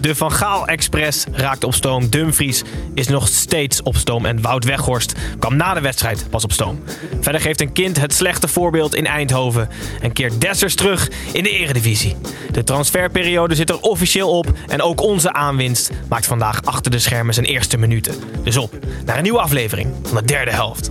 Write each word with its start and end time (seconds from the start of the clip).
De 0.00 0.14
Van 0.14 0.32
Gaal 0.32 0.66
Express 0.66 1.24
raakte 1.32 1.66
op 1.66 1.74
stoom. 1.74 2.08
Dumfries 2.08 2.62
is 2.94 3.08
nog 3.08 3.28
steeds 3.28 3.82
op 3.82 3.96
stoom. 3.96 4.26
En 4.26 4.40
Wout 4.40 4.64
Weghorst 4.64 5.14
kwam 5.38 5.56
na 5.56 5.74
de 5.74 5.80
wedstrijd 5.80 6.26
pas 6.30 6.44
op 6.44 6.52
stoom. 6.52 6.82
Verder 7.20 7.40
geeft 7.40 7.60
een 7.60 7.72
kind 7.72 8.00
het 8.00 8.14
slechte 8.14 8.48
voorbeeld 8.48 8.94
in 8.94 9.06
Eindhoven. 9.06 9.68
En 10.00 10.12
keert 10.12 10.40
Dessers 10.40 10.74
terug 10.74 11.10
in 11.32 11.42
de 11.42 11.50
eredivisie. 11.50 12.16
De 12.50 12.64
transferperiode 12.64 13.54
zit 13.54 13.70
er 13.70 13.80
officieel 13.80 14.30
op. 14.30 14.52
En 14.68 14.82
ook 14.82 15.00
onze 15.00 15.32
aanwinst 15.32 15.90
maakt 16.08 16.26
vandaag 16.26 16.64
achter 16.64 16.90
de 16.90 16.98
schermen 16.98 17.34
zijn 17.34 17.46
eerste 17.46 17.76
minuten. 17.76 18.14
Dus 18.42 18.56
op 18.56 18.78
naar 19.04 19.16
een 19.16 19.22
nieuwe 19.22 19.40
aflevering 19.40 19.94
van 20.02 20.16
de 20.16 20.24
derde 20.24 20.50
helft. 20.50 20.90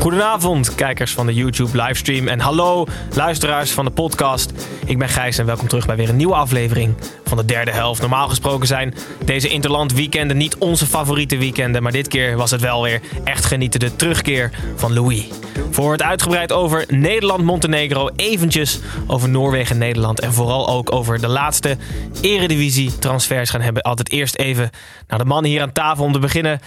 Goedenavond, 0.00 0.74
kijkers 0.74 1.12
van 1.12 1.26
de 1.26 1.34
YouTube 1.34 1.82
livestream. 1.82 2.28
En 2.28 2.40
hallo, 2.40 2.86
luisteraars 3.14 3.70
van 3.70 3.84
de 3.84 3.90
podcast. 3.90 4.52
Ik 4.86 4.98
ben 4.98 5.08
Gijs 5.08 5.38
en 5.38 5.46
welkom 5.46 5.68
terug 5.68 5.86
bij 5.86 5.96
weer 5.96 6.08
een 6.08 6.16
nieuwe 6.16 6.34
aflevering 6.34 6.94
van 7.24 7.36
de 7.36 7.44
derde 7.44 7.70
helft. 7.70 8.00
Normaal 8.00 8.28
gesproken 8.28 8.66
zijn 8.66 8.94
deze 9.24 9.48
Interland 9.48 9.92
weekenden 9.92 10.36
niet 10.36 10.56
onze 10.58 10.86
favoriete 10.86 11.38
weekenden. 11.38 11.82
Maar 11.82 11.92
dit 11.92 12.08
keer 12.08 12.36
was 12.36 12.50
het 12.50 12.60
wel 12.60 12.82
weer 12.82 13.00
echt 13.24 13.44
genieten. 13.44 13.80
De 13.80 13.96
terugkeer 13.96 14.50
van 14.76 14.92
Louis. 14.92 15.28
Voor 15.70 15.92
het 15.92 16.02
uitgebreid 16.02 16.52
over 16.52 16.84
Nederland-Montenegro. 16.88 18.08
Eventjes 18.16 18.80
over 19.06 19.28
Noorwegen-Nederland. 19.28 20.20
En 20.20 20.32
vooral 20.32 20.68
ook 20.68 20.92
over 20.92 21.20
de 21.20 21.28
laatste 21.28 21.76
eredivisie-transfers 22.20 23.50
gaan 23.50 23.60
hebben. 23.60 23.82
Altijd 23.82 24.10
eerst 24.10 24.36
even 24.36 24.70
naar 25.06 25.18
de 25.18 25.24
mannen 25.24 25.50
hier 25.50 25.62
aan 25.62 25.72
tafel 25.72 26.04
om 26.04 26.12
te 26.12 26.18
beginnen 26.18 26.60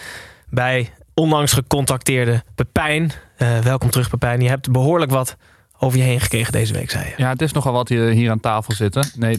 bij 0.50 0.92
onlangs 1.14 1.54
gecontacteerde 1.54 2.44
Pepijn. 2.56 3.12
Eh, 3.36 3.60
welkom 3.60 3.90
terug 3.90 4.10
Pepijn. 4.10 4.42
Je 4.42 4.50
hebt 4.50 4.72
behoorlijk 4.72 5.12
wat 5.12 5.38
over 5.80 5.98
je 5.98 6.04
heen 6.04 6.20
gekregen 6.20 6.52
deze 6.52 6.74
week, 6.74 6.90
zei 6.92 7.06
je. 7.06 7.14
Ja, 7.18 7.30
het 7.30 7.42
is 7.42 7.52
nogal 7.52 7.74
wat 7.74 7.90
hier, 7.90 8.10
hier 8.10 8.32
aan 8.32 8.40
tafel 8.40 8.74
zitten. 8.74 9.10
Nee, 9.16 9.38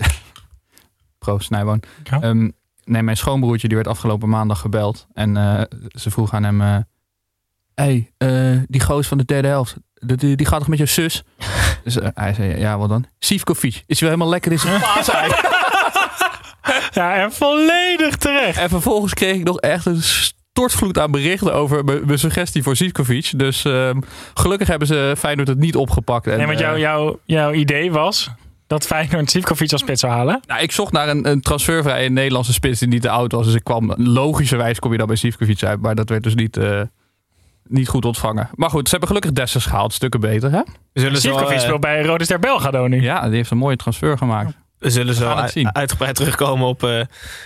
proost 1.18 1.46
Snijboon. 1.46 1.82
Ja. 2.04 2.20
Ehm, 2.20 2.50
nee, 2.84 3.02
mijn 3.02 3.16
schoonbroertje 3.16 3.68
die 3.68 3.76
werd 3.76 3.88
afgelopen 3.88 4.28
maandag 4.28 4.60
gebeld. 4.60 5.06
En 5.12 5.36
eh, 5.36 5.62
ze 5.88 6.10
vroeg 6.10 6.32
aan 6.34 6.44
hem... 6.44 6.60
eh 6.60 6.76
hey, 7.74 8.12
eh, 8.16 8.58
die 8.68 8.80
goos 8.80 9.06
van 9.06 9.18
de 9.18 9.24
derde 9.24 9.48
helft, 9.48 9.76
die, 9.94 10.36
die, 10.36 10.46
gaat 10.46 10.58
toch 10.58 10.68
met 10.68 10.78
je 10.78 10.86
zus? 10.86 11.24
dus 11.84 11.98
hij 12.14 12.34
zei, 12.34 12.58
ja, 12.58 12.78
wat 12.78 12.88
dan? 12.88 13.06
Sivkovic. 13.18 13.82
Is 13.86 14.00
hij 14.00 14.08
wel 14.08 14.18
helemaal 14.18 14.28
lekker 14.28 14.52
in 14.52 14.58
zijn 14.58 14.80
paasei? 14.94 15.32
Ja, 16.90 17.14
en 17.14 17.32
volledig 17.32 18.16
terecht. 18.16 18.58
en 18.58 18.68
vervolgens 18.68 19.14
kreeg 19.14 19.36
ik 19.36 19.44
nog 19.44 19.60
echt 19.60 19.86
een 19.86 20.02
stortvloed 20.54 20.98
aan 20.98 21.10
berichten 21.10 21.54
over 21.54 21.84
mijn 21.84 22.18
suggestie 22.18 22.62
voor 22.62 22.76
Sivkovic. 22.76 23.32
Dus 23.36 23.64
ehm, 23.64 24.00
gelukkig 24.34 24.68
hebben 24.68 24.88
ze 24.88 25.14
Feyenoord 25.18 25.48
het 25.48 25.58
niet 25.58 25.76
opgepakt. 25.76 26.26
En, 26.26 26.36
Nee, 26.36 26.46
want 26.46 26.58
jouw 26.58 26.74
eh, 26.74 26.80
jouw 26.80 27.18
jouw 27.24 27.52
idee 27.52 27.92
was 27.92 28.30
dat 28.66 28.86
Feyenoord 28.86 29.30
Sivkovic 29.30 29.72
als 29.72 29.80
spits 29.80 30.00
zou 30.00 30.12
halen. 30.12 30.40
Nou, 30.46 30.62
ik 30.62 30.72
zocht 30.72 30.92
naar 30.92 31.08
een, 31.08 31.28
een 31.30 31.40
transfervrije 31.40 32.08
Nederlandse 32.08 32.52
spits 32.52 32.78
die 32.78 32.88
niet 32.88 33.02
te 33.02 33.10
oud 33.10 33.32
was. 33.32 33.46
Dus 33.46 33.54
ik 33.54 33.64
kwam, 33.64 33.94
logischerwijs 33.96 34.78
kom 34.78 34.92
je 34.92 34.98
dan 34.98 35.06
bij 35.06 35.16
Sivkovic 35.16 35.62
uit. 35.62 35.80
Maar 35.80 35.94
dat 35.94 36.08
werd 36.08 36.22
dus 36.22 36.34
niet, 36.34 36.56
eh, 36.56 36.80
niet 37.64 37.88
goed 37.88 38.04
ontvangen. 38.04 38.50
Maar 38.54 38.70
goed, 38.70 38.84
ze 38.84 38.90
hebben 38.90 39.08
gelukkig 39.08 39.32
Dessers 39.32 39.66
gehaald. 39.66 39.92
Stukken 39.92 40.20
beter, 40.20 40.50
hè? 40.50 40.62
We 40.92 41.00
zullen 41.00 41.20
zo, 41.20 41.28
Sivkovic 41.28 41.56
eh, 41.56 41.62
speelt 41.62 41.80
bij 41.80 42.02
Rode 42.02 42.24
Ster 42.24 42.38
Belgrado 42.38 42.86
nu. 42.86 43.02
Ja, 43.02 43.26
die 43.26 43.36
heeft 43.36 43.50
een 43.50 43.56
mooie 43.56 43.76
transfer 43.76 44.18
gemaakt. 44.18 44.56
We 44.84 44.90
zullen 44.90 45.14
zo 45.14 45.34
uitgebreid 45.72 46.14
terugkomen 46.14 46.66
op 46.66 46.82
eh 46.82 47.00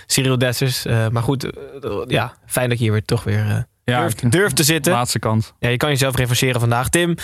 Cyril 0.05 0.37
Dessers. 0.37 0.85
Eh, 0.85 1.07
maar 1.07 1.23
goed, 1.23 1.43
eh, 1.43 1.91
ja, 2.07 2.33
fijn 2.45 2.69
dat 2.69 2.77
je 2.77 2.83
hier 2.83 2.93
weer 2.93 3.05
toch 3.05 3.23
weer 3.23 3.45
eh, 3.49 3.57
Ja, 3.83 3.99
durft, 3.99 4.31
durft 4.31 4.55
te 4.55 4.63
zitten. 4.63 4.93
Laatste 4.93 5.19
kant. 5.19 5.53
Ja, 5.59 5.69
je 5.69 5.77
kan 5.77 5.89
jezelf 5.89 6.15
revancheren 6.15 6.59
vandaag. 6.59 6.89
Tim, 6.89 7.15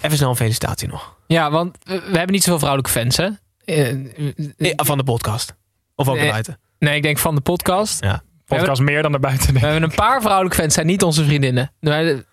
even 0.00 0.16
snel 0.16 0.28
een 0.30 0.36
felicitatie 0.36 0.88
nog. 0.88 1.16
Ja, 1.26 1.50
want 1.50 1.76
we 1.84 1.92
hebben 1.92 2.32
niet 2.32 2.42
zoveel 2.42 2.58
vrouwelijke 2.58 2.90
fans, 2.90 3.16
hè? 3.16 3.28
Van 4.76 4.98
de 4.98 5.04
podcast. 5.04 5.54
Of 5.94 6.08
ook 6.08 6.16
Nee. 6.16 6.30
buiten. 6.30 6.58
Nee, 6.78 6.96
ik 6.96 7.02
denk 7.02 7.18
van 7.18 7.34
de 7.34 7.40
podcast. 7.40 8.06
Podcast 8.46 8.80
meer 8.80 9.02
dan 9.02 9.10
daarbuiten. 9.10 9.52
We 9.52 9.58
hebben 9.58 9.82
een 9.82 9.94
paar 9.94 10.20
vrouwelijke 10.20 10.56
fans, 10.56 10.74
zijn 10.74 10.86
niet 10.86 11.02
onze 11.02 11.24
vriendinnen. 11.24 11.72
We 11.80 12.24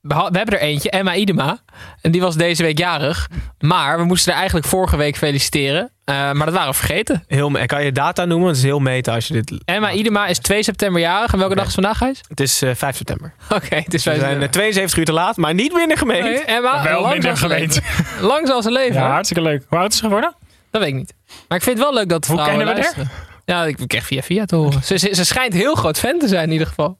we 0.00 0.14
hebben 0.14 0.54
er 0.54 0.60
eentje, 0.60 0.90
Emma 0.90 1.14
Idema. 1.14 1.58
En 2.00 2.10
die 2.10 2.20
was 2.20 2.36
deze 2.36 2.62
week 2.62 2.78
jarig. 2.78 3.30
Maar 3.58 3.98
we 3.98 4.04
moesten 4.04 4.32
er 4.32 4.38
eigenlijk 4.38 4.66
vorige 4.66 4.96
week 4.96 5.16
feliciteren. 5.16 5.92
Eh, 6.04 6.14
maar 6.14 6.46
dat 6.46 6.54
waren 6.54 6.70
we 6.70 6.76
vergeten. 6.76 7.24
Heel, 7.26 7.50
kan 7.66 7.84
je 7.84 7.92
data 7.92 8.24
noemen? 8.24 8.48
Het 8.48 8.56
is 8.56 8.62
heel 8.62 8.78
meta 8.78 9.14
als 9.14 9.26
je 9.26 9.32
dit... 9.32 9.62
Emma 9.64 9.92
Idema 9.92 10.26
is 10.26 10.38
2 10.38 10.62
september 10.62 11.00
jarig. 11.00 11.32
En 11.32 11.38
welke 11.38 11.54
dag 11.54 11.66
is 11.66 11.74
vandaag, 11.74 11.98
Gijs? 11.98 12.20
Het 12.28 12.40
is 12.40 12.62
eh, 12.62 12.74
5 12.74 12.96
september. 12.96 13.34
Oké, 13.56 13.76
het 13.76 13.94
is 13.94 14.04
We 14.04 14.14
zijn 14.18 14.42
eh, 14.42 14.48
72 14.48 14.98
uur 14.98 15.04
te 15.04 15.12
laat, 15.12 15.36
maar 15.36 15.54
niet 15.54 15.72
minder 15.72 15.98
gemeend. 15.98 16.24
Nee, 16.24 16.44
Emma, 16.44 16.82
Wel 16.82 17.08
minder 17.08 17.36
gemeend. 17.36 17.80
Lang 18.20 18.46
zal 18.46 18.62
ze 18.62 18.70
leven. 18.70 18.94
Ja, 18.94 19.10
hartstikke 19.10 19.42
leuk. 19.42 19.64
Hoe 19.68 19.78
oud 19.78 19.92
is 19.92 19.98
ze 19.98 20.04
geworden? 20.04 20.34
Dat 20.70 20.80
weet 20.82 20.90
ik 20.90 20.96
niet. 20.96 21.14
Maar 21.48 21.58
ik 21.58 21.64
vind 21.64 21.78
het 21.78 21.86
wel 21.86 21.94
leuk 21.94 22.08
dat 22.08 22.26
Hoe 22.26 22.36
vrouwen 22.36 22.64
kennen 22.64 22.84
we 22.84 22.92
haar? 22.96 23.10
Ja, 23.44 23.64
ik 23.64 23.78
kreeg 23.86 24.06
via 24.06 24.22
via 24.22 24.44
te 24.44 24.56
horen. 24.56 24.82
Ze, 24.84 24.98
ze, 24.98 25.14
ze 25.14 25.24
schijnt 25.24 25.52
heel 25.52 25.74
groot 25.74 25.98
fan 25.98 26.18
te 26.18 26.28
zijn 26.28 26.44
in 26.44 26.52
ieder 26.52 26.66
geval. 26.66 26.98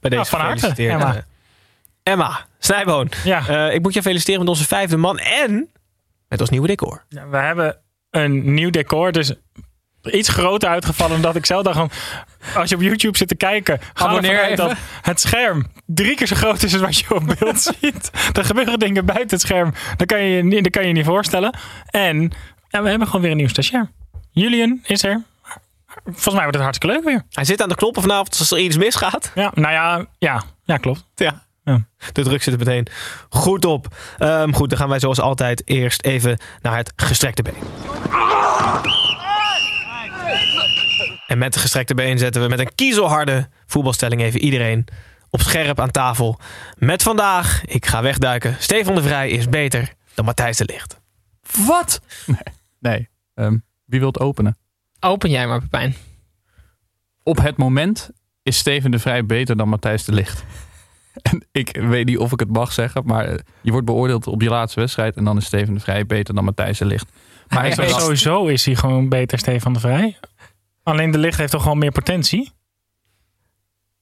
Bij 0.00 0.10
deze 0.10 0.22
Ja, 0.22 0.28
van 0.28 0.40
harte. 0.40 0.88
Emma. 0.88 1.14
Eh, 1.14 1.22
Emma, 2.02 2.46
Snijboon. 2.58 3.10
Ja. 3.24 3.46
Eh, 3.48 3.74
ik 3.74 3.82
moet 3.82 3.94
je 3.94 4.02
feliciteren 4.02 4.40
met 4.40 4.48
onze 4.48 4.66
vijfde 4.66 4.96
man 4.96 5.18
en 5.18 5.68
met 6.28 6.40
ons 6.40 6.50
nieuwe 6.50 6.66
decor. 6.66 7.04
Ja, 7.08 7.28
we 7.28 7.36
hebben 7.36 7.76
een 8.10 8.54
nieuw 8.54 8.70
decor. 8.70 9.12
Dus 9.12 9.32
iets 10.02 10.28
groter 10.28 10.68
uitgevallen 10.68 11.12
dan 11.12 11.22
dat 11.22 11.36
ik 11.36 11.46
zelf 11.46 11.62
dacht. 11.62 11.76
Van, 11.76 11.90
als 12.54 12.68
je 12.70 12.76
op 12.76 12.82
YouTube 12.82 13.16
zit 13.16 13.28
te 13.28 13.34
kijken, 13.34 13.80
ga 13.94 14.06
Abonneer 14.06 14.56
dat 14.56 14.76
het 15.02 15.20
scherm 15.20 15.66
drie 15.86 16.14
keer 16.14 16.26
zo 16.26 16.36
groot 16.36 16.62
is 16.62 16.72
als 16.72 16.82
wat 16.82 16.98
je 16.98 17.14
op 17.14 17.36
beeld 17.38 17.60
ziet. 17.80 18.10
Er 18.32 18.44
gebeuren 18.44 18.78
dingen 18.78 19.04
buiten 19.04 19.30
het 19.30 19.40
scherm. 19.40 19.72
Dat 19.96 20.06
kan 20.06 20.22
je 20.22 20.36
je 20.36 20.42
niet, 20.42 20.62
dat 20.62 20.72
kan 20.72 20.86
je 20.86 20.92
niet 20.92 21.04
voorstellen. 21.04 21.58
En 21.86 22.32
ja, 22.68 22.82
we 22.82 22.88
hebben 22.88 23.06
gewoon 23.06 23.22
weer 23.22 23.30
een 23.30 23.36
nieuw 23.36 23.48
stagiair. 23.48 23.90
Julian 24.30 24.80
is 24.82 25.04
er. 25.04 25.22
Volgens 26.04 26.34
mij 26.34 26.42
wordt 26.42 26.54
het 26.54 26.62
hartstikke 26.62 26.96
leuk 26.96 27.04
weer. 27.04 27.22
Hij 27.30 27.44
zit 27.44 27.62
aan 27.62 27.68
de 27.68 27.74
knoppen 27.74 28.02
vanavond 28.02 28.38
als 28.38 28.50
er 28.50 28.58
iets 28.58 28.76
misgaat. 28.76 29.32
Ja, 29.34 29.50
nou 29.54 29.72
ja, 29.72 30.06
ja, 30.18 30.42
ja 30.64 30.76
klopt. 30.76 31.04
Ja. 31.14 31.42
Ja. 31.64 31.86
De 32.12 32.22
druk 32.22 32.42
zit 32.42 32.52
er 32.52 32.58
meteen 32.58 32.86
goed 33.28 33.64
op. 33.64 33.96
Ehm, 34.18 34.52
goed, 34.52 34.68
dan 34.68 34.78
gaan 34.78 34.88
wij 34.88 35.00
zoals 35.00 35.20
altijd 35.20 35.68
eerst 35.68 36.02
even 36.02 36.38
naar 36.62 36.76
het 36.76 36.92
gestrekte 36.96 37.42
been. 37.42 37.54
En 41.26 41.38
met 41.38 41.54
het 41.54 41.62
gestrekte 41.62 41.94
been 41.94 42.18
zetten 42.18 42.42
we 42.42 42.48
met 42.48 42.58
een 42.58 42.74
kiezelharde 42.74 43.48
voetbalstelling 43.66 44.20
even 44.20 44.40
iedereen 44.40 44.86
op 45.30 45.40
scherp 45.40 45.80
aan 45.80 45.90
tafel. 45.90 46.40
Met 46.78 47.02
vandaag, 47.02 47.64
ik 47.64 47.86
ga 47.86 48.02
wegduiken, 48.02 48.56
Stefan 48.58 48.94
de 48.94 49.02
Vrij 49.02 49.30
is 49.30 49.48
beter 49.48 49.92
dan 50.14 50.24
Matthijs 50.24 50.56
de 50.56 50.64
Licht. 50.64 51.00
Wat? 51.66 52.00
Nee. 52.26 52.38
nee. 52.78 53.08
Ehm, 53.34 53.58
wie 53.84 53.98
wil 53.98 54.08
het 54.08 54.20
openen? 54.20 54.58
Open 55.00 55.30
jij 55.30 55.46
maar, 55.46 55.60
Pepijn. 55.60 55.94
Op 57.22 57.36
het 57.36 57.56
moment 57.56 58.10
is 58.42 58.58
Steven 58.58 58.90
de 58.90 58.98
Vrij 58.98 59.26
beter 59.26 59.56
dan 59.56 59.68
Matthijs 59.68 60.04
de 60.04 60.12
Licht. 60.12 60.44
En 61.22 61.46
ik 61.52 61.76
weet 61.76 62.06
niet 62.06 62.18
of 62.18 62.32
ik 62.32 62.40
het 62.40 62.52
mag 62.52 62.72
zeggen, 62.72 63.02
maar 63.04 63.40
je 63.60 63.70
wordt 63.70 63.86
beoordeeld 63.86 64.26
op 64.26 64.42
je 64.42 64.48
laatste 64.48 64.80
wedstrijd 64.80 65.16
en 65.16 65.24
dan 65.24 65.36
is 65.36 65.44
Steven 65.44 65.74
de 65.74 65.80
Vrij 65.80 66.06
beter 66.06 66.34
dan 66.34 66.44
Matthijs 66.44 66.78
de 66.78 66.84
Licht. 66.84 67.10
Maar 67.48 67.60
hij 67.60 67.86
is 67.86 67.94
sowieso 67.94 68.46
is 68.46 68.64
hij 68.64 68.74
gewoon 68.74 69.08
beter, 69.08 69.38
Stefan 69.38 69.72
de 69.72 69.80
Vrij. 69.80 70.18
Alleen 70.82 71.10
de 71.10 71.18
licht 71.18 71.38
heeft 71.38 71.52
toch 71.52 71.62
gewoon 71.62 71.78
meer 71.78 71.92
potentie? 71.92 72.52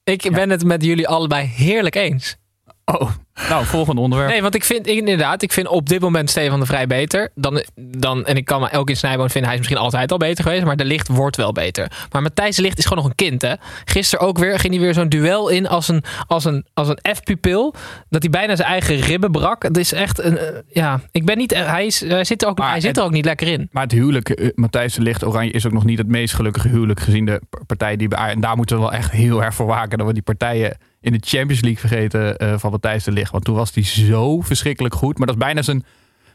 Ik 0.03 0.31
ben 0.31 0.49
het 0.49 0.63
met 0.63 0.83
jullie 0.83 1.07
allebei 1.07 1.45
heerlijk 1.45 1.95
eens. 1.95 2.37
Oh, 2.85 3.11
Nou, 3.49 3.65
volgende 3.65 4.01
onderwerp. 4.01 4.29
Nee, 4.31 4.41
want 4.41 4.55
ik 4.55 4.63
vind 4.63 4.87
inderdaad, 4.87 5.41
ik 5.41 5.51
vind 5.51 5.67
op 5.67 5.89
dit 5.89 5.99
moment 6.01 6.29
Stefan 6.29 6.59
de 6.59 6.65
Vrij 6.65 6.87
beter. 6.87 7.29
Dan, 7.35 7.63
dan, 7.75 8.25
en 8.25 8.35
ik 8.37 8.45
kan 8.45 8.61
me 8.61 8.69
elk 8.69 8.89
in 8.89 8.97
Snijboon 8.97 9.29
vinden, 9.29 9.43
hij 9.49 9.53
is 9.53 9.65
misschien 9.65 9.83
altijd 9.85 10.11
al 10.11 10.17
beter 10.17 10.43
geweest. 10.43 10.63
Maar 10.63 10.75
de 10.75 10.85
licht 10.85 11.07
wordt 11.07 11.35
wel 11.35 11.51
beter. 11.51 11.91
Maar 12.11 12.21
Matthijs 12.21 12.55
de 12.55 12.61
Licht 12.61 12.77
is 12.77 12.83
gewoon 12.85 13.03
nog 13.03 13.11
een 13.11 13.15
kind, 13.29 13.41
hè. 13.41 13.53
Gisteren 13.85 14.27
ook 14.27 14.37
weer, 14.37 14.59
ging 14.59 14.73
hij 14.73 14.81
weer 14.83 14.93
zo'n 14.93 15.09
duel 15.09 15.49
in 15.49 15.67
als 15.67 15.87
een, 15.87 16.03
als 16.27 16.45
een, 16.45 16.65
als 16.73 16.87
een 16.87 16.99
F-pupil. 17.15 17.73
Dat 18.09 18.21
hij 18.21 18.31
bijna 18.31 18.55
zijn 18.55 18.67
eigen 18.69 18.95
ribben 18.95 19.31
brak. 19.31 19.63
Het 19.63 19.77
is 19.77 19.93
echt 19.93 20.19
een, 20.23 20.37
eh, 20.37 20.45
ja, 20.69 21.01
ik 21.11 21.25
ben 21.25 21.37
niet, 21.37 21.53
hij, 21.55 21.85
is, 21.85 21.99
hij 21.99 22.23
zit, 22.23 22.41
er 22.41 22.47
ook, 22.47 22.57
Maar 22.57 22.69
hij 22.71 22.81
zit 22.81 22.97
er 22.97 23.03
ook 23.03 23.11
niet 23.11 23.25
lekker 23.25 23.47
in. 23.47 23.69
Maar 23.71 23.83
het 23.83 23.91
huwelijk, 23.91 24.29
eh, 24.29 24.49
Matthijs 24.55 24.93
de 24.93 25.01
Licht 25.01 25.25
Oranje, 25.25 25.51
is 25.51 25.65
ook 25.65 25.73
nog 25.73 25.85
niet 25.85 25.97
het 25.97 26.07
meest 26.07 26.33
gelukkige 26.33 26.67
huwelijk 26.67 26.99
gezien 26.99 27.25
de 27.25 27.41
p- 27.49 27.63
partijen 27.67 27.97
die 27.97 28.15
En 28.15 28.41
daar 28.41 28.55
moeten 28.55 28.75
we 28.75 28.81
wel 28.81 28.93
echt 28.93 29.11
heel 29.11 29.43
erg 29.43 29.53
voor 29.53 29.65
waken 29.65 29.97
dat 29.97 30.07
we 30.07 30.13
die 30.13 30.21
partijen 30.21 30.77
in 31.01 31.11
de 31.11 31.19
Champions 31.21 31.61
League 31.61 31.79
vergeten 31.79 32.37
eh, 32.37 32.53
van 32.57 32.71
Matthijs 32.71 33.03
de 33.03 33.11
Licht. 33.11 33.28
Want 33.31 33.43
toen 33.43 33.55
was 33.55 33.71
hij 33.73 33.83
zo 33.83 34.41
verschrikkelijk 34.41 34.95
goed. 34.95 35.17
Maar 35.17 35.27
dat 35.27 35.35
is 35.35 35.41
bijna 35.43 35.61
zijn, 35.61 35.85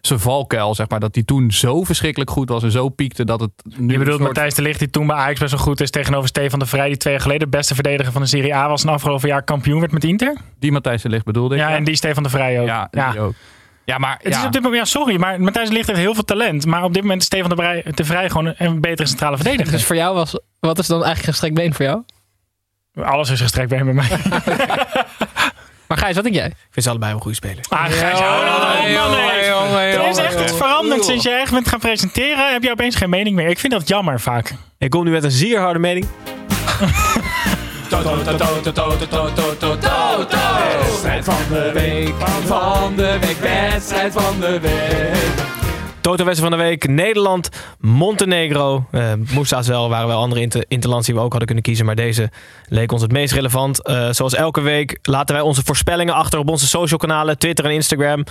zijn 0.00 0.18
valkuil, 0.20 0.74
zeg 0.74 0.88
maar. 0.88 1.00
Dat 1.00 1.14
hij 1.14 1.24
toen 1.24 1.50
zo 1.50 1.82
verschrikkelijk 1.84 2.30
goed 2.30 2.48
was 2.48 2.62
en 2.62 2.70
zo 2.70 2.88
piekte 2.88 3.24
dat 3.24 3.40
het 3.40 3.50
nu 3.64 3.92
Je 3.92 3.98
bedoelt 3.98 4.06
soort- 4.16 4.20
Matthijs 4.28 4.54
de 4.54 4.62
Ligt, 4.62 4.78
die 4.78 4.90
toen 4.90 5.06
bij 5.06 5.16
Ajax 5.16 5.38
best 5.40 5.52
wel 5.52 5.60
goed 5.60 5.80
is 5.80 5.90
tegenover 5.90 6.28
Stefan 6.28 6.58
de 6.58 6.66
Vrij, 6.66 6.86
die 6.88 6.96
twee 6.96 7.12
jaar 7.12 7.22
geleden 7.22 7.50
de 7.50 7.56
beste 7.56 7.74
verdediger 7.74 8.12
van 8.12 8.22
de 8.22 8.28
Serie 8.28 8.54
A 8.54 8.68
was 8.68 8.84
en 8.84 8.88
afgelopen 8.88 9.28
jaar 9.28 9.42
kampioen 9.42 9.80
werd 9.80 9.92
met 9.92 10.04
Inter. 10.04 10.36
Die 10.58 10.72
Matthijs 10.72 11.02
de 11.02 11.08
Licht 11.08 11.24
bedoelde 11.24 11.54
ik. 11.54 11.60
Ja, 11.60 11.70
en 11.76 11.84
die 11.84 11.96
Stefan 11.96 12.22
de 12.22 12.28
Vrij 12.28 12.60
ook. 12.60 12.66
Ja, 12.66 12.88
Ja. 12.90 13.10
die 13.10 13.20
ook. 13.20 13.34
Ja, 13.86 13.98
maar 13.98 14.18
Het 14.22 14.32
ja, 14.32 14.38
is 14.40 14.46
op 14.46 14.52
dit 14.52 14.62
moment, 14.62 14.80
ja, 14.82 14.88
sorry, 15.00 15.16
maar 15.16 15.40
Matthijs 15.40 15.68
de 15.68 15.74
Ligt 15.74 15.86
heeft 15.86 15.98
heel 15.98 16.14
veel 16.14 16.24
talent. 16.24 16.66
Maar 16.66 16.82
op 16.84 16.92
dit 16.92 17.02
moment 17.02 17.20
is 17.20 17.26
Stefan 17.26 17.48
de 17.48 17.54
Vrij, 17.56 17.84
de 17.94 18.04
Vrij 18.04 18.30
gewoon 18.30 18.54
een, 18.56 18.80
betere 18.80 19.08
centrale 19.08 19.36
verdediger. 19.36 19.72
Dus 19.72 19.84
voor 19.84 19.96
jou 19.96 20.14
was, 20.14 20.38
wat 20.60 20.78
is 20.78 20.86
dan 20.86 20.96
eigenlijk 21.04 21.28
gestrekt 21.28 21.54
been 21.54 21.74
voor 21.74 21.84
jou? 21.84 22.02
Alles 23.08 23.30
is 23.30 23.40
gestrekt 23.40 23.70
hem 23.70 23.84
bij 23.84 23.94
mij. 23.94 24.08
Maar 25.86 25.98
Gijs, 25.98 26.14
wat 26.14 26.24
denk 26.24 26.36
jij? 26.36 26.46
Ik 26.46 26.54
vind 26.70 26.84
ze 26.84 26.90
allebei 26.90 27.12
wel 27.12 27.20
goede 27.20 27.36
spelers. 27.36 27.70
Ah, 27.70 27.84
Gijs, 27.84 28.18
hou 28.20 28.44
nou 28.44 28.60
toch 28.60 28.78
op, 28.78 28.92
man. 28.94 29.10
nee. 29.10 29.92
Er 29.92 30.08
is 30.08 30.16
echt 30.16 30.40
iets 30.40 30.52
veranderd 30.56 31.04
sinds 31.04 31.24
je 31.24 31.30
echt 31.30 31.50
bent 31.52 31.68
gaan 31.68 31.78
presenteren. 31.78 32.52
Heb 32.52 32.62
je 32.62 32.70
opeens 32.70 32.96
geen 32.96 33.10
mening 33.10 33.36
meer. 33.36 33.48
Ik 33.48 33.58
vind 33.58 33.72
dat 33.72 33.88
jammer 33.88 34.20
vaak. 34.20 34.54
Ik 34.78 34.90
kom 34.90 35.04
nu 35.04 35.10
met 35.10 35.24
een 35.24 35.30
zeer 35.30 35.60
harde 35.60 35.78
mening. 35.78 36.06
Wedstrijd 40.82 41.24
van 41.24 41.36
de 41.48 41.70
week, 41.74 42.14
van 42.46 42.96
de 42.96 43.18
week, 43.20 43.38
wedstrijd 43.40 44.12
van 44.12 44.40
de 44.40 44.60
week. 44.60 45.43
Toto 46.04 46.24
wedstrijd 46.24 46.52
van 46.52 46.60
de 46.60 46.64
week. 46.68 46.88
Nederland, 46.88 47.48
Montenegro. 47.78 48.86
Eh 48.90 49.12
moest 49.32 49.50
haast 49.50 49.68
wel, 49.68 49.88
waren 49.88 50.06
wel 50.06 50.20
andere 50.20 50.40
inter 50.40 50.64
interlands 50.68 51.06
die 51.06 51.14
we 51.14 51.20
ook 51.20 51.28
hadden 51.28 51.46
kunnen 51.46 51.64
kiezen. 51.64 51.86
Maar 51.86 51.94
deze 51.94 52.30
leek 52.68 52.92
ons 52.92 53.02
het 53.02 53.12
meest 53.12 53.32
relevant. 53.32 53.82
Eh, 53.82 54.08
zoals 54.10 54.34
elke 54.34 54.60
week 54.60 54.98
laten 55.02 55.34
wij 55.34 55.44
onze 55.44 55.62
voorspellingen 55.64 56.14
achter 56.14 56.38
op 56.38 56.48
onze 56.48 56.66
social 56.66 56.98
kanalen. 56.98 57.38
Twitter 57.38 57.64
en 57.64 57.70
Instagram. 57.70 58.24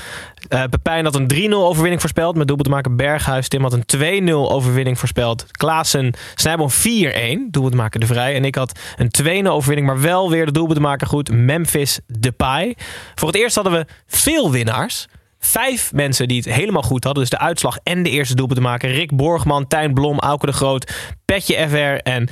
Eh 0.47 0.63
Pepijn 0.69 1.05
had 1.05 1.15
een 1.15 1.27
3-0 1.27 1.65
overwinning 1.65 2.01
voorspeld. 2.01 2.35
Met 2.35 2.47
doelpunt 2.47 2.67
te 2.67 2.73
maken 2.73 2.95
Berghuis. 2.95 3.47
Tim 3.47 3.61
had 3.61 3.73
een 3.73 3.85
2-0 3.85 4.51
overwinning 4.51 4.99
voorspeld. 4.99 5.45
Klaassen, 5.51 6.13
Snijboom 6.35 6.69
4-1. 6.69 7.47
Doelpunt 7.51 7.75
maken 7.75 7.99
De 7.99 8.05
Vrij. 8.05 8.35
En 8.35 8.45
ik 8.45 8.55
had 8.55 8.79
een 8.97 9.43
2-0 9.45 9.51
overwinning. 9.51 9.87
Maar 9.87 10.01
wel 10.01 10.29
weer 10.29 10.45
de 10.45 10.51
doelpunt 10.51 10.77
te 10.77 10.83
maken 10.83 11.07
goed. 11.07 11.31
Memphis 11.31 11.99
Depay. 12.19 12.75
Voor 13.15 13.27
het 13.27 13.37
eerst 13.37 13.55
hadden 13.55 13.73
we 13.73 13.85
veel 14.07 14.51
winnaars. 14.51 15.07
Vijf 15.45 15.93
mensen 15.93 16.27
die 16.27 16.37
het 16.37 16.53
helemaal 16.53 16.81
goed 16.81 17.03
hadden. 17.03 17.21
Dus 17.23 17.31
de 17.31 17.39
uitslag 17.39 17.77
en 17.83 18.03
de 18.03 18.09
eerste 18.09 18.35
doelpunt 18.35 18.59
te 18.59 18.65
maken. 18.65 18.89
Rick 18.89 19.15
Borgman, 19.15 19.67
Tijn 19.67 19.93
Blom, 19.93 20.19
Auke 20.19 20.45
de 20.45 20.51
Groot, 20.51 20.93
Petje 21.25 21.67
FR 21.69 22.09
en 22.09 22.29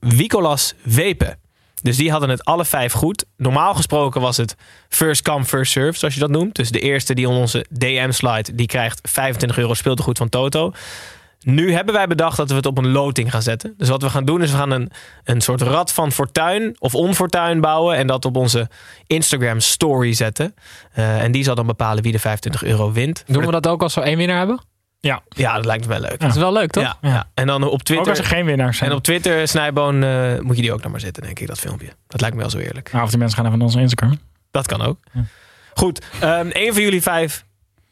Wicolas 0.00 0.74
Wepen. 0.82 1.38
Dus 1.82 1.96
die 1.96 2.10
hadden 2.10 2.28
het 2.28 2.44
alle 2.44 2.64
vijf 2.64 2.92
goed. 2.92 3.24
Normaal 3.36 3.74
gesproken 3.74 4.20
was 4.20 4.36
het 4.36 4.56
first 4.88 5.22
come, 5.22 5.44
first 5.44 5.72
serve, 5.72 5.98
zoals 5.98 6.14
je 6.14 6.20
dat 6.20 6.30
noemt. 6.30 6.54
Dus 6.54 6.70
de 6.70 6.80
eerste 6.80 7.14
die 7.14 7.28
on 7.28 7.36
onze 7.36 7.66
DM 7.70 8.10
slide, 8.10 8.54
die 8.54 8.66
krijgt 8.66 9.00
25 9.02 9.58
euro 9.58 9.74
speeltegoed 9.74 10.18
van 10.18 10.28
Toto. 10.28 10.72
Nu 11.44 11.72
hebben 11.72 11.94
wij 11.94 12.06
bedacht 12.06 12.36
dat 12.36 12.48
we 12.48 12.54
het 12.54 12.66
op 12.66 12.78
een 12.78 12.90
loting 12.90 13.30
gaan 13.30 13.42
zetten. 13.42 13.74
Dus 13.76 13.88
wat 13.88 14.02
we 14.02 14.10
gaan 14.10 14.24
doen 14.24 14.42
is 14.42 14.50
we 14.50 14.56
gaan 14.56 14.70
een, 14.70 14.90
een 15.24 15.40
soort 15.40 15.62
rad 15.62 15.92
van 15.92 16.12
fortuin 16.12 16.76
of 16.78 16.94
onfortuin 16.94 17.60
bouwen. 17.60 17.96
En 17.96 18.06
dat 18.06 18.24
op 18.24 18.36
onze 18.36 18.68
Instagram 19.06 19.60
story 19.60 20.12
zetten. 20.12 20.54
Eh, 20.92 21.22
en 21.22 21.32
die 21.32 21.44
zal 21.44 21.54
dan 21.54 21.66
bepalen 21.66 22.02
wie 22.02 22.12
de 22.12 22.18
25 22.18 22.64
euro 22.64 22.92
wint. 22.92 23.24
Doen 23.26 23.44
we 23.46 23.50
dat 23.50 23.66
ook 23.66 23.82
als 23.82 23.94
we 23.94 24.00
één 24.00 24.16
winnaar 24.16 24.38
hebben? 24.38 24.60
Ja, 25.00 25.22
Ja, 25.28 25.54
dat 25.54 25.64
lijkt 25.64 25.82
me 25.82 25.88
wel 25.88 26.00
leuk. 26.00 26.20
Dat 26.20 26.30
is 26.30 26.36
wel 26.36 26.52
leuk, 26.52 26.70
toch? 26.70 26.82
Ja, 26.82 26.96
ja. 27.00 27.28
En 27.34 27.46
dan 27.46 27.62
op 27.62 27.72
ook 27.72 27.82
Twitter. 27.82 28.08
als 28.08 28.18
er 28.18 28.24
geen 28.24 28.44
winnaars 28.44 28.78
zijn. 28.78 28.90
En 28.90 28.96
op 28.96 29.02
Twitter, 29.02 29.48
Snijboon, 29.48 30.02
eh, 30.02 30.38
moet 30.40 30.56
je 30.56 30.62
die 30.62 30.72
ook 30.72 30.82
nog 30.82 30.90
maar 30.90 31.00
zetten, 31.00 31.22
denk 31.22 31.38
ik, 31.40 31.46
dat 31.46 31.58
filmpje. 31.60 31.88
Dat 32.06 32.20
lijkt 32.20 32.36
me 32.36 32.42
wel 32.42 32.50
zo 32.50 32.58
eerlijk. 32.58 32.92
Nou, 32.92 33.04
of 33.04 33.10
die 33.10 33.18
mensen 33.18 33.36
gaan 33.36 33.46
even 33.46 33.58
naar 33.58 33.66
onze 33.66 33.80
Instagram. 33.80 34.18
Dat 34.50 34.66
kan 34.66 34.82
ook. 34.82 34.98
Goed, 35.74 36.00
ehm 36.20 36.48
een 36.52 36.72
van 36.72 36.82
jullie 36.82 37.02
vijf 37.02 37.44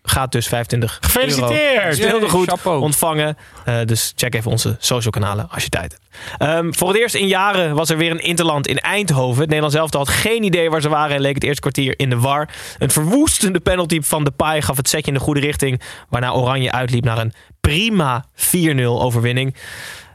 gaat 0.03 0.33
dus 0.33 0.47
25 0.47 0.99
Gefeliciteerd! 1.01 1.97
Speelde 1.97 2.29
goed 2.29 2.49
chapeau. 2.49 2.81
ontvangen. 2.81 3.37
Eh, 3.65 3.77
dus 3.85 4.13
check 4.17 4.35
even 4.35 4.51
onze 4.51 4.77
social 4.79 5.13
kanalen 5.13 5.49
als 5.51 5.63
je 5.63 5.69
tijd 5.69 5.93
hebt. 5.93 6.03
Ehm, 6.39 6.73
voor 6.73 6.89
het 6.89 6.97
eerst 6.97 7.15
in 7.15 7.27
jaren 7.27 7.75
was 7.75 7.91
er 7.91 7.97
weer 7.97 8.11
een 8.11 8.23
interland 8.23 8.67
in 8.67 8.79
Eindhoven. 8.79 9.39
Het 9.39 9.47
Nederlands 9.47 9.77
elftal 9.77 10.01
had 10.01 10.09
geen 10.09 10.43
idee 10.43 10.71
waar 10.71 10.81
ze 10.81 10.89
waren 10.89 11.17
en 11.17 11.23
leek 11.23 11.35
het 11.35 11.45
eerste 11.45 11.61
kwartier 11.61 11.95
in 11.97 12.11
de 12.11 12.19
war. 12.19 12.49
Een 12.79 12.91
verwoestende 12.91 13.61
penalty 13.61 14.01
van 14.01 14.25
Depay 14.25 14.63
gaf 14.63 14.77
het 14.77 14.89
setje 14.89 15.13
in 15.13 15.19
de 15.19 15.25
goede 15.25 15.41
richting. 15.41 15.81
Waarna 16.09 16.33
Oranje 16.33 16.73
uitliep 16.73 17.05
naar 17.05 17.19
een 17.19 17.33
prima 17.61 18.25
4-0 18.35 19.03
overwinning. 19.03 19.57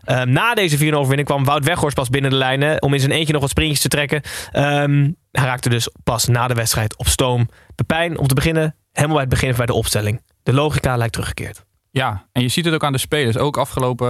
Ehm, 0.04 0.32
na 0.32 0.54
deze 0.54 0.78
4-0 0.78 0.94
overwinning 0.94 1.28
kwam 1.28 1.44
Wout 1.46 1.64
Weghorst 1.66 1.96
pas 1.96 2.10
binnen 2.10 2.32
de 2.32 2.38
lijnen 2.38 2.82
om 2.82 2.94
in 2.94 3.00
zijn 3.00 3.12
eentje 3.12 3.32
nog 3.34 3.42
wat 3.42 3.50
sprintjes 3.50 3.82
te 3.82 3.88
trekken. 3.88 4.22
Ehm, 4.52 5.12
hij 5.32 5.46
raakte 5.46 5.70
dus 5.70 5.90
pas 6.04 6.26
na 6.26 6.48
de 6.48 6.54
wedstrijd 6.54 6.98
op 6.98 7.08
stoom. 7.08 7.50
Pepijn, 7.76 8.18
om 8.18 8.28
te 8.28 8.36
beginnen, 8.36 8.76
helemaal 8.98 9.16
bij 9.16 9.26
het 9.26 9.40
begin 9.40 9.56
bij 9.56 9.66
de 9.66 9.74
opstelling. 9.74 10.22
De 10.44 10.54
logica 10.54 10.98
lijkt 10.98 11.14
teruggekeerd. 11.14 11.66
Ja, 11.92 12.28
en 12.32 12.42
je 12.42 12.48
ziet 12.48 12.66
het 12.66 12.74
ook 12.74 12.84
aan 12.84 12.92
de 12.92 12.98
spelers. 12.98 13.38
Ook 13.38 13.58
afgelopen 13.58 14.08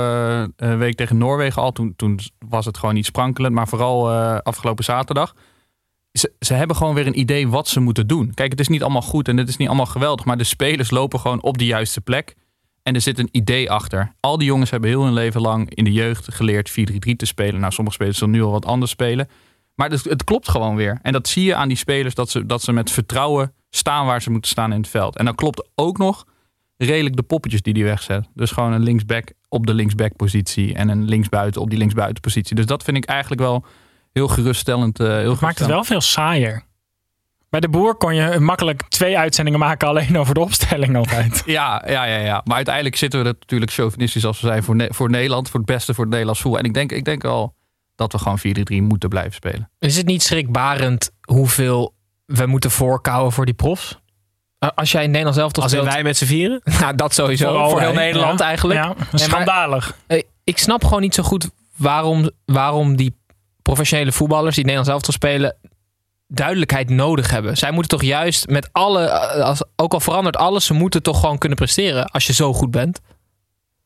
eh, 0.56 0.78
week 0.78 0.96
tegen 0.96 1.18
Noorwegen 1.18 1.62
al. 1.62 1.72
Toen, 1.72 1.94
toen 1.96 2.20
was 2.40 2.66
het 2.66 2.78
gewoon 2.78 2.96
niet 2.96 3.06
sprankelend. 3.06 3.54
Maar 3.56 3.68
vooral 3.68 4.12
eh, 4.12 4.38
afgelopen 4.38 4.84
zaterdag. 4.84 5.36
Ze, 6.12 6.34
ze 6.40 6.54
hebben 6.54 6.76
gewoon 6.76 6.94
weer 6.94 7.08
een 7.08 7.20
idee 7.20 7.48
wat 7.48 7.68
ze 7.68 7.80
moeten 7.80 8.08
doen. 8.08 8.34
Kijk, 8.34 8.52
het 8.52 8.60
is 8.60 8.68
niet 8.68 8.84
allemaal 8.84 9.02
goed 9.02 9.28
en 9.28 9.38
het 9.38 9.50
is 9.50 9.58
niet 9.58 9.68
allemaal 9.68 9.86
geweldig. 9.86 10.26
Maar 10.26 10.38
de 10.38 10.44
spelers 10.44 10.90
lopen 10.90 11.20
gewoon 11.20 11.42
op 11.42 11.58
de 11.58 11.66
juiste 11.66 12.02
plek. 12.02 12.36
En 12.84 12.96
er 12.96 13.02
zit 13.02 13.20
een 13.20 13.30
idee 13.32 13.72
achter. 13.72 14.14
Al 14.20 14.38
die 14.38 14.48
jongens 14.48 14.70
hebben 14.70 14.90
heel 14.90 15.04
hun 15.04 15.14
leven 15.14 15.42
lang 15.42 15.76
in 15.76 15.84
de 15.84 15.92
jeugd 15.92 16.34
geleerd 16.34 16.70
4-3-3 16.70 16.76
te 17.16 17.26
spelen. 17.26 17.60
Nou, 17.60 17.74
sommige 17.74 17.96
spelers 17.96 18.18
zullen 18.18 18.34
nu 18.34 18.44
al 18.44 18.52
wat 18.52 18.66
anders 18.66 18.92
spelen. 18.92 19.30
Maar 19.76 19.90
het, 19.90 20.04
het 20.04 20.24
klopt 20.24 20.50
gewoon 20.50 20.76
weer. 20.76 21.00
En 21.02 21.12
dat 21.12 21.28
zie 21.28 21.44
je 21.44 21.56
aan 21.56 21.68
die 21.68 21.78
spelers 21.78 22.16
dat 22.16 22.30
ze, 22.30 22.46
dat 22.46 22.62
ze 22.62 22.72
met 22.72 22.92
vertrouwen 22.92 23.54
staan 23.70 24.06
waar 24.06 24.22
ze 24.22 24.30
moeten 24.30 24.50
staan 24.52 24.72
in 24.74 24.80
het 24.80 24.90
veld. 24.90 25.16
En 25.18 25.26
dan 25.26 25.36
klopt 25.36 25.68
ook 25.76 25.98
nog 25.98 26.26
redelijk 26.78 27.16
de 27.16 27.24
poppetjes 27.24 27.62
die 27.62 27.74
hij 27.74 27.84
wegzet. 27.84 28.28
Dus 28.34 28.52
gewoon 28.52 28.74
een 28.74 28.84
linksback 28.84 29.32
op 29.50 29.68
de 29.68 29.74
linksback-positie 29.74 30.74
en 30.74 30.90
een 30.90 31.04
linksbuiten 31.06 31.62
op 31.62 31.70
die 31.70 31.78
linksbuiten-positie. 31.80 32.56
Dus 32.56 32.66
dat 32.66 32.84
vind 32.84 32.98
ik 32.98 33.06
eigenlijk 33.06 33.42
wel 33.42 33.66
heel 34.14 34.28
geruststellend. 34.28 35.00
eh, 35.00 35.08
heel 35.08 35.32
Het 35.32 35.40
maakt 35.42 35.60
het 35.60 35.68
wel 35.68 35.84
veel 35.84 36.02
saaier. 36.02 36.66
Bij 37.50 37.60
de 37.60 37.70
boer 37.70 37.96
kon 37.96 38.16
je 38.16 38.40
makkelijk 38.40 38.84
twee 38.90 39.18
uitzendingen 39.18 39.60
maken 39.60 39.88
alleen 39.88 40.18
over 40.18 40.34
de 40.34 40.40
opstelling 40.40 40.96
altijd. 40.96 41.44
Ja, 41.46 41.84
ja, 41.88 42.04
ja, 42.04 42.18
ja. 42.18 42.42
Maar 42.46 42.56
uiteindelijk 42.56 42.96
zitten 42.96 43.20
we 43.24 43.28
er 43.30 43.36
natuurlijk 43.40 43.72
chauvinistisch 43.72 44.26
als 44.26 44.42
we 44.42 44.48
zijn 44.48 44.64
voor, 44.64 44.76
Ne- 44.76 44.90
voor 44.92 45.10
Nederland. 45.10 45.50
Voor 45.50 45.60
het 45.60 45.70
beste 45.70 45.94
voor 45.94 46.04
het 46.04 46.10
Nederlands 46.10 46.42
voetbal. 46.42 46.60
En 46.62 46.66
ik 46.68 46.74
denk, 46.74 46.92
ik 46.92 47.06
denk 47.06 47.22
wel 47.22 47.56
dat 47.96 48.12
we 48.12 48.18
gewoon 48.18 48.40
4-3 48.40 48.82
moeten 48.84 49.10
blijven 49.10 49.34
spelen. 49.34 49.70
Is 49.80 49.98
het 49.98 50.06
niet 50.06 50.24
schrikbarend 50.24 51.12
hoeveel 51.22 51.96
we 52.28 52.46
moeten 52.46 52.72
voorkouwen 52.72 53.32
voor 53.32 53.46
die 53.46 53.54
profs? 53.54 54.00
Uh, 54.60 54.70
Als 54.76 54.92
jij 54.92 55.04
in 55.04 55.10
Nederland 55.10 55.36
zelf 55.36 55.52
toch 55.52 55.64
Als 55.64 55.74
in 55.74 55.80
speelt... 55.80 55.94
wij 55.94 56.04
met 56.04 56.18
z'n 56.18 56.26
vieren? 56.26 56.62
Nou, 56.80 56.96
dat 56.96 57.14
sowieso. 57.14 57.48
Vooral 57.48 57.70
voor 57.70 57.80
heel 57.80 57.94
wij, 57.94 58.06
Nederland 58.06 58.40
ja. 58.40 58.46
eigenlijk. 58.46 58.80
Ja, 58.80 58.88
maar- 58.98 59.08
schandalig. 59.20 59.98
Eh, 60.08 60.22
Ik 60.44 60.58
snap 60.58 60.84
gewoon 60.84 61.02
niet 61.02 61.16
zo 61.16 61.24
goed 61.24 61.50
waarom, 61.76 62.30
waarom 62.46 62.96
die 62.96 63.16
professionele 63.62 64.12
voetballers 64.12 64.56
die 64.56 64.66
Nederlands 64.66 65.06
zelf 65.06 65.16
spelen 65.16 65.56
duidelijkheid 66.28 66.90
nodig 66.90 67.32
hebben. 67.32 67.58
Zij 67.58 67.72
moeten 67.72 67.98
toch 67.98 68.08
juist 68.08 68.48
met 68.48 68.70
alle, 68.72 69.04
eh, 69.06 69.44
als, 69.44 69.64
ook 69.76 69.94
al 69.94 70.00
verandert 70.00 70.38
alles, 70.38 70.66
ze 70.66 70.74
moeten 70.74 71.04
toch 71.04 71.20
gewoon 71.20 71.38
kunnen 71.38 71.58
presteren 71.58 72.06
als 72.06 72.28
je 72.28 72.34
zo 72.34 72.54
goed 72.54 72.72
bent. 72.72 73.00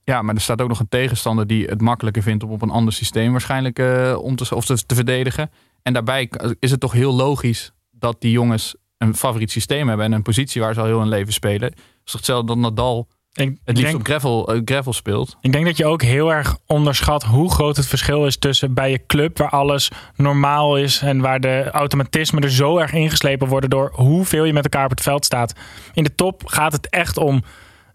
Ja, 0.03 0.21
maar 0.21 0.35
er 0.35 0.41
staat 0.41 0.61
ook 0.61 0.67
nog 0.67 0.79
een 0.79 0.89
tegenstander 0.89 1.47
die 1.47 1.65
het 1.65 1.81
makkelijker 1.81 2.23
vindt 2.23 2.43
om 2.43 2.51
op 2.51 2.61
een 2.61 2.69
ander 2.69 2.93
systeem 2.93 3.31
waarschijnlijk 3.31 3.79
eh, 3.79 4.17
om 4.21 4.35
te, 4.35 4.55
of 4.55 4.65
te, 4.65 4.85
te 4.85 4.95
verdedigen. 4.95 5.51
En 5.83 5.93
daarbij 5.93 6.31
is 6.59 6.71
het 6.71 6.79
toch 6.79 6.91
heel 6.91 7.13
logisch 7.13 7.71
dat 8.01 8.21
die 8.21 8.31
jongens 8.31 8.75
een 8.97 9.15
favoriet 9.15 9.51
systeem 9.51 9.87
hebben 9.87 10.05
en 10.05 10.11
een 10.11 10.21
positie 10.21 10.61
waar 10.61 10.73
ze 10.73 10.79
al 10.79 10.85
heel 10.85 10.99
hun 10.99 11.09
leven 11.09 11.33
spelen. 11.33 11.69
Het 11.69 11.77
is 11.77 12.11
toch 12.11 12.15
hetzelfde 12.15 12.47
dat 12.47 12.57
Nadal 12.57 13.07
Ik, 13.33 13.47
het 13.47 13.77
liefst 13.77 13.81
denk, 13.81 13.95
op 13.95 14.05
gravel, 14.05 14.53
eh, 14.53 14.61
gravel 14.65 14.93
speelt. 14.93 15.37
ik 15.41 15.51
denk 15.51 15.65
dat 15.65 15.77
je 15.77 15.85
ook 15.85 16.01
heel 16.01 16.33
erg 16.33 16.57
onderschat 16.65 17.23
hoe 17.23 17.51
groot 17.51 17.77
het 17.77 17.87
verschil 17.87 18.25
is 18.25 18.37
tussen 18.37 18.73
bij 18.73 18.91
je 18.91 19.05
club 19.05 19.37
waar 19.37 19.49
alles 19.49 19.91
normaal 20.15 20.77
is 20.77 21.01
en 21.01 21.21
waar 21.21 21.39
de 21.39 21.69
automatismen 21.71 22.43
er 22.43 22.51
zo 22.51 22.77
erg 22.77 22.93
ingeslepen 22.93 23.47
worden 23.47 23.69
door 23.69 23.91
hoeveel 23.93 24.43
je 24.43 24.53
met 24.53 24.63
elkaar 24.63 24.85
op 24.85 24.89
het 24.89 25.01
veld 25.01 25.25
staat. 25.25 25.53
In 25.93 26.03
de 26.03 26.15
top 26.15 26.45
gaat 26.45 26.71
het 26.71 26.89
echt 26.89 27.17
om, 27.17 27.43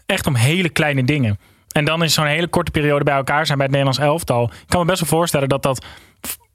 echt 0.07 0.27
om 0.27 0.35
hele 0.35 0.69
kleine 0.69 1.05
dingen. 1.05 1.39
En 1.73 1.85
dan 1.85 2.03
is 2.03 2.15
zo'n 2.15 2.27
hele 2.27 2.49
korte 2.49 2.71
periode 2.71 3.05
bij 3.05 3.15
elkaar 3.15 3.47
zijn 3.47 3.59
bij 3.59 3.67
het 3.67 3.77
Nederlands 3.77 4.07
elftal. 4.09 4.45
Ik 4.45 4.69
kan 4.69 4.81
me 4.81 4.87
best 4.87 5.01
wel 5.01 5.09
voorstellen 5.09 5.49
dat 5.49 5.63
dat 5.63 5.85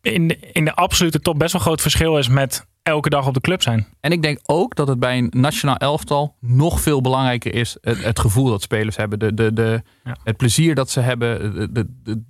in 0.02 0.28
de, 0.28 0.38
in 0.52 0.66
de 0.66 0.76
absolute 0.76 1.20
top 1.20 1.40
best 1.40 1.54
wel 1.54 1.62
groot 1.62 1.82
verschil 1.82 2.18
is 2.18 2.28
met 2.28 2.66
elke 2.84 3.10
dag 3.10 3.28
op 3.28 3.34
de 3.34 3.42
club 3.42 3.62
zijn. 3.62 3.88
En 4.00 4.12
ik 4.12 4.22
denk 4.22 4.40
ook 4.46 4.76
dat 4.76 4.88
het 4.88 5.00
bij 5.00 5.18
een 5.18 5.28
nationaal 5.36 5.76
elftal 5.78 6.36
nog 6.40 6.82
veel 6.82 7.02
belangrijker 7.02 7.54
is. 7.56 7.78
Het, 7.82 8.04
het 8.04 8.20
gevoel 8.20 8.50
dat 8.50 8.62
spelers 8.62 8.96
hebben. 8.96 9.20
De, 9.20 9.34
de, 9.34 9.54
de, 9.54 9.82
Ja. 10.04 10.16
Het 10.24 10.38
plezier 10.38 10.76
dat 10.76 10.90
ze 10.90 11.00
hebben. 11.00 11.54
De, 11.56 11.72
de, 11.72 11.86
de, 12.04 12.24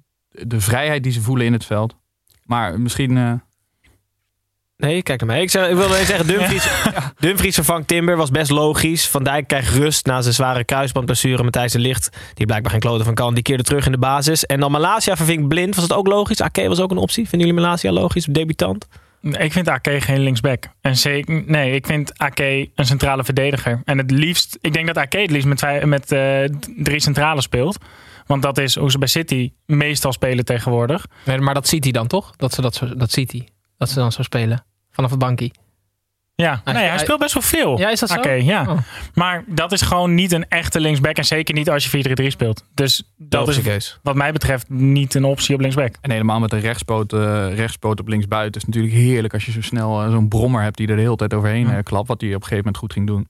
de 0.48 0.62
vrijheid 0.62 1.04
die 1.04 1.12
ze 1.12 1.22
voelen 1.22 1.46
in 1.46 1.54
het 1.54 1.66
veld. 1.66 1.96
Maar 2.44 2.80
misschien... 2.80 3.18
eh, 3.18 3.34
Nee, 4.78 5.04
kijk 5.04 5.20
naar 5.20 5.30
mij. 5.30 5.42
Ik, 5.42 5.50
zeg, 5.50 5.70
ik 5.70 5.76
wilde 5.76 5.94
even 5.94 6.06
zeggen, 6.06 6.28
Dumfries, 6.38 6.68
Dumfries 7.20 7.56
vervangt 7.56 7.88
Timber, 7.88 8.18
was 8.18 8.30
best 8.30 8.52
logisch. 8.52 9.08
Van 9.08 9.24
Dijk 9.24 9.48
krijgt 9.48 9.74
rust 9.74 10.06
na 10.06 10.22
zijn 10.22 10.34
zware 10.34 10.64
kruisbandblessure. 10.64 11.44
Matthijs 11.44 11.72
de 11.72 11.80
Licht, 11.80 12.18
die 12.34 12.46
blijkbaar 12.46 12.72
geen 12.72 12.80
kloten 12.80 13.06
van 13.06 13.14
kan, 13.14 13.34
die 13.34 13.44
keerde 13.44 13.64
terug 13.64 13.86
in 13.86 13.92
de 13.92 13.98
basis. 13.98 14.46
En 14.46 14.60
dan 14.60 14.72
Malasia 14.72 15.16
verving 15.16 15.48
Blind, 15.48 15.76
was 15.76 15.84
het 15.84 15.94
ook 15.94 16.08
logisch? 16.08 16.42
Ake 16.42 16.68
was 16.68 16.80
ook 16.80 16.92
een 16.92 16.98
optie. 16.98 17.30
Vinden 17.30 17.48
jullie 17.48 17.64
Malasia 17.64 17.92
logisch, 17.92 18.26
debutant? 18.26 18.88
Ik 19.22 19.52
vind 19.52 19.68
AK 19.68 19.88
geen 19.88 20.20
linksback. 20.20 20.68
En 20.82 20.96
nee, 21.46 21.76
ik 21.76 21.86
vind 21.86 22.18
AK 22.18 22.40
een 22.40 22.72
centrale 22.76 23.24
verdediger. 23.24 23.82
En 23.86 23.98
het 23.98 24.12
liefst, 24.12 24.58
ik 24.62 24.74
denk 24.74 24.88
dat 24.88 24.98
AK 24.98 25.14
het 25.14 25.32
liefst 25.32 25.48
met, 25.48 25.86
met 25.86 26.12
eh, 26.12 26.44
drie 26.78 27.00
centralen 27.00 27.44
speelt. 27.44 27.78
Want 28.26 28.42
dat 28.42 28.58
is 28.58 28.76
hoe 28.76 28.92
ze 28.92 28.98
bij 28.98 29.08
City 29.08 29.54
meestal 29.66 30.14
spelen 30.14 30.46
tegenwoordig. 30.46 31.06
Maar 31.40 31.54
dat 31.54 31.68
ziet 31.68 31.84
hij 31.84 31.94
dan 31.94 32.08
toch? 32.08 32.36
Dat, 32.36 32.54
ze 32.54 32.62
dat, 32.62 32.76
zo, 32.76 32.96
dat 32.96 33.12
ziet 33.12 33.32
hij. 33.32 33.48
Dat 33.78 33.90
ze 33.90 33.96
dan 33.96 34.12
zo 34.12 34.22
spelen. 34.22 34.66
Vanaf 34.92 35.10
het 35.10 35.20
bankje. 35.20 35.52
Ja, 36.42 36.62
Hij- 36.64 36.74
nee, 36.74 36.86
hij 36.88 36.98
speelt 36.98 37.20
best 37.20 37.34
wel 37.34 37.44
veel. 37.44 37.80
Ja, 37.80 37.90
is 37.90 38.00
dat 38.00 38.10
zo? 38.10 38.16
AK, 38.16 38.42
ja. 38.42 38.66
Oh. 38.70 38.78
Maar 39.14 39.44
dat 39.48 39.72
is 39.72 39.82
gewoon 39.82 40.14
niet 40.14 40.32
een 40.32 40.46
echte 40.50 40.80
linksback. 40.80 41.16
En 41.18 41.26
zeker 41.26 41.54
niet 41.54 41.70
als 41.70 41.84
je 41.84 41.90
4-3-3 41.90 42.30
speelt. 42.32 42.64
Dus 42.74 43.04
dat 43.18 43.48
is 43.50 43.62
keus. 43.62 44.00
wat 44.04 44.16
mij 44.16 44.32
betreft 44.32 44.70
niet 44.70 45.14
een 45.16 45.24
optie 45.24 45.56
op 45.56 45.62
linksback. 45.62 45.96
En 46.02 46.12
helemaal 46.12 46.40
met 46.40 46.54
een 46.54 46.60
rechtspoot, 46.60 47.14
eh, 47.14 47.54
rechtspoot 47.56 48.00
op 48.00 48.08
linksbuiten. 48.08 48.62
is 48.62 48.68
natuurlijk 48.68 48.94
heerlijk 48.94 49.34
als 49.34 49.46
je 49.46 49.52
zo 49.52 49.62
snel 49.62 50.02
eh, 50.02 50.12
zo'n 50.12 50.28
brommer 50.28 50.62
hebt 50.64 50.78
die 50.78 50.88
er 50.88 50.96
de 50.96 51.02
hele 51.02 51.16
tijd 51.16 51.34
overheen 51.34 51.68
Ja. 51.68 51.78
eh, 51.78 51.84
klapt. 51.84 52.08
Wat 52.08 52.22
hij 52.22 52.30
op 52.30 52.36
een 52.36 52.42
gegeven 52.48 52.64
moment 52.66 52.78
goed 52.78 52.94
ging 52.94 53.08
doen. 53.08 53.28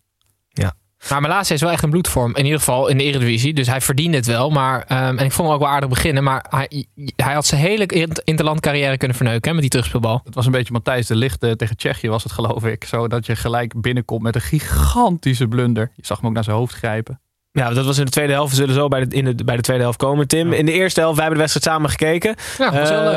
Maar 1.09 1.21
Malasia 1.21 1.55
is 1.55 1.61
wel 1.61 1.71
echt 1.71 1.83
een 1.83 1.89
bloedvorm. 1.89 2.35
In 2.35 2.43
ieder 2.43 2.59
geval 2.59 2.87
in 2.87 2.97
de 2.97 3.03
Eredivisie. 3.03 3.53
Dus 3.53 3.67
hij 3.67 3.81
verdient 3.81 4.15
het 4.15 4.25
wel. 4.25 4.49
Maar, 4.49 4.83
ehm, 4.87 5.17
en 5.17 5.25
ik 5.25 5.31
vond 5.31 5.47
hem 5.47 5.57
ook 5.57 5.63
wel 5.63 5.71
aardig 5.71 5.89
beginnen. 5.89 6.23
Maar 6.23 6.45
hij, 6.49 6.85
hij 7.15 7.33
had 7.33 7.45
zijn 7.45 7.61
hele 7.61 7.85
inter- 7.85 8.21
interlandcarrière 8.25 8.97
kunnen 8.97 9.17
verneuken 9.17 9.47
hè, 9.47 9.51
met 9.53 9.61
die 9.61 9.69
terugspeelbal. 9.71 10.21
Het 10.23 10.35
was 10.35 10.45
een 10.45 10.51
beetje 10.51 10.73
Matthijs 10.73 11.07
de 11.07 11.15
Licht 11.15 11.43
eh, 11.43 11.51
tegen 11.51 11.77
Tsjechië 11.77 12.09
was 12.09 12.23
het 12.23 12.31
geloof 12.31 12.65
ik. 12.65 12.83
Zo 12.83 13.07
dat 13.07 13.25
je 13.25 13.35
gelijk 13.35 13.81
binnenkomt 13.81 14.23
met 14.23 14.35
een 14.35 14.41
gigantische 14.41 15.47
blunder. 15.47 15.91
Je 15.95 16.05
zag 16.05 16.17
hem 16.19 16.27
ook 16.27 16.33
naar 16.33 16.43
zijn 16.43 16.55
hoofd 16.55 16.73
grijpen. 16.73 17.21
Ja, 17.51 17.69
dat 17.73 17.85
was 17.85 17.97
in 17.97 18.05
de 18.05 18.11
tweede 18.11 18.33
helft. 18.33 18.49
We 18.49 18.55
zullen 18.55 18.75
zo 18.75 18.87
bij 18.87 19.05
de, 19.05 19.15
in 19.15 19.25
de, 19.37 19.43
bij 19.43 19.55
de 19.55 19.61
tweede 19.61 19.83
helft 19.83 19.97
komen, 19.97 20.27
Tim. 20.27 20.53
In 20.53 20.65
de 20.65 20.71
eerste 20.71 20.99
helft, 20.99 21.15
wij 21.17 21.25
hebben 21.25 21.45
de 21.45 21.51
wedstrijd 21.51 21.75
samen 21.75 21.89
gekeken. 21.89 22.35
Ja, 22.57 22.69
dat 22.69 22.79
was 22.79 22.89
heel 22.89 23.03
leuk. 23.03 23.13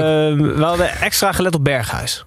Eh, 0.51 0.57
we 0.57 0.63
hadden 0.65 0.91
extra 1.01 1.33
gelet 1.33 1.55
op 1.55 1.65
Berghuis. 1.65 2.25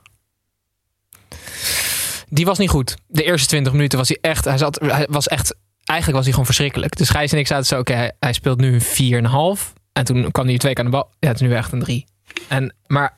Die 2.29 2.45
was 2.45 2.57
niet 2.57 2.69
goed. 2.69 2.95
De 3.07 3.23
eerste 3.23 3.47
20 3.47 3.73
minuten 3.73 3.97
was 3.97 4.07
hij 4.07 4.17
echt. 4.21 4.45
Hij, 4.45 5.07
was 5.09 5.27
echt. 5.27 5.55
Eigenlijk 5.83 6.17
was 6.17 6.23
hij 6.23 6.31
gewoon 6.31 6.45
verschrikkelijk. 6.45 6.97
Dus 6.97 7.09
Gijs 7.09 7.31
en 7.31 7.37
ik 7.37 7.47
zaten 7.47 7.65
zo. 7.65 7.79
Oké, 7.79 7.93
hij, 7.93 8.11
hij 8.19 8.33
speelt 8.33 8.59
nu 8.59 8.79
een 8.97 9.23
4,5. 9.57 9.73
En 9.93 10.05
toen 10.05 10.31
kwam 10.31 10.47
hij 10.47 10.57
twee 10.57 10.73
keer 10.73 10.83
aan 10.83 10.91
de 10.91 10.97
bal. 10.97 11.09
Ja, 11.19 11.27
het 11.27 11.41
is 11.41 11.47
nu 11.47 11.53
echt 11.53 11.71
een 11.71 11.79
3. 11.79 12.05
En, 12.47 12.75
maar 12.87 13.17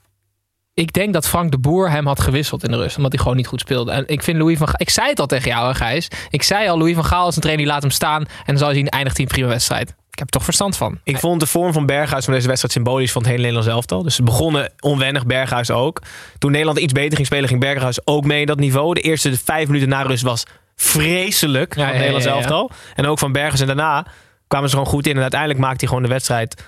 ik 0.80 0.94
denk 0.94 1.14
dat 1.14 1.28
Frank 1.28 1.52
de 1.52 1.58
Boer 1.58 1.92
hem 1.92 2.08
had 2.08 2.20
gewisseld 2.20 2.64
in 2.64 2.72
de 2.72 2.78
rust. 2.78 2.98
Omdat 2.98 3.12
hij 3.12 3.22
gewoon 3.22 3.38
niet 3.38 3.48
goed 3.48 3.60
speelde. 3.60 3.92
En 3.92 4.04
ik 4.08 4.24
vind 4.24 4.38
Louis 4.38 4.58
van 4.58 4.68
Gaal. 4.68 4.78
Ik 4.78 4.90
zei 4.90 5.10
het 5.10 5.20
al 5.20 5.26
tegen 5.26 5.50
jou, 5.50 5.68
hè, 5.68 5.76
Gijs. 5.76 6.08
Ik 6.30 6.44
zei 6.44 6.70
al: 6.70 6.78
Louis 6.78 6.96
van 6.96 7.06
Gaal 7.06 7.28
is 7.28 7.36
een 7.36 7.42
trainer 7.42 7.66
die 7.66 7.74
laat 7.74 7.82
hem 7.82 7.92
staan. 7.92 8.22
En 8.22 8.46
dan 8.46 8.58
zal 8.58 8.68
hij 8.68 8.76
zien, 8.76 8.88
eindigt 8.88 9.18
hij 9.18 9.26
een 9.26 9.32
prima 9.32 9.48
wedstrijd. 9.48 9.90
Ik 9.90 10.20
heb 10.20 10.28
er 10.28 10.34
toch 10.34 10.44
verstand 10.44 10.78
van. 10.78 11.00
Ik 11.04 11.18
vond 11.18 11.40
de 11.40 11.46
vorm 11.46 11.74
van 11.74 11.86
Berghuis 11.86 12.26
van 12.26 12.34
deze 12.34 12.48
wedstrijd 12.48 12.74
symbolisch 12.74 13.12
van 13.12 13.22
het 13.22 13.32
hele 13.32 13.44
Nederlands 13.44 13.74
elftal. 13.74 14.04
Dus 14.04 14.16
ze 14.16 14.24
begonnen 14.24 14.74
onwennig, 14.80 15.26
Berghuis 15.26 15.72
ook. 15.72 16.02
Toen 16.38 16.52
Nederland 16.52 16.80
iets 16.80 16.94
beter 16.94 17.16
ging 17.16 17.28
spelen, 17.28 17.48
ging 17.48 17.60
Berghuis 17.60 18.08
ook 18.08 18.26
mee 18.26 18.40
in 18.40 18.46
dat 18.46 18.60
niveau. 18.60 18.94
De 18.94 19.02
eerste 19.02 19.38
vijf 19.38 19.68
minuten 19.68 19.90
na 19.90 20.02
rust 20.02 20.24
was 20.24 20.44
vreselijk 20.76 21.76
Ja, 21.76 21.82
van 21.82 21.84
het 21.84 21.94
ja, 21.94 22.00
Nederlands 22.00 22.28
ja, 22.28 22.34
elftal. 22.34 22.72
En 22.96 23.06
ook 23.06 23.20
van 23.20 23.32
Berghuis. 23.32 23.60
En 23.60 23.68
daarna 23.68 24.06
kwamen 24.48 24.70
ze 24.70 24.76
gewoon 24.76 24.92
goed 24.92 25.08
in. 25.08 25.16
En 25.16 25.22
uiteindelijk 25.22 25.60
maakte 25.60 25.80
hij 25.80 25.88
gewoon 25.88 26.04
de 26.04 26.10
wedstrijd 26.10 26.64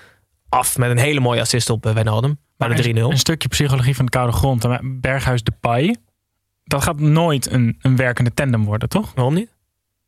af 0.48 0.78
met 0.78 0.90
een 0.90 0.98
hele 0.98 1.20
mooie 1.20 1.40
assist 1.40 1.70
op 1.70 1.86
eh, 1.86 1.92
Wijnaldum. 1.92 2.38
Bij 2.68 2.76
Maar 2.76 2.82
de 2.82 3.00
3-0. 3.00 3.12
Een, 3.12 3.18
stukje 3.18 3.48
psychologie 3.48 3.96
van 3.96 4.04
de 4.04 4.10
koude 4.10 4.32
grond. 4.32 4.64
En 4.64 5.00
Berghuis 5.00 5.42
de 5.42 5.52
Pai. 5.60 5.94
Dat 6.64 6.82
gaat 6.82 7.00
nooit 7.00 7.50
een, 7.50 7.76
een 7.80 7.96
werkende 7.96 8.34
tandem 8.34 8.64
worden, 8.64 8.88
toch? 8.88 9.12
Waarom 9.14 9.34
niet? 9.34 9.54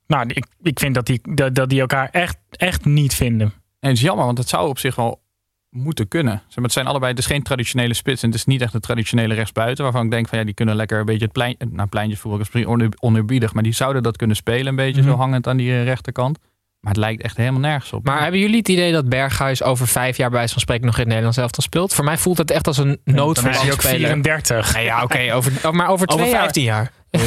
Nou, 0.07 0.27
ik, 0.29 0.47
ik 0.63 0.79
vind 0.79 0.95
dat 0.95 1.07
die, 1.07 1.21
dat, 1.35 1.55
dat 1.55 1.69
die 1.69 1.81
elkaar 1.81 2.09
echt, 2.11 2.37
echt 2.51 2.85
niet 2.85 3.15
vinden. 3.15 3.47
En 3.81 3.89
het 3.89 3.97
is 3.99 4.03
jammer, 4.03 4.25
want 4.25 4.39
het 4.39 4.49
zou 4.49 4.69
op 4.69 4.79
zich 4.79 4.95
wel 4.95 5.23
moeten 5.71 6.09
kunnen. 6.09 6.33
Zeg 6.47 6.55
maar, 6.55 6.65
Het 6.65 6.73
zijn 6.73 6.87
allebei, 6.87 7.11
het 7.11 7.21
is 7.21 7.27
geen 7.27 7.43
traditionele 7.43 7.95
spits. 7.95 8.23
En 8.23 8.29
het 8.29 8.39
is 8.39 8.45
niet 8.45 8.61
echt 8.61 8.75
een 8.75 8.81
traditionele 8.81 9.35
rechtsbuiten. 9.35 9.85
Waarvan 9.85 10.05
ik 10.05 10.11
denk 10.11 10.29
van 10.29 10.39
ja, 10.39 10.45
die 10.45 10.55
kunnen 10.55 10.77
lekker 10.77 10.99
een 10.99 11.05
beetje 11.05 11.25
het 11.25 11.33
plein. 11.33 11.57
Nou, 11.71 11.89
pleintjesvoetbal 11.89 12.41
is 12.41 12.51
misschien 12.53 12.93
oneerbiedig. 13.01 13.55
Maar 13.55 13.63
die 13.63 13.73
zouden 13.73 14.03
dat 14.03 14.17
kunnen 14.17 14.37
spelen. 14.37 14.67
Een 14.67 14.77
beetje 14.77 15.01
Mhm. 15.01 15.11
zo 15.11 15.17
hangend 15.17 15.47
aan 15.47 15.57
die 15.57 15.83
rechterkant. 15.83 16.39
Maar 16.85 16.93
het 16.93 17.03
lijkt 17.03 17.23
echt 17.23 17.37
helemaal 17.37 17.61
nergens 17.61 17.93
op. 17.93 18.05
Maar 18.05 18.23
hebben 18.23 18.41
jullie 18.41 18.57
het 18.59 18.69
idee 18.69 18.93
dat 18.93 19.09
Berghuis 19.09 19.63
over 19.63 19.89
vijf 19.89 20.17
jaar 20.17 20.29
bij 20.29 20.39
wijze 20.39 20.53
van 20.53 20.63
spreken 20.63 20.85
nog 20.85 20.95
in 20.95 21.01
het 21.01 21.09
Nederlands 21.09 21.39
elftal 21.39 21.63
speelt? 21.63 21.95
Voor 21.95 22.05
mij 22.05 22.19
voelt 22.19 22.39
het 22.39 22.51
echt 22.51 22.67
als 22.67 22.79
een 22.79 22.85
Dan 22.85 22.95
is 22.95 23.03
hij 23.05 23.15
ook 23.15 23.27
noodverbandspeler. 23.27 23.99
34. 23.99 24.75
Nee, 24.75 24.85
ja, 24.85 25.03
oké. 25.03 25.33
over, 25.33 25.53
oh, 25.65 25.73
maar 25.73 25.89
over 25.89 26.07
twee 26.07 26.21
Over 26.21 26.33
jaar. 26.33 26.43
15 26.43 26.63
jaar. 26.63 26.91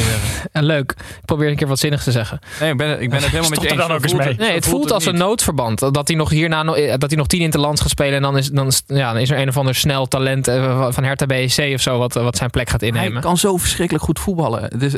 En 0.52 0.64
leuk. 0.64 0.90
Ik 0.92 1.24
probeer 1.24 1.48
een 1.48 1.56
keer 1.56 1.66
wat 1.66 1.78
zinnigs 1.78 2.04
te 2.04 2.10
zeggen. 2.12 2.38
nee, 2.60 2.70
ik 2.70 2.76
ben, 2.76 3.00
ik 3.02 3.10
ben 3.10 3.18
het 3.18 3.28
helemaal 3.28 3.50
met 3.50 3.60
je 3.60 3.66
er 3.66 3.72
eens. 3.72 3.86
dan 3.86 3.96
ook 3.96 4.02
eens 4.02 4.12
mee. 4.14 4.28
het- 4.28 4.36
Nee, 4.38 4.52
het 4.52 4.64
voelt 4.64 4.76
voelt 4.76 4.92
als 4.92 5.06
een 5.06 5.16
noodverband. 5.16 5.78
Dat 5.78 6.08
hij 6.08 6.16
nog 6.16 6.30
hierna 6.30 6.64
eh, 6.64 6.94
dat 6.98 7.08
hij 7.10 7.18
nog 7.18 7.26
tien 7.26 7.40
interlands 7.40 7.80
gaat 7.80 7.90
spelen. 7.90 8.14
En 8.14 8.22
dan 8.22 8.36
is, 8.36 8.48
dan, 8.50 8.66
is, 8.66 8.82
ja, 8.86 9.12
dan 9.12 9.20
is 9.22 9.30
er 9.30 9.38
een 9.38 9.48
of 9.48 9.56
ander 9.56 9.74
snel 9.74 10.06
talent 10.06 10.48
eh, 10.48 10.86
van 10.90 11.04
Hertha 11.04 11.26
BSC 11.26 11.58
of 11.74 11.80
zo. 11.80 11.98
Wat, 11.98 12.14
wat 12.14 12.36
zijn 12.36 12.50
plek 12.50 12.70
gaat 12.70 12.80
Hij 12.80 12.88
innemen. 12.90 13.22
kan 13.22 13.36
zo 13.38 13.56
verschrikkelijk 13.56 14.04
goed 14.04 14.18
voetballen. 14.20 14.62
Het 14.62 14.82
is, 14.82 14.92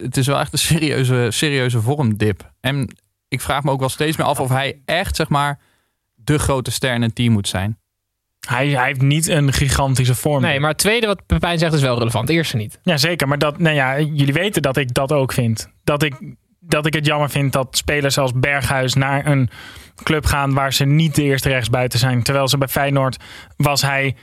het 0.00 0.16
is 0.16 0.26
wel 0.26 0.38
echt 0.40 0.52
een 0.52 0.58
serieuze, 0.58 1.26
serieuze 1.30 1.80
vormdip. 1.80 2.50
En 2.60 2.96
ik 3.28 3.40
vraag 3.40 3.62
me 3.62 3.70
ook 3.70 3.80
wel 3.80 3.88
steeds 3.88 4.16
meer 4.16 4.26
af 4.26 4.40
of 4.40 4.48
hij 4.48 4.82
echt, 4.84 5.16
zeg 5.16 5.28
maar, 5.28 5.58
de 6.14 6.38
grote 6.38 6.70
ster 6.70 6.94
in 6.94 7.02
een 7.02 7.12
team 7.12 7.32
moet 7.32 7.48
zijn. 7.48 7.78
Hij, 8.48 8.68
hij 8.68 8.86
heeft 8.86 9.02
niet 9.02 9.26
een 9.28 9.52
gigantische 9.52 10.14
vorm. 10.14 10.42
Nee, 10.42 10.60
maar 10.60 10.70
het 10.70 10.78
tweede 10.78 11.06
wat 11.06 11.26
Pepijn 11.26 11.58
zegt 11.58 11.72
is 11.72 11.80
wel 11.80 11.98
relevant. 11.98 12.26
De 12.26 12.32
eerste 12.32 12.56
niet. 12.56 12.78
Ja, 12.82 12.96
zeker. 12.96 13.28
Maar 13.28 13.38
dat, 13.38 13.58
nou 13.58 13.74
ja, 13.74 14.00
jullie 14.00 14.32
weten 14.32 14.62
dat 14.62 14.76
ik 14.76 14.94
dat 14.94 15.12
ook 15.12 15.32
vind. 15.32 15.70
Dat 15.84 16.02
ik, 16.02 16.14
dat 16.60 16.86
ik 16.86 16.94
het 16.94 17.06
jammer 17.06 17.30
vind 17.30 17.52
dat 17.52 17.76
spelers 17.76 18.18
als 18.18 18.32
Berghuis 18.32 18.94
naar 18.94 19.26
een 19.26 19.50
club 20.02 20.26
gaan 20.26 20.54
waar 20.54 20.72
ze 20.72 20.84
niet 20.84 21.14
de 21.14 21.22
eerste 21.22 21.48
rechtsbuiten 21.48 21.98
zijn. 21.98 22.22
Terwijl 22.22 22.48
ze 22.48 22.58
bij 22.58 22.68
Feyenoord 22.68 23.16
was 23.56 23.82
hij, 23.82 24.16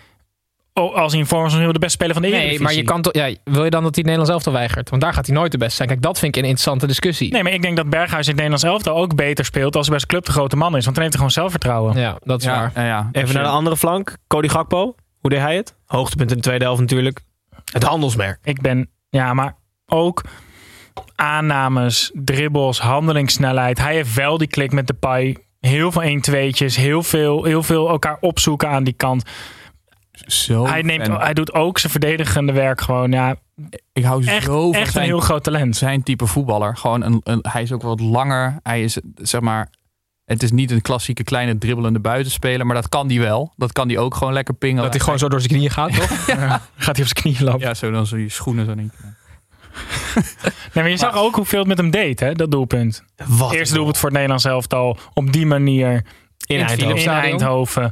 oh, 0.73 0.95
als 0.95 1.11
hij 1.11 1.21
in 1.21 1.27
vorm 1.27 1.43
was, 1.43 1.53
de 1.53 1.67
beste 1.67 1.87
speler 1.89 2.13
van 2.13 2.21
de 2.21 2.27
Nee, 2.27 2.37
Eredivisie. 2.37 2.65
maar 2.65 2.75
je 2.75 2.83
kan 2.83 3.01
toch, 3.01 3.13
ja, 3.13 3.33
wil 3.43 3.63
je 3.63 3.69
dan 3.69 3.83
dat 3.83 3.95
hij 3.95 4.03
het 4.03 4.11
Nederlands 4.11 4.29
elftal 4.31 4.53
weigert? 4.53 4.89
Want 4.89 5.01
daar 5.01 5.13
gaat 5.13 5.25
hij 5.25 5.35
nooit 5.35 5.51
de 5.51 5.57
beste 5.57 5.75
zijn. 5.75 5.87
Kijk, 5.87 6.01
dat 6.01 6.19
vind 6.19 6.35
ik 6.35 6.41
een 6.41 6.47
interessante 6.49 6.87
discussie. 6.87 7.31
Nee, 7.31 7.43
maar 7.43 7.51
ik 7.53 7.61
denk 7.61 7.77
dat 7.77 7.89
Berghuis 7.89 8.27
in 8.27 8.33
het 8.33 8.41
Nederlands 8.43 8.63
elftal 8.63 8.95
ook 9.01 9.15
beter 9.15 9.45
speelt 9.45 9.75
als 9.75 9.87
hij 9.87 9.95
bij 9.97 10.05
zijn 10.07 10.11
club 10.11 10.25
de 10.25 10.31
grote 10.31 10.55
man 10.55 10.75
is. 10.77 10.83
Want 10.83 10.95
dan 10.95 11.03
heeft 11.03 11.17
hij 11.17 11.25
gewoon 11.25 11.31
zelfvertrouwen. 11.31 11.97
Ja, 11.99 12.17
dat 12.23 12.39
is 12.41 12.45
waar. 12.47 12.71
ja, 12.75 12.85
ja. 12.85 13.09
Even 13.11 13.33
naar 13.33 13.43
de 13.43 13.49
andere 13.49 13.77
flank. 13.77 14.17
Cody 14.27 14.47
Gakpo. 14.47 14.95
Hoe 15.19 15.29
deed 15.29 15.39
hij 15.39 15.55
het? 15.55 15.75
Hoogtepunt 15.85 16.29
in 16.29 16.35
de 16.37 16.43
tweede 16.43 16.63
helft 16.63 16.79
natuurlijk. 16.81 17.19
Het 17.71 17.83
handelsmerk. 17.83 18.39
Ik 18.43 18.61
ben, 18.61 18.89
ja, 19.09 19.33
maar 19.33 19.55
ook 19.85 20.21
aannames, 21.15 22.11
dribbles, 22.13 22.79
handelingssnelheid. 22.79 23.77
Hij 23.77 23.93
heeft 23.93 24.13
wel 24.13 24.37
die 24.37 24.47
klik 24.47 24.71
met 24.71 24.87
de 24.87 24.93
pai. 24.93 25.37
Heel 25.59 25.91
veel 25.91 26.01
1-2'tjes, 26.01 26.75
heel 26.75 27.03
veel, 27.03 27.43
heel 27.43 27.63
veel 27.63 27.89
elkaar 27.89 28.17
opzoeken 28.19 28.69
aan 28.69 28.83
die 28.83 28.93
kant. 28.93 29.23
Zo 30.25 30.65
Hij, 30.67 30.81
neemt, 30.81 31.07
hij 31.07 31.33
doet 31.33 31.53
ook 31.53 31.79
zijn 31.79 31.91
verdedigende 31.91 32.51
werk 32.51 32.81
gewoon. 32.81 33.11
Ja, 33.11 33.35
ik 33.93 34.03
hou 34.03 34.25
echt, 34.25 34.43
zo 34.43 34.71
van 34.71 34.81
echt 34.81 34.95
een 34.95 35.01
heel 35.01 35.19
groot 35.19 35.43
talent. 35.43 35.75
zijn 35.75 36.03
type 36.03 36.27
voetballer. 36.27 36.77
Gewoon 36.77 37.03
een, 37.03 37.21
een, 37.23 37.39
hij 37.41 37.61
is 37.61 37.71
ook 37.71 37.81
wat 37.81 37.99
langer. 37.99 38.59
Hij 38.63 38.83
is, 38.83 38.97
zeg 39.15 39.41
maar, 39.41 39.69
het 40.25 40.43
is 40.43 40.51
niet 40.51 40.71
een 40.71 40.81
klassieke 40.81 41.23
kleine 41.23 41.57
dribbelende 41.57 41.99
buitenspeler, 41.99 42.65
maar 42.65 42.75
dat 42.75 42.89
kan 42.89 43.07
die 43.07 43.19
wel. 43.19 43.53
Dat 43.55 43.71
kan 43.71 43.87
die 43.87 43.99
ook 43.99 44.15
gewoon 44.15 44.33
lekker 44.33 44.53
pingelen. 44.53 44.83
Dat 44.83 44.93
hij 44.93 45.01
gewoon 45.01 45.19
zo 45.19 45.29
door 45.29 45.39
zijn 45.39 45.51
knieën 45.51 45.71
gaat, 45.71 45.95
toch? 45.95 46.25
Gaat 46.85 46.95
hij 46.95 47.05
op 47.05 47.11
zijn 47.11 47.13
knieën 47.13 47.43
lopen. 47.43 47.67
Ja, 47.67 47.73
zo 47.73 47.91
dan 47.91 48.07
zo 48.07 48.15
die 48.15 48.29
schoenen 48.29 48.65
zo 48.65 48.73
niet. 48.73 48.93
Nee, 50.73 50.83
maar 50.83 50.89
je 50.89 50.97
zag 50.97 51.15
ook 51.15 51.35
hoeveel 51.35 51.59
het 51.59 51.67
met 51.67 51.77
hem 51.77 51.91
deed, 51.91 52.19
hè, 52.19 52.33
dat 52.33 52.51
doelpunt. 52.51 53.03
Wat 53.27 53.53
Eerste 53.53 53.75
doelpunt 53.75 53.97
voor 53.97 54.05
het 54.05 54.13
Nederlands 54.13 54.45
elftal. 54.45 54.97
Op 55.13 55.33
die 55.33 55.45
manier 55.45 56.05
in. 56.45 56.59
Eindhoven. 57.07 57.91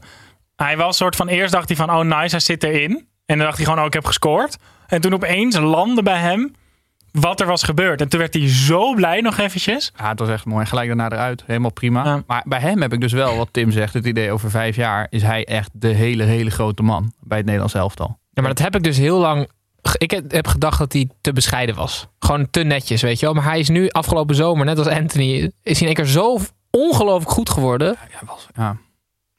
Hij 0.63 0.77
was 0.77 0.97
soort 0.97 1.15
van, 1.15 1.27
eerst 1.27 1.51
dacht 1.51 1.67
hij 1.67 1.77
van, 1.77 1.89
oh 1.89 1.99
nice, 1.99 2.35
hij 2.35 2.39
zit 2.39 2.63
erin. 2.63 3.07
En 3.25 3.37
dan 3.37 3.45
dacht 3.45 3.57
hij 3.57 3.65
gewoon, 3.65 3.79
oh 3.79 3.85
ik 3.85 3.93
heb 3.93 4.05
gescoord. 4.05 4.57
En 4.87 5.01
toen 5.01 5.13
opeens 5.13 5.57
landde 5.57 6.03
bij 6.03 6.19
hem 6.19 6.55
wat 7.11 7.39
er 7.39 7.47
was 7.47 7.63
gebeurd. 7.63 8.01
En 8.01 8.09
toen 8.09 8.19
werd 8.19 8.33
hij 8.33 8.49
zo 8.49 8.93
blij 8.93 9.21
nog 9.21 9.37
eventjes. 9.37 9.91
Ja, 9.97 10.09
het 10.09 10.19
was 10.19 10.29
echt 10.29 10.45
mooi. 10.45 10.65
Gelijk 10.65 10.87
daarna 10.87 11.11
eruit. 11.11 11.43
Helemaal 11.45 11.71
prima. 11.71 12.05
Ja. 12.05 12.23
Maar 12.27 12.43
bij 12.47 12.59
hem 12.59 12.81
heb 12.81 12.93
ik 12.93 13.01
dus 13.01 13.11
wel, 13.11 13.37
wat 13.37 13.47
Tim 13.51 13.71
zegt, 13.71 13.93
het 13.93 14.05
idee 14.05 14.31
over 14.31 14.49
vijf 14.49 14.75
jaar 14.75 15.07
is 15.09 15.21
hij 15.21 15.45
echt 15.45 15.69
de 15.73 15.87
hele, 15.87 16.23
hele 16.23 16.49
grote 16.49 16.83
man 16.83 17.13
bij 17.19 17.37
het 17.37 17.45
Nederlands 17.45 17.75
elftal. 17.75 18.19
Ja, 18.31 18.41
maar 18.41 18.53
dat 18.53 18.63
heb 18.63 18.75
ik 18.75 18.83
dus 18.83 18.97
heel 18.97 19.19
lang. 19.19 19.49
Ik 19.97 20.21
heb 20.27 20.47
gedacht 20.47 20.79
dat 20.79 20.93
hij 20.93 21.09
te 21.21 21.33
bescheiden 21.33 21.75
was. 21.75 22.07
Gewoon 22.19 22.49
te 22.49 22.63
netjes, 22.63 23.01
weet 23.01 23.19
je 23.19 23.25
wel. 23.25 23.35
Maar 23.35 23.43
hij 23.43 23.59
is 23.59 23.69
nu 23.69 23.89
afgelopen 23.89 24.35
zomer, 24.35 24.65
net 24.65 24.77
als 24.77 24.87
Anthony, 24.87 25.51
is 25.63 25.79
hij 25.79 25.81
in 25.81 25.85
één 25.85 25.93
keer 25.93 26.05
zo 26.05 26.37
ongelooflijk 26.69 27.31
goed 27.31 27.49
geworden. 27.49 27.87
Ja, 27.87 28.17
hij 28.17 28.27
was, 28.27 28.47
ja, 28.55 28.77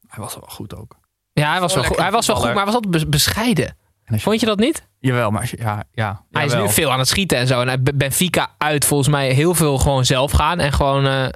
hij 0.09 0.23
was 0.23 0.35
wel 0.35 0.49
goed 0.49 0.77
ook. 0.77 1.01
Ja, 1.33 1.51
hij 1.51 1.61
was, 1.61 1.75
wel, 1.75 1.85
goed, 1.85 1.97
hij 1.97 2.11
was 2.11 2.27
wel 2.27 2.37
goed, 2.37 2.45
maar 2.45 2.55
hij 2.55 2.65
was 2.65 2.75
altijd 2.75 2.93
bes- 2.93 3.09
bescheiden. 3.09 3.77
Vond 4.07 4.41
je 4.41 4.47
dat 4.47 4.59
niet? 4.59 4.87
Jawel, 4.99 5.31
maar 5.31 5.49
je, 5.51 5.57
ja, 5.61 5.85
ja. 5.93 6.25
Hij 6.31 6.45
is 6.45 6.55
nu 6.55 6.69
veel 6.69 6.93
aan 6.93 6.99
het 6.99 7.09
schieten 7.09 7.39
en 7.39 7.47
zo. 7.47 7.61
En 7.61 7.69
hij- 7.69 7.83
Benfica 7.95 8.51
uit 8.59 8.85
volgens 8.85 9.09
mij 9.09 9.31
heel 9.31 9.55
veel 9.55 9.79
gewoon 9.79 10.05
zelf 10.05 10.33
gaan. 10.33 10.59
En 10.59 10.73
gewoon 10.73 11.07
eh, 11.07 11.27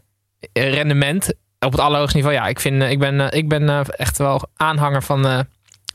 rendement 0.53 1.33
op 1.59 1.73
het 1.73 1.81
allerhoogste 1.81 2.17
niveau. 2.17 2.37
Ja, 2.37 2.47
ik, 2.47 2.61
vind, 2.61 2.83
eh, 2.83 2.91
ik 2.91 2.99
ben, 2.99 3.21
eh, 3.31 3.39
ik 3.39 3.49
ben 3.49 3.69
eh, 3.69 3.81
echt 3.87 4.19
wel 4.19 4.43
aanhanger 4.57 5.03
van, 5.03 5.27
eh, 5.27 5.39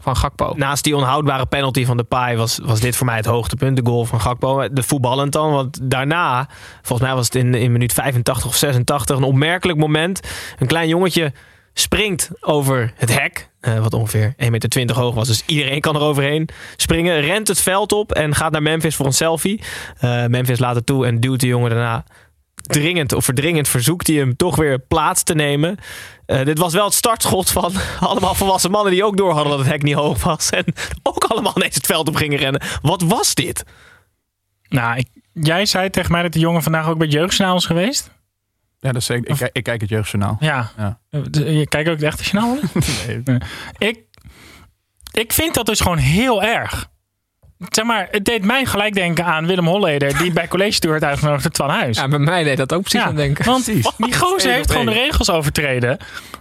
van 0.03 0.15
Gakpo. 0.17 0.53
Naast 0.55 0.83
die 0.83 0.95
onhoudbare 0.95 1.45
penalty 1.45 1.85
van 1.85 1.97
de 1.97 2.03
Pai 2.03 2.37
was, 2.37 2.59
was 2.63 2.79
dit 2.79 2.95
voor 2.95 3.05
mij 3.05 3.15
het 3.15 3.25
hoogtepunt. 3.25 3.75
De 3.77 3.85
goal 3.85 4.05
van 4.05 4.21
Gakpo. 4.21 4.73
De 4.73 4.83
voetballend 4.83 5.31
dan. 5.31 5.51
Want 5.51 5.79
daarna, 5.83 6.47
volgens 6.81 7.07
mij 7.07 7.15
was 7.17 7.25
het 7.25 7.35
in, 7.35 7.53
in 7.53 7.71
minuut 7.71 7.93
85 7.93 8.45
of 8.45 8.55
86, 8.55 9.17
een 9.17 9.23
opmerkelijk 9.23 9.77
moment. 9.79 10.19
Een 10.59 10.67
klein 10.67 10.87
jongetje 10.87 11.33
springt 11.73 12.29
over 12.39 12.93
het 12.95 13.19
hek. 13.19 13.49
eh, 13.59 13.79
wat 13.79 13.93
ongeveer 13.93 14.33
1,20 14.37 14.49
meter 14.49 14.95
hoog 14.95 15.15
was. 15.15 15.27
Dus 15.27 15.43
iedereen 15.45 15.81
kan 15.81 15.95
er 15.95 16.01
overheen 16.01 16.49
springen. 16.75 17.21
Rent 17.21 17.47
het 17.47 17.61
veld 17.61 17.91
op 17.91 18.11
en 18.11 18.35
gaat 18.35 18.51
naar 18.51 18.61
Memphis 18.61 18.95
voor 18.95 19.05
een 19.05 19.13
selfie. 19.13 19.61
Eh, 19.99 20.25
Memphis 20.25 20.59
laat 20.59 20.75
het 20.75 20.85
toe 20.85 21.05
en 21.05 21.19
duwt 21.19 21.39
de 21.39 21.47
jongen 21.47 21.69
daarna 21.69 22.03
dringend 22.61 23.13
of 23.13 23.25
verdringend 23.25 23.67
verzoekt 23.67 24.07
hij 24.07 24.15
hem 24.15 24.35
toch 24.35 24.55
weer 24.55 24.79
plaats 24.79 25.23
te 25.23 25.33
nemen. 25.33 25.77
Eh, 26.25 26.45
dit 26.45 26.57
was 26.57 26.73
wel 26.73 26.85
het 26.85 26.93
startschot 26.93 27.49
van 27.49 27.73
allemaal 27.99 28.35
volwassen 28.35 28.71
mannen 28.71 28.91
die 28.93 29.05
ook 29.05 29.17
door 29.17 29.33
hadden 29.33 29.49
dat 29.49 29.59
het 29.59 29.69
hek 29.69 29.83
niet 29.83 29.95
hoog 29.95 30.23
was. 30.23 30.49
En 30.49 30.65
ook 31.03 31.23
allemaal 31.23 31.53
ineens 31.55 31.75
het 31.75 31.85
veld 31.85 32.07
op 32.07 32.15
gingen 32.15 32.37
rennen. 32.37 32.61
Wat 32.81 33.01
was 33.01 33.35
dit? 33.35 33.63
Nou, 34.67 34.97
ik, 34.97 35.07
jij 35.33 35.65
zei 35.65 35.89
tegen 35.89 36.11
mij 36.11 36.21
dat 36.21 36.31
die 36.31 36.41
jongen 36.41 36.63
vandaag 36.63 36.87
ook 36.87 36.97
bij 36.97 37.07
jeugdjournaal 37.07 37.57
is 37.57 37.65
geweest. 37.65 38.11
Ja, 38.81 38.91
dat 38.91 39.01
is 39.01 39.05
zeker. 39.05 39.29
Ik, 39.31 39.37
kijk- 39.37 39.49
ik 39.55 39.63
kijk 39.63 39.81
het 39.81 39.89
jeugdjournaal. 39.89 40.37
Ja. 40.39 40.71
Ja. 40.77 40.99
Je 41.31 41.65
kijkt 41.67 41.89
ook 41.89 41.95
het 41.95 42.03
echte 42.03 42.23
journaal? 42.23 42.57
Nee. 43.25 43.37
ik, 43.77 43.99
ik 45.11 45.33
vind 45.33 45.53
dat 45.53 45.65
dus 45.65 45.79
gewoon 45.79 45.97
heel 45.97 46.43
erg. 46.43 46.89
Zeg 47.69 47.85
maar, 47.85 48.07
het 48.11 48.25
deed 48.25 48.43
mij 48.45 48.65
gelijk 48.65 48.93
denken 48.93 49.25
aan 49.25 49.47
Willem 49.47 49.67
Holleder... 49.67 50.17
die 50.17 50.31
bij 50.39 50.47
College 50.47 50.79
Tour 50.79 50.99
werd 50.99 51.11
uitgenodigd 51.11 51.43
door 51.43 51.51
Twan 51.51 51.69
Huis. 51.69 51.97
Ja, 51.97 52.07
bij 52.07 52.19
mij 52.19 52.43
deed 52.43 52.57
dat 52.57 52.73
ook 52.73 52.81
precies 52.81 52.99
Ja, 52.99 53.05
aan 53.05 53.15
denken. 53.15 53.45
Want 53.45 53.65
die 53.65 54.15
gozer 54.17 54.51
heeft 54.51 54.71
gewoon 54.71 54.85
de 54.85 54.91
regels 54.91 55.29
overtreden. 55.29 55.97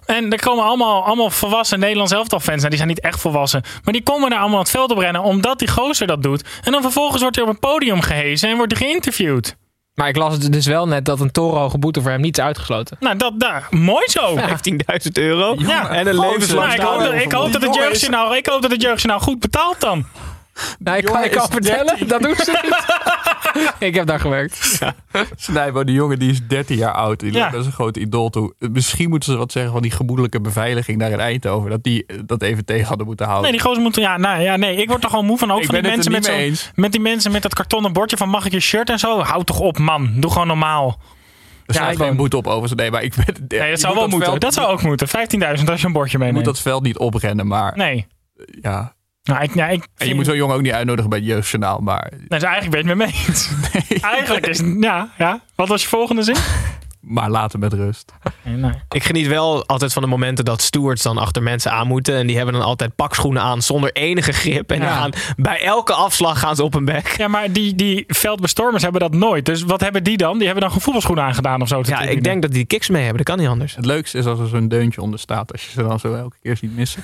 En 0.06 0.32
er 0.32 0.40
komen 0.40 0.64
allemaal, 0.64 1.04
allemaal 1.04 1.30
volwassen 1.30 1.78
Nederlands 1.78 2.12
elftal 2.12 2.40
fans. 2.40 2.56
Nou, 2.56 2.68
die 2.68 2.76
zijn 2.76 2.88
niet 2.88 3.00
echt 3.00 3.20
volwassen. 3.20 3.62
Maar 3.84 3.92
die 3.92 4.02
komen 4.02 4.30
daar 4.30 4.38
allemaal 4.38 4.58
het 4.58 4.70
veld 4.70 4.90
op 4.90 4.98
rennen 4.98 5.22
omdat 5.22 5.58
die 5.58 5.68
gozer 5.68 6.06
dat 6.06 6.22
doet. 6.22 6.44
En 6.64 6.72
dan 6.72 6.82
vervolgens 6.82 7.20
wordt 7.20 7.36
hij 7.36 7.44
op 7.44 7.50
een 7.50 7.58
podium 7.58 8.00
gehezen 8.00 8.48
en 8.50 8.56
wordt 8.56 8.78
hij 8.78 8.86
geïnterviewd. 8.86 9.56
Maar 10.00 10.08
ik 10.08 10.16
las 10.16 10.38
dus 10.38 10.66
wel 10.66 10.86
net 10.88 11.04
dat 11.04 11.20
een 11.20 11.30
torenhoge 11.30 11.78
boete 11.78 12.00
voor 12.00 12.10
hem 12.10 12.20
niet 12.20 12.38
is 12.38 12.44
uitgesloten. 12.44 12.96
Nou, 13.00 13.16
dat, 13.16 13.32
daar, 13.40 13.66
mooi 13.70 14.08
zo. 14.08 14.36
15.000 14.36 14.42
euro 15.12 15.54
Ja. 15.58 15.88
en 15.88 16.06
een 16.06 16.16
Maar 16.16 16.28
levenslang 16.28 16.72
ik, 16.74 16.80
hoop 16.80 17.00
dat, 17.00 17.12
ik, 17.12 17.32
hoop 17.32 17.52
dat 17.52 17.62
het 17.62 17.74
jeugdjournaal, 17.74 18.36
ik 18.36 18.46
hoop 18.46 18.62
dat 18.62 18.70
het 18.70 18.82
jeugdjournaal 18.82 19.20
goed 19.20 19.40
betaalt 19.40 19.80
dan. 19.80 20.06
Nou, 20.78 20.96
ik 20.96 21.04
kan, 21.04 21.12
jongen 21.12 21.26
ik 21.26 21.36
kan 21.36 21.48
is 21.48 21.52
vertellen, 21.52 22.08
dat 22.08 22.22
doen 22.22 22.34
ze 22.36 22.60
niet. 22.62 22.74
ik 23.78 23.94
heb 23.94 24.06
daar 24.06 24.20
gewerkt. 24.20 24.80
Snijbo, 25.36 25.84
die 25.84 25.94
jongen 25.94 26.18
die 26.18 26.30
is 26.30 26.46
13 26.46 26.76
jaar 26.76 26.92
oud. 26.92 27.20
Die 27.20 27.32
Ja. 27.32 27.50
als 27.56 27.66
een 27.66 27.72
groot 27.72 27.96
idool 27.96 28.30
toe. 28.30 28.54
Misschien 28.58 29.08
moeten 29.08 29.32
ze 29.32 29.38
wat 29.38 29.52
zeggen 29.52 29.72
van 29.72 29.82
die 29.82 29.90
gemoedelijke 29.90 30.40
beveiliging 30.40 30.98
daar 30.98 31.10
in 31.10 31.20
Eindhoven. 31.20 31.70
Dat 31.70 31.82
die 31.82 32.06
dat 32.26 32.42
even 32.42 32.64
tegen 32.64 32.86
hadden 32.86 33.06
moeten 33.06 33.26
houden. 33.26 33.50
Nee, 33.50 33.58
die 33.58 33.66
gozer 33.68 33.82
moeten... 33.82 34.02
Ja, 34.02 34.16
nou, 34.16 34.40
ja, 34.42 34.56
nee, 34.56 34.76
ik 34.76 34.88
word 34.88 35.04
er 35.04 35.10
gewoon 35.10 35.24
moe 35.24 35.38
van. 35.38 35.50
Ook 35.50 35.58
Ik 35.60 35.64
van 35.64 35.74
die 35.74 35.82
er 35.84 35.90
mensen 35.90 36.12
met, 36.12 36.72
met 36.74 36.92
die 36.92 37.00
mensen 37.00 37.32
met 37.32 37.42
dat 37.42 37.54
kartonnen 37.54 37.92
bordje 37.92 38.16
van 38.16 38.28
mag 38.28 38.46
ik 38.46 38.52
je 38.52 38.60
shirt 38.60 38.90
en 38.90 38.98
zo. 38.98 39.20
Houd 39.20 39.46
toch 39.46 39.60
op, 39.60 39.78
man. 39.78 40.10
Doe 40.16 40.30
gewoon 40.30 40.46
normaal. 40.46 41.00
er 41.66 41.74
staat 41.74 41.92
ik 41.92 41.98
geen 41.98 42.16
boete 42.16 42.36
op 42.36 42.46
overigens. 42.46 42.74
Nee, 42.80 42.90
maar 42.90 43.02
ik 43.02 43.14
ben... 43.14 43.24
Nee, 43.48 43.62
je 43.62 43.70
dat 43.70 43.80
zou 43.80 43.92
moet 43.92 44.02
wel 44.02 44.10
moeten. 44.10 44.28
veld- 44.28 44.40
Dat 44.40 44.54
zou 44.54 44.68
ook 44.68 44.82
moeten. 44.82 45.08
15.000 45.08 45.64
als 45.70 45.80
je 45.80 45.86
een 45.86 45.92
bordje 45.92 46.12
Je 46.12 46.18
meeneemt. 46.24 46.32
moet 46.34 46.44
dat 46.54 46.60
veld 46.60 46.82
niet 46.82 46.98
oprennen, 46.98 47.46
maar 47.46 47.76
Nee. 47.76 48.06
ja. 48.60 48.94
Nou, 49.30 49.42
ik, 49.42 49.54
ik 49.54 49.86
En 49.96 50.08
je 50.08 50.14
moet 50.14 50.26
zo'n 50.26 50.36
jongen 50.36 50.56
ook 50.56 50.62
niet 50.62 50.72
uitnodigen 50.72 51.10
bij 51.10 51.18
het 51.18 51.28
jeugdjournaal, 51.28 51.78
maar... 51.78 52.08
Nou, 52.10 52.26
dus 52.28 52.42
eigenlijk 52.42 52.70
ben 52.70 52.82
je 52.82 52.88
het 52.88 52.98
met 52.98 53.06
me 53.08 53.28
eens. 53.28 53.50
Eigenlijk 54.14 54.46
is 54.46 54.58
het... 54.58 54.76
Ja, 54.80 55.08
ja. 55.18 55.40
Wat 55.54 55.68
was 55.68 55.82
je 55.82 55.88
volgende 55.88 56.22
zin? 56.22 56.36
Maar 57.00 57.30
laten 57.30 57.60
met 57.60 57.72
rust. 57.72 58.12
Nee, 58.42 58.56
nee. 58.56 58.72
Ik 58.88 59.04
geniet 59.04 59.26
wel 59.26 59.66
altijd 59.66 59.92
van 59.92 60.02
de 60.02 60.08
momenten 60.08 60.44
dat 60.44 60.62
stewards 60.62 61.02
dan 61.02 61.18
achter 61.18 61.42
mensen 61.42 61.72
aan 61.72 61.86
moeten. 61.86 62.14
En 62.16 62.26
die 62.26 62.36
hebben 62.36 62.54
dan 62.54 62.62
altijd 62.62 62.94
pakschoenen 62.94 63.42
aan 63.42 63.62
zonder 63.62 63.92
enige 63.92 64.32
grip. 64.32 64.70
En 64.70 64.80
Ja. 64.80 64.96
gaan, 64.96 65.12
bij 65.36 65.64
elke 65.64 65.92
afslag 65.92 66.38
gaan 66.38 66.56
ze 66.56 66.62
op 66.62 66.74
een 66.74 66.84
bek. 66.84 67.14
Ja, 67.16 67.28
maar 67.28 67.52
die, 67.52 67.74
die 67.74 68.04
veldbestormers 68.06 68.82
hebben 68.82 69.00
dat 69.00 69.14
nooit. 69.14 69.46
Dus 69.46 69.62
wat 69.62 69.80
hebben 69.80 70.04
die 70.04 70.16
dan? 70.16 70.32
Die 70.32 70.44
hebben 70.44 70.60
dan 70.60 70.68
gewoon 70.68 70.82
voetbalschoenen 70.84 71.24
aangedaan 71.24 71.62
of 71.62 71.68
zo. 71.68 71.80
Ja, 71.84 72.00
ik 72.00 72.24
denk 72.24 72.42
dat 72.42 72.52
die 72.52 72.64
kicks 72.64 72.88
mee 72.88 73.02
hebben. 73.04 73.24
Dat 73.24 73.34
kan 73.34 73.44
niet 73.44 73.52
anders. 73.52 73.76
Het 73.76 73.86
leukste 73.86 74.18
is 74.18 74.26
als 74.26 74.38
er 74.38 74.48
zo'n 74.48 74.68
deuntje 74.68 75.00
onder 75.02 75.18
staat. 75.18 75.52
Als 75.52 75.64
je 75.64 75.70
ze 75.70 75.82
dan 75.82 75.98
zo 75.98 76.14
elke 76.14 76.36
keer 76.42 76.56
ziet 76.56 76.76
missen. 76.76 77.02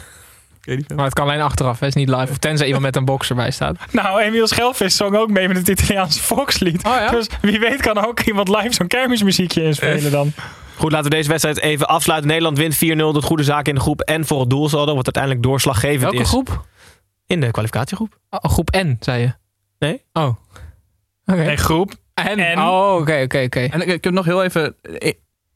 Maar 0.95 1.05
het 1.05 1.15
kan 1.15 1.27
alleen 1.29 1.41
achteraf, 1.41 1.79
hè. 1.81 1.87
het 1.87 1.97
is 1.97 2.05
niet 2.05 2.17
live. 2.17 2.31
Of 2.31 2.39
tenzij 2.39 2.67
iemand 2.67 2.85
met 2.85 2.97
een 2.97 3.05
box 3.05 3.29
erbij 3.29 3.51
staat. 3.51 3.77
Nou, 3.93 4.21
Emiel 4.21 4.47
Schelvis 4.47 4.97
zong 4.97 5.17
ook 5.17 5.31
mee 5.31 5.49
met 5.49 5.57
het 5.57 5.69
Italiaanse 5.69 6.23
volkslied. 6.23 6.85
Oh 6.87 6.93
ja? 6.95 7.11
Dus 7.11 7.27
wie 7.41 7.59
weet 7.59 7.81
kan 7.81 8.07
ook 8.07 8.21
iemand 8.21 8.49
live 8.49 8.73
zo'n 8.73 8.87
kermismuziekje 8.87 9.63
inspelen 9.63 10.11
dan. 10.11 10.33
Goed, 10.77 10.93
laten 10.93 11.11
we 11.11 11.17
deze 11.17 11.29
wedstrijd 11.29 11.61
even 11.61 11.87
afsluiten. 11.89 12.29
Nederland 12.29 12.59
wint 12.59 12.75
4-0. 12.75 12.79
Doet 12.97 13.25
goede 13.25 13.43
zaken 13.45 13.67
in 13.69 13.75
de 13.75 13.81
groep. 13.81 14.01
En 14.01 14.27
voor 14.27 14.41
het 14.41 14.51
doelsaldo, 14.51 14.95
wat 14.95 15.05
uiteindelijk 15.05 15.43
doorslaggevend 15.43 16.01
Welke 16.03 16.19
is. 16.19 16.29
groep? 16.29 16.65
In 17.27 17.41
de 17.41 17.51
kwalificatiegroep. 17.51 18.19
Oh, 18.31 18.51
groep 18.51 18.71
N, 18.77 18.97
zei 19.01 19.21
je. 19.23 19.33
Nee. 19.79 20.03
Oh. 20.13 20.27
Oké. 21.27 21.45
Nee, 21.45 21.57
groep. 21.57 21.95
En? 22.15 22.39
En? 22.39 22.59
Oh, 22.59 22.95
oké, 23.01 23.21
oké, 23.25 23.43
oké. 23.45 23.61
En 23.61 23.81
ik, 23.81 23.87
ik 23.89 24.05
heb 24.05 24.13
nog 24.13 24.25
heel 24.25 24.43
even. 24.45 24.77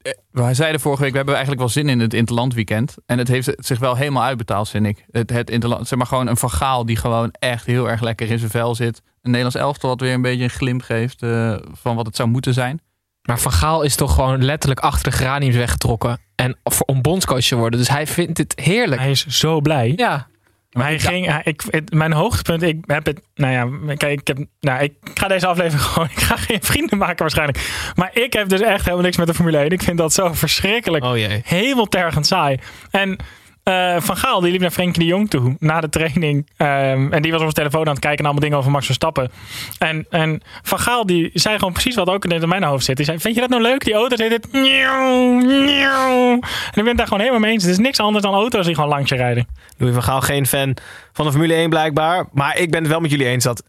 Eh, 0.03 0.13
eh, 0.13 0.49
We 0.49 0.55
zeiden 0.55 0.81
vorige 0.81 1.03
week, 1.03 1.11
we 1.11 1.17
hebben 1.17 1.35
eigenlijk 1.35 1.65
wel 1.65 1.73
zin 1.73 1.89
in 1.89 2.01
het 2.01 2.15
Interlandweekend. 2.15 2.95
En 3.07 3.19
het 3.19 3.29
heeft 3.29 3.53
zich 3.57 3.79
wel 3.79 3.95
helemaal 3.95 4.23
uitbetaald, 4.23 4.69
vind 4.69 4.87
ik. 4.87 5.05
Het, 5.11 5.31
het 5.31 5.51
Interland, 5.51 5.89
zeg 5.89 5.99
maar 5.99 6.07
gewoon 6.07 6.27
een 6.27 6.37
vergaal 6.37 6.87
die 6.87 6.97
gewoon 6.97 7.31
echt 7.31 7.67
heel 7.67 7.89
erg 7.89 8.01
lekker 8.01 8.31
in 8.31 8.39
zijn 8.39 8.51
vel 8.51 8.75
zit. 8.75 9.03
Een 9.23 9.31
Nederlands 9.31 9.57
elftal 9.57 9.89
wat 9.89 10.01
weer 10.01 10.15
een 10.15 10.23
beetje 10.23 10.45
een 10.45 10.51
glimp 10.51 10.83
geeft 10.83 11.23
eh, 11.23 11.57
van 11.73 11.97
wat 11.97 12.07
het 12.07 12.17
zou 12.17 12.29
moeten 12.29 12.55
zijn. 12.55 12.81
Maar 13.23 13.39
Van 13.39 13.53
Gaal 13.53 13.83
is 13.83 13.97
toch 13.97 14.15
gewoon 14.15 14.45
letterlijk 14.45 14.81
achter 14.81 15.11
de 15.11 15.17
geraniums 15.17 15.57
weggetrokken. 15.57 16.19
En 16.35 16.59
voor, 16.65 16.87
om 16.87 17.03
bondscoach 17.03 17.45
te 17.45 17.57
worden. 17.57 17.79
Dus 17.79 17.89
hij 17.89 18.07
vindt 18.07 18.39
het 18.39 18.53
heerlijk. 18.61 19.01
Hij 19.01 19.11
is 19.11 19.27
zo 19.27 19.61
blij. 19.61 19.93
Ja. 19.97 20.29
Maar 20.71 20.85
hij 20.87 20.99
ging, 20.99 21.43
ik, 21.45 21.63
mijn 21.93 22.13
hoogtepunt, 22.13 22.63
ik 22.63 22.79
heb 22.87 23.07
het, 23.07 23.21
nou 23.35 23.53
ja, 23.53 23.95
kijk, 23.95 24.21
ik, 24.21 24.27
heb, 24.27 24.39
nou, 24.61 24.83
ik 24.83 24.93
ga 25.15 25.29
deze 25.29 25.47
aflevering 25.47 25.83
gewoon, 25.89 26.09
ik 26.11 26.21
ga 26.21 26.37
geen 26.37 26.63
vrienden 26.63 26.99
maken 26.99 27.19
waarschijnlijk. 27.19 27.93
Maar 27.95 28.11
ik 28.13 28.33
heb 28.33 28.49
dus 28.49 28.61
echt 28.61 28.85
helemaal 28.85 29.05
niks 29.05 29.17
met 29.17 29.27
de 29.27 29.35
Formule 29.35 29.59
1. 29.59 29.71
Ik 29.71 29.83
vind 29.83 29.99
dat 29.99 30.13
zo 30.13 30.33
verschrikkelijk, 30.33 31.05
Oh 31.05 31.17
jee. 31.17 31.43
hemeltergend 31.45 32.27
saai. 32.27 32.59
En 32.91 33.19
eh, 33.63 33.97
Van 33.99 34.17
Gaal, 34.17 34.41
die 34.41 34.53
liep 34.53 34.61
naar 34.61 34.71
Frenkie 34.71 35.03
de 35.03 35.09
Jong 35.09 35.31
toe 35.31 35.57
na 35.59 35.81
de 35.81 35.89
training. 35.89 36.51
Ehm, 36.57 37.13
en 37.13 37.23
die 37.23 37.33
was 37.33 37.41
op 37.41 37.51
zijn 37.51 37.53
telefoon 37.53 37.87
aan 37.87 37.93
het 37.93 37.99
kijken 37.99 38.25
naar 38.25 38.33
allemaal 38.33 38.43
dingen 38.43 38.59
over 38.59 38.71
Max 38.71 38.87
Verstappen. 38.87 39.31
En, 39.79 40.07
en 40.11 40.43
Van 40.63 40.79
Gaal, 40.79 41.07
die 41.07 41.31
zei 41.35 41.59
gewoon 41.59 41.73
precies 41.73 41.95
wat 41.95 42.09
ook 42.09 42.25
in 42.25 42.49
mijn 42.49 42.63
hoofd 42.63 42.85
zit. 42.85 42.97
Die 42.97 43.05
zei, 43.05 43.19
vind 43.19 43.35
je 43.35 43.41
dat 43.41 43.51
nou 43.51 43.63
leuk? 43.63 43.85
Die 43.85 43.95
het... 43.95 44.53
nieuw, 44.53 45.39
nieuw. 45.41 46.33
En 46.33 46.39
ik 46.39 46.75
ben 46.75 46.87
het 46.87 46.97
daar 46.97 47.07
gewoon 47.07 47.21
helemaal 47.21 47.41
mee 47.41 47.53
eens. 47.53 47.63
Het 47.63 47.73
is 47.73 47.79
niks 47.79 48.01
anders 48.01 48.25
dan 48.25 48.35
auto's 48.35 48.67
die 48.67 48.75
gewoon 48.75 48.91
langs 48.91 49.09
je 49.09 49.17
rijden. 49.17 49.47
Louis 49.77 49.95
van 49.95 50.03
Gaal 50.03 50.21
geen 50.21 50.47
fan 50.47 50.77
van 51.13 51.25
de 51.25 51.31
Formule 51.31 51.55
1 51.55 51.71
blijkbaar. 51.71 52.27
Maar 52.33 52.59
ik 52.59 52.71
ben 52.71 52.81
het 52.81 52.91
wel 52.91 53.01
met 53.01 53.11
jullie 53.11 53.27
eens 53.27 53.45
dat 53.45 53.63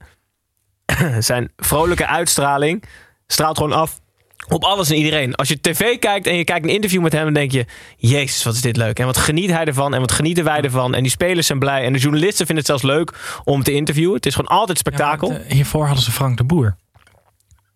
zijn 1.19 1.51
vrolijke 1.57 2.07
uitstraling 2.07 2.83
straalt 3.27 3.57
gewoon 3.57 3.73
af 3.73 3.99
op 4.47 4.63
alles 4.63 4.89
en 4.89 4.95
iedereen. 4.95 5.35
Als 5.35 5.47
je 5.47 5.61
tv 5.61 5.99
kijkt 5.99 6.27
en 6.27 6.35
je 6.35 6.43
kijkt 6.43 6.65
een 6.65 6.73
interview 6.73 7.01
met 7.01 7.11
hem, 7.11 7.23
dan 7.23 7.33
denk 7.33 7.51
je: 7.51 7.65
Jezus, 7.97 8.43
wat 8.43 8.53
is 8.53 8.61
dit 8.61 8.77
leuk. 8.77 8.99
En 8.99 9.05
wat 9.05 9.17
geniet 9.17 9.49
hij 9.49 9.65
ervan 9.65 9.93
en 9.93 9.99
wat 9.99 10.11
genieten 10.11 10.43
wij 10.43 10.61
ervan. 10.61 10.93
En 10.95 11.01
die 11.01 11.11
spelers 11.11 11.47
zijn 11.47 11.59
blij. 11.59 11.83
En 11.83 11.93
de 11.93 11.99
journalisten 11.99 12.45
vinden 12.45 12.65
het 12.65 12.65
zelfs 12.65 12.83
leuk 12.83 13.41
om 13.43 13.63
te 13.63 13.71
interviewen. 13.71 14.15
Het 14.15 14.25
is 14.25 14.35
gewoon 14.35 14.57
altijd 14.59 14.77
spektakel. 14.77 15.27
Ja, 15.27 15.33
maar 15.33 15.41
het, 15.41 15.51
eh, 15.51 15.55
hiervoor 15.55 15.85
hadden 15.85 16.03
ze 16.03 16.11
Frank 16.11 16.37
de 16.37 16.43
Boer. 16.43 16.75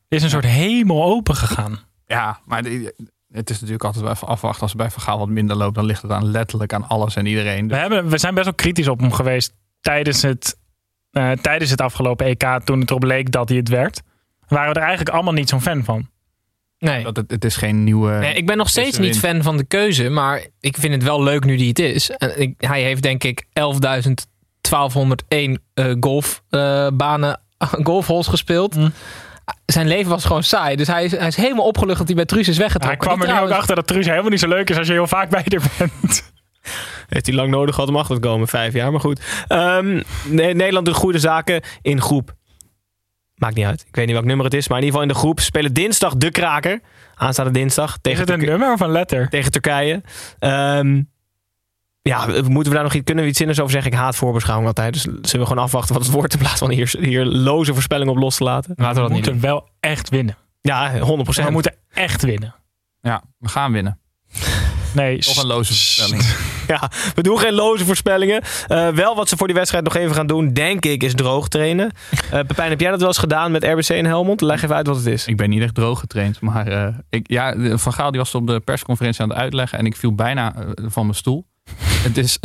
Er 0.08 0.18
is 0.18 0.24
een 0.24 0.30
soort 0.30 0.46
hemel 0.46 1.04
open 1.04 1.36
gegaan. 1.36 1.80
Ja, 2.06 2.40
maar 2.46 2.64
het 3.32 3.50
is 3.50 3.56
natuurlijk 3.56 3.84
altijd 3.84 4.04
wel 4.04 4.14
even 4.14 4.28
afwachten. 4.28 4.62
Als 4.62 4.72
het 4.72 4.82
bij 4.82 4.92
Vergaal 4.92 5.18
wat 5.18 5.30
minder 5.30 5.56
loopt, 5.56 5.76
dan 5.76 5.86
ligt 5.86 6.02
het 6.02 6.12
aan 6.12 6.26
letterlijk 6.26 6.74
aan 6.74 6.88
alles 6.88 7.16
en 7.16 7.26
iedereen. 7.26 7.68
We, 7.68 7.76
hebben, 7.76 8.10
we 8.10 8.18
zijn 8.18 8.34
best 8.34 8.46
wel 8.46 8.56
kritisch 8.56 8.88
op 8.88 9.00
hem 9.00 9.12
geweest 9.12 9.54
tijdens 9.82 10.22
het, 10.22 10.58
eh, 11.12 11.32
tijdens 11.32 11.72
het 11.72 11.82
afgelopen 11.82 12.26
EK. 12.26 12.60
Toen 12.64 12.80
het 12.80 12.90
erop 12.90 13.04
leek 13.04 13.32
dat 13.32 13.50
hij 13.50 13.58
het 13.58 13.70
werd. 13.70 14.02
Waren 14.48 14.70
we 14.70 14.76
er 14.76 14.86
eigenlijk 14.86 15.16
allemaal 15.16 15.34
niet 15.34 15.50
zo'n 15.50 15.62
fan 15.62 15.84
van. 15.84 16.10
Nee. 16.86 17.04
Dat 17.04 17.16
het, 17.16 17.32
het 17.32 17.46
is 17.46 17.56
geen 17.56 17.84
nieuwe... 17.84 18.12
Nee, 18.12 18.34
ik 18.34 18.46
ben 18.46 18.58
nog 18.58 18.70
steeds 18.70 18.98
niet 18.98 19.20
fan 19.20 19.44
van 19.44 19.58
de 19.58 19.64
keuze, 19.64 20.10
maar 20.10 20.46
ik 20.60 20.78
vind 20.78 20.94
het 20.94 21.04
wel 21.04 21.24
leuk 21.24 21.46
nu 21.46 21.56
die 21.56 21.68
het 21.68 21.80
is. 21.80 22.10
En 22.10 22.42
ik, 22.42 22.54
hij 22.58 22.82
heeft 22.82 23.02
denk 23.02 23.24
ik 23.24 23.46
11.1201 23.46 23.54
eh 25.74 25.94
golfbanen, 26.00 27.40
golfholes 27.84 28.28
gespeeld. 28.28 28.76
Mm. 28.76 28.94
Zijn 29.66 29.88
leven 29.88 30.10
was 30.10 30.26
gewoon 30.26 30.44
saai, 30.44 30.76
dus 30.76 30.88
hij 30.88 31.04
is, 31.04 31.12
hij 31.12 31.28
is 31.28 31.36
helemaal 31.36 31.66
opgelucht 31.66 31.98
dat 31.98 32.08
hij 32.08 32.16
bij 32.16 32.26
Truus 32.26 32.48
is 32.48 32.58
Hij 32.58 32.66
weggetrokken. 32.66 33.08
kwam 33.08 33.22
er 33.22 33.34
nu 33.34 33.40
ook 33.40 33.58
achter 33.58 33.76
dat 33.76 33.88
Truus 33.88 34.06
helemaal 34.06 34.30
niet 34.30 34.40
zo 34.40 34.48
leuk 34.48 34.70
is 34.70 34.78
als 34.78 34.88
je 34.88 34.94
heel 34.94 35.08
vaak 35.08 35.30
bij 35.30 35.44
er 35.46 35.62
bent. 35.78 36.34
Heeft 37.08 37.26
hij 37.26 37.36
lang 37.36 37.50
nodig 37.50 37.76
gehad 37.76 37.90
om 37.90 37.96
achter 37.96 38.16
te 38.16 38.22
komen, 38.28 38.48
vijf 38.48 38.74
jaar. 38.74 38.92
Maar 38.92 39.00
goed. 39.00 39.22
Ehm, 39.48 40.02
Nederland 40.30 40.86
doet 40.86 40.96
goede 40.96 41.20
zaken 41.20 41.62
in 41.82 42.02
groep. 42.02 42.36
Maakt 43.36 43.56
niet 43.56 43.66
uit. 43.66 43.82
Ik 43.88 43.96
weet 43.96 44.06
niet 44.06 44.14
welk 44.16 44.26
nummer 44.28 44.46
het 44.46 44.54
is. 44.56 44.68
Maar 44.68 44.78
in 44.78 44.84
ieder 44.84 45.00
geval 45.00 45.14
in 45.16 45.20
de 45.22 45.26
groep 45.28 45.40
spelen 45.40 45.74
dinsdag 45.74 46.16
de 46.16 46.32
kraker. 46.32 46.82
Aanstaande 47.16 47.52
dinsdag 47.52 47.92
Is 47.92 47.98
tegen, 48.02 48.20
het 48.20 48.30
een 48.30 48.36
Turk- 48.40 48.50
nummer 48.50 48.74
of 48.74 48.80
een 48.80 48.92
letter? 48.92 49.30
tegen 49.30 49.52
Turkije. 49.52 50.02
Ehm, 50.40 51.02
ja, 52.02 52.26
we- 52.28 52.42
moeten 52.42 52.70
we 52.72 52.74
daar 52.78 52.84
nog 52.84 52.94
iets, 52.94 53.04
kunnen 53.04 53.24
we 53.24 53.30
iets 53.30 53.38
zinnigs 53.38 53.60
over 53.60 53.72
zeggen? 53.72 53.92
Ik 53.92 53.98
haat 53.98 54.16
voorbeschouwing 54.16 54.68
altijd. 54.68 54.94
Dus 54.94 55.02
zullen 55.02 55.22
we 55.40 55.46
gewoon 55.46 55.64
afwachten 55.64 55.94
wat 55.96 56.04
het 56.04 56.14
wordt 56.14 56.34
in 56.34 56.40
plaats 56.40 56.60
van 56.60 56.70
hier, 56.72 56.96
hier 57.00 57.26
loze 57.26 57.74
voorspellingen 57.74 58.14
op 58.14 58.20
los 58.20 58.36
te 58.38 58.44
laten? 58.44 58.74
Laten 58.76 58.86
we 58.86 58.94
We 58.94 59.08
dat 59.08 59.10
niet 59.18 59.26
moeten 59.26 59.32
doen. 59.32 59.42
wel 59.52 59.70
echt 59.80 60.10
winnen. 60.10 60.38
Ja, 60.62 61.00
100% 61.00 61.46
We 61.48 61.52
moeten 61.52 61.76
echt 61.94 62.24
winnen. 62.24 62.56
Ja, 63.02 63.24
we 63.40 63.48
gaan 63.50 63.72
winnen. 63.72 64.00
Nee, 64.94 65.18
Toch 65.20 65.38
een 65.42 65.48
loze 65.48 65.74
voorspelling. 65.74 66.24
Ja, 66.74 66.92
we 67.16 67.22
doen 67.22 67.40
geen 67.40 67.54
loze 67.54 67.86
voorspellingen. 67.86 68.42
Eh, 68.68 68.88
wel 68.88 69.16
wat 69.16 69.30
ze 69.30 69.38
voor 69.38 69.48
die 69.48 69.56
wedstrijd 69.56 69.84
nog 69.84 69.96
even 69.96 70.16
gaan 70.16 70.28
doen, 70.28 70.54
denk 70.54 70.86
ik, 70.86 71.04
is 71.04 71.14
droog 71.14 71.48
trainen. 71.48 71.92
Eh 72.32 72.40
Pepijn, 72.48 72.70
heb 72.70 72.80
jij 72.80 72.90
dat 72.90 73.00
wel 73.00 73.08
eens 73.08 73.18
gedaan 73.18 73.52
met 73.52 73.64
RBC 73.64 73.90
in 73.90 74.06
Helmond? 74.06 74.42
Leg 74.42 74.64
even 74.64 74.76
uit 74.76 74.88
wat 74.88 74.96
het 74.96 75.06
is. 75.06 75.28
Ik 75.28 75.38
ben 75.38 75.50
niet 75.50 75.62
echt 75.62 75.76
droog 75.76 76.00
getraind. 76.00 76.42
Maar 76.42 76.68
eh, 76.68 76.94
ik, 77.10 77.32
ja, 77.32 77.78
Van 77.78 77.94
Gaal 77.94 78.12
die 78.12 78.20
was 78.20 78.36
op 78.36 78.48
de 78.48 78.60
persconferentie 78.60 79.22
aan 79.22 79.30
het 79.30 79.38
uitleggen. 79.38 79.80
En 79.80 79.86
ik 79.86 79.96
viel 79.96 80.16
bijna 80.16 80.56
van 80.76 81.04
mijn 81.04 81.16
stoel. 81.16 81.46
Het 82.08 82.18
is, 82.18 82.38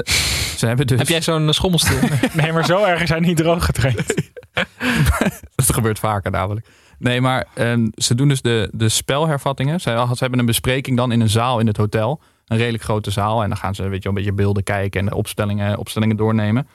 ze 0.56 0.66
hebben 0.66 0.86
dus... 0.86 0.98
Heb 0.98 1.08
jij 1.08 1.20
zo'n 1.20 1.52
schommelstoel? 1.52 1.98
nee, 2.32 2.52
maar 2.52 2.64
zo 2.64 2.84
erg 2.84 3.06
zijn 3.06 3.22
niet 3.22 3.36
droog 3.36 3.64
getraind. 3.64 4.14
Dat 5.54 5.72
gebeurt 5.72 5.98
vaker 5.98 6.30
namelijk. 6.30 6.66
Nee, 6.98 7.20
maar 7.20 7.46
ehm, 7.54 7.86
ze 7.94 8.14
doen 8.14 8.28
dus 8.28 8.42
de, 8.42 8.68
de 8.72 8.88
spelhervattingen. 8.88 9.80
Ze, 9.80 9.90
ze 9.90 10.16
hebben 10.18 10.38
een 10.38 10.46
bespreking 10.46 10.96
dan 10.96 11.12
in 11.12 11.20
een 11.20 11.28
zaal 11.28 11.58
in 11.58 11.66
het 11.66 11.76
hotel. 11.76 12.20
Een 12.50 12.56
redelijk 12.56 12.82
grote 12.82 13.10
zaal. 13.10 13.42
En 13.42 13.48
dan 13.48 13.58
gaan 13.58 13.74
ze 13.74 13.88
weet 13.88 14.02
je, 14.02 14.08
een 14.08 14.14
beetje 14.14 14.32
beelden 14.32 14.62
kijken 14.62 15.00
en 15.00 15.06
de 15.06 15.14
opstellingen, 15.14 15.78
opstellingen 15.78 16.16
doornemen. 16.16 16.68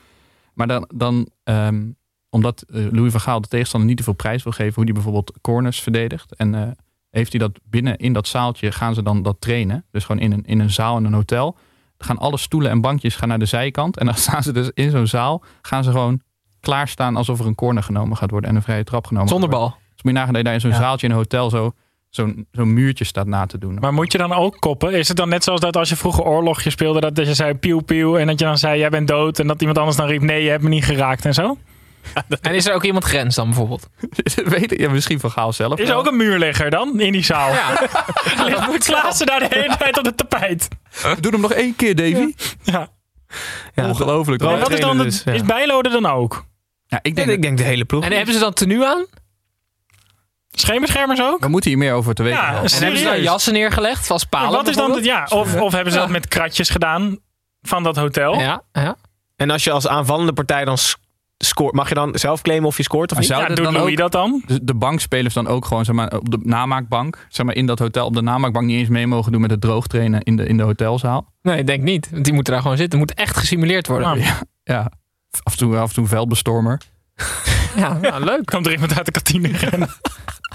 Maar 0.54 0.66
dan, 0.66 0.90
dan 0.94 1.28
ehm, 1.44 1.84
omdat 2.30 2.64
eh, 2.68 2.86
Louis 2.90 3.12
van 3.12 3.20
Gaal 3.20 3.40
de 3.40 3.48
tegenstander 3.48 3.88
niet 3.88 3.98
te 3.98 4.04
veel 4.04 4.12
prijs 4.12 4.42
wil 4.42 4.52
geven, 4.52 4.74
hoe 4.74 4.84
hij 4.84 4.92
bijvoorbeeld 4.92 5.32
corners 5.40 5.80
verdedigt. 5.80 6.36
En 6.36 6.54
eh, 6.54 6.68
heeft 7.10 7.30
hij 7.30 7.40
dat 7.40 7.58
binnen 7.64 7.96
in 7.96 8.12
dat 8.12 8.28
zaaltje, 8.28 8.72
gaan 8.72 8.94
ze 8.94 9.02
dan 9.02 9.22
dat 9.22 9.36
trainen. 9.40 9.84
Dus 9.90 10.04
gewoon 10.04 10.22
in 10.22 10.32
een, 10.32 10.44
in 10.44 10.60
een 10.60 10.70
zaal 10.70 10.96
in 10.98 11.04
een 11.04 11.12
hotel. 11.12 11.56
Dan 11.96 12.06
gaan 12.06 12.18
alle 12.18 12.36
stoelen 12.36 12.70
en 12.70 12.80
bankjes 12.80 13.16
gaan 13.16 13.28
naar 13.28 13.38
de 13.38 13.44
zijkant. 13.44 13.96
En 13.96 14.06
dan 14.06 14.14
staan 14.26 14.42
ze 14.42 14.52
dus 14.52 14.70
in 14.74 14.90
zo'n 14.90 15.06
zaal, 15.06 15.42
gaan 15.62 15.84
ze 15.84 15.90
gewoon 15.90 16.20
klaarstaan 16.60 17.16
alsof 17.16 17.40
er 17.40 17.46
een 17.46 17.54
corner 17.54 17.82
genomen 17.82 18.16
gaat 18.16 18.30
worden 18.30 18.50
en 18.50 18.56
een 18.56 18.62
vrije 18.62 18.84
trap 18.84 19.06
genomen 19.06 19.28
Zonder 19.28 19.48
bal. 19.48 19.68
Dus 19.68 20.02
moet 20.02 20.12
je 20.12 20.18
nagaan 20.18 20.28
dat 20.28 20.36
je 20.36 20.44
daar 20.44 20.54
in 20.54 20.60
zo'n 20.60 20.70
Ja. 20.70 20.76
zaaltje 20.76 21.06
in 21.06 21.12
een 21.12 21.18
hotel 21.18 21.50
zo, 21.50 21.72
zo'n 22.16 22.46
zo'n 22.52 22.74
muurtje 22.74 23.04
staat 23.04 23.26
na 23.26 23.46
te 23.46 23.58
doen. 23.58 23.78
Maar 23.80 23.92
moet 23.92 24.12
je 24.12 24.18
dan 24.18 24.32
ook 24.32 24.56
koppen? 24.58 24.92
Is 24.92 25.08
het 25.08 25.16
dan 25.16 25.28
net 25.28 25.44
zoals 25.44 25.60
dat 25.60 25.76
als 25.76 25.88
je 25.88 25.96
vroeger 25.96 26.24
oorlogje 26.24 26.70
speelde, 26.70 27.00
dat, 27.00 27.14
dat 27.14 27.26
je 27.26 27.34
zei 27.34 27.54
pieuw 27.54 27.80
pieuw 27.80 28.16
en 28.16 28.26
dat 28.26 28.38
je 28.38 28.44
dan 28.44 28.58
zei 28.58 28.78
jij 28.78 28.88
bent 28.88 29.08
dood 29.08 29.38
en 29.38 29.46
dat 29.46 29.60
iemand 29.60 29.78
anders 29.78 29.96
dan 29.96 30.06
riep 30.06 30.22
nee 30.22 30.42
je 30.42 30.50
hebt 30.50 30.62
me 30.62 30.68
niet 30.68 30.84
geraakt 30.84 31.24
en 31.24 31.34
zo? 31.34 31.56
En 32.40 32.54
is 32.54 32.66
er 32.66 32.74
ook 32.74 32.84
iemand 32.84 33.04
grens 33.04 33.34
dan 33.34 33.46
bijvoorbeeld? 33.46 33.88
Weet 34.44 34.72
ik, 34.72 34.80
ja, 34.80 34.90
misschien 34.90 35.20
van 35.20 35.30
Gaal 35.30 35.52
zelf. 35.52 35.78
Is 35.78 35.80
er 35.80 35.86
wel. 35.86 35.98
ook 35.98 36.06
een 36.06 36.16
muurligger 36.16 36.70
dan 36.70 37.00
in 37.00 37.12
die 37.12 37.24
zaal? 37.24 37.52
Ja. 37.52 37.80
Ligt 38.44 38.84
Klaassen 38.84 39.26
daar 39.26 39.40
de 39.40 39.46
hele 39.48 39.76
tijd 39.76 39.98
op 39.98 40.04
het 40.04 40.16
tapijt? 40.16 40.68
Doe 41.20 41.32
hem 41.32 41.40
nog 41.40 41.52
één 41.52 41.76
keer, 41.76 41.94
Davy. 41.94 42.34
Ja. 42.62 42.88
Ja, 43.74 43.88
Ongelooflijk. 43.88 44.42
wat 44.42 44.52
is 44.52 44.66
dan 44.68 44.78
trainen 44.78 45.04
dus, 45.04 45.22
ja. 45.24 45.32
is 45.32 45.42
Bijlode 45.42 45.88
dan 45.88 46.06
ook? 46.06 46.44
Ja, 46.86 46.98
ik 47.02 47.16
denk, 47.16 47.28
ik 47.28 47.42
denk 47.42 47.58
de 47.58 47.64
hele 47.64 47.84
ploeg. 47.84 48.04
En 48.04 48.12
hebben 48.12 48.34
ze 48.34 48.40
dan 48.40 48.52
tenue 48.52 48.86
aan? 48.86 49.06
Scheenbeschermers 50.60 51.20
ook? 51.22 51.40
we 51.40 51.48
moeten 51.48 51.70
hier 51.70 51.78
meer 51.78 51.92
over 51.92 52.14
te 52.14 52.22
weten. 52.22 52.38
Ja, 52.38 52.46
En 52.48 52.52
hebben 52.54 52.70
ze 52.70 52.80
dan 52.80 52.96
Serieus? 52.96 53.22
jassen 53.24 53.52
neergelegd, 53.52 54.06
vast 54.06 54.28
palen 54.28 54.50
wat 54.50 54.68
is 54.68 54.76
dan 54.76 54.90
het, 54.90 55.04
ja, 55.04 55.26
of, 55.30 55.60
of 55.60 55.72
hebben 55.72 55.92
ze 55.92 55.98
dat 55.98 56.08
met 56.08 56.28
kratjes 56.28 56.70
gedaan 56.70 57.18
van 57.62 57.82
dat 57.82 57.96
hotel? 57.96 58.38
Ja, 58.40 58.62
ja. 58.72 58.96
En 59.36 59.50
als 59.50 59.64
je 59.64 59.70
als 59.70 59.88
aanvallende 59.88 60.32
partij 60.32 60.64
dan 60.64 60.76
scoort, 61.38 61.74
mag 61.74 61.88
je 61.88 61.94
dan 61.94 62.10
zelf 62.18 62.42
claimen 62.42 62.68
of 62.68 62.76
je 62.76 62.82
scoort 62.82 63.12
of 63.12 63.18
niet? 63.18 63.26
zou 63.26 63.40
Ja, 63.42 63.46
doet 63.48 63.56
dan 63.64 63.76
ook- 63.76 63.96
dat 63.96 64.12
dan? 64.12 64.42
De 64.62 64.74
bankspelers 64.74 65.34
dan 65.34 65.46
ook 65.46 65.64
gewoon 65.64 65.84
zeg 65.84 65.94
maar, 65.94 66.12
op 66.16 66.30
de 66.30 66.38
namaakbank, 66.42 67.26
zeg 67.28 67.46
maar, 67.46 67.54
in 67.54 67.66
dat 67.66 67.78
hotel, 67.78 68.06
op 68.06 68.14
de 68.14 68.22
namaakbank 68.22 68.66
niet 68.66 68.78
eens 68.78 68.88
mee 68.88 69.06
mogen 69.06 69.32
doen 69.32 69.40
met 69.40 69.50
het 69.50 69.60
droogtrainen 69.60 70.22
in 70.22 70.36
de, 70.36 70.46
in 70.46 70.56
de 70.56 70.62
hotelzaal. 70.62 71.32
Nee, 71.42 71.58
ik 71.58 71.66
denk 71.66 71.82
niet. 71.82 72.08
Want 72.10 72.24
die 72.24 72.34
moeten 72.34 72.52
daar 72.52 72.62
gewoon 72.62 72.76
zitten. 72.76 72.98
Het 72.98 73.08
moet 73.08 73.18
echt 73.18 73.36
gesimuleerd 73.36 73.86
worden. 73.86 74.08
Nou, 74.08 74.20
Ja, 74.64 74.90
af 75.42 75.52
en 75.52 75.58
toe, 75.58 75.76
af 75.76 75.88
en 75.88 75.94
toe 75.94 76.06
veldbestormer. 76.06 76.80
Ja, 77.76 77.92
nou, 77.92 78.24
leuk. 78.24 78.44
Komt 78.44 78.66
er 78.66 78.72
iemand 78.72 78.96
uit 78.96 79.06
de 79.06 79.12
kantine 79.12 79.48
rennen? 79.48 79.88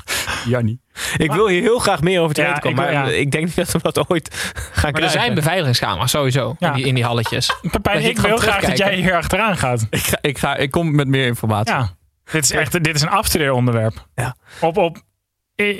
Jannie. 0.45 0.81
Ik 1.17 1.31
wil 1.31 1.47
hier 1.47 1.61
heel 1.61 1.79
graag 1.79 2.01
meer 2.01 2.21
over 2.21 2.35
te 2.35 2.41
Ja, 2.41 2.47
weten 2.47 2.61
komen, 2.63 2.85
ik 2.85 2.93
maar 2.93 3.07
ja. 3.11 3.17
ik 3.17 3.31
denk 3.31 3.45
niet 3.45 3.55
dat 3.55 3.71
we 3.71 3.79
dat 3.91 4.09
ooit 4.09 4.35
gaan 4.35 4.71
Maar 4.73 4.83
er 4.85 4.91
krijgen. 4.91 5.19
zijn 5.19 5.33
beveiligingscamera's 5.33 6.11
sowieso 6.11 6.55
Ja. 6.59 6.67
in, 6.69 6.75
die, 6.75 6.85
in 6.85 6.95
die 6.95 7.03
halletjes. 7.03 7.55
Pepijn, 7.71 8.03
ik 8.03 8.19
wil 8.19 8.37
graag 8.37 8.61
dat 8.65 8.77
jij 8.77 8.95
hier 8.95 9.15
achteraan 9.15 9.57
gaat. 9.57 9.87
Ik, 9.89 9.99
ga, 9.99 10.17
ik, 10.21 10.37
ga, 10.37 10.55
ik 10.55 10.71
kom 10.71 10.95
met 10.95 11.07
meer 11.07 11.25
informatie. 11.25 11.73
Ja, 11.73 11.89
dit 12.31 12.43
is 12.43 12.51
echt 12.51 12.83
dit 12.83 12.95
is 12.95 13.01
een 13.01 13.09
afstudeeronderwerp. 13.09 14.07
Ja. 14.15 14.35
Op, 14.61 14.77
op, 14.77 14.97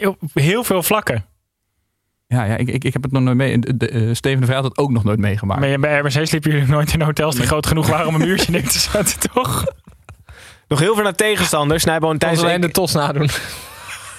op 0.03 0.17
heel 0.33 0.63
veel 0.63 0.83
vlakken. 0.83 1.25
Ja, 2.27 2.43
ja 2.43 2.55
ik, 2.57 2.67
ik, 2.67 2.83
ik 2.83 2.93
heb 2.93 3.03
het 3.03 3.11
nog 3.11 3.21
nooit 3.23 3.37
mee. 3.37 3.59
De, 3.59 3.77
de, 3.77 3.89
eh, 3.89 4.09
Steven 4.13 4.39
de 4.39 4.45
Vrij 4.45 4.57
had 4.57 4.65
het 4.69 4.77
ook 4.77 4.91
nog 4.91 5.03
nooit 5.03 5.19
meegemaakt. 5.19 5.59
Maar 5.59 5.79
bij 5.79 5.97
RBC 5.99 6.27
sliepen 6.27 6.51
jullie 6.51 6.67
nooit 6.67 6.93
in 6.93 7.01
hotels 7.01 7.35
die 7.35 7.45
groot 7.45 7.67
genoeg 7.67 7.87
waren 7.87 8.07
om 8.07 8.15
een 8.15 8.21
muurtje 8.27 8.51
neer 8.61 8.69
te 8.69 8.79
zetten, 8.79 9.31
toch? 9.33 9.65
Nog 10.67 10.79
heel 10.79 10.93
veel 10.95 11.03
naar 11.03 11.15
tegenstanders. 11.15 11.83
Snijboon 11.83 12.17
tijdens, 12.17 12.41
alleen 12.41 12.61
de 12.61 12.71
tos 12.71 12.93
nadoen. 12.93 13.29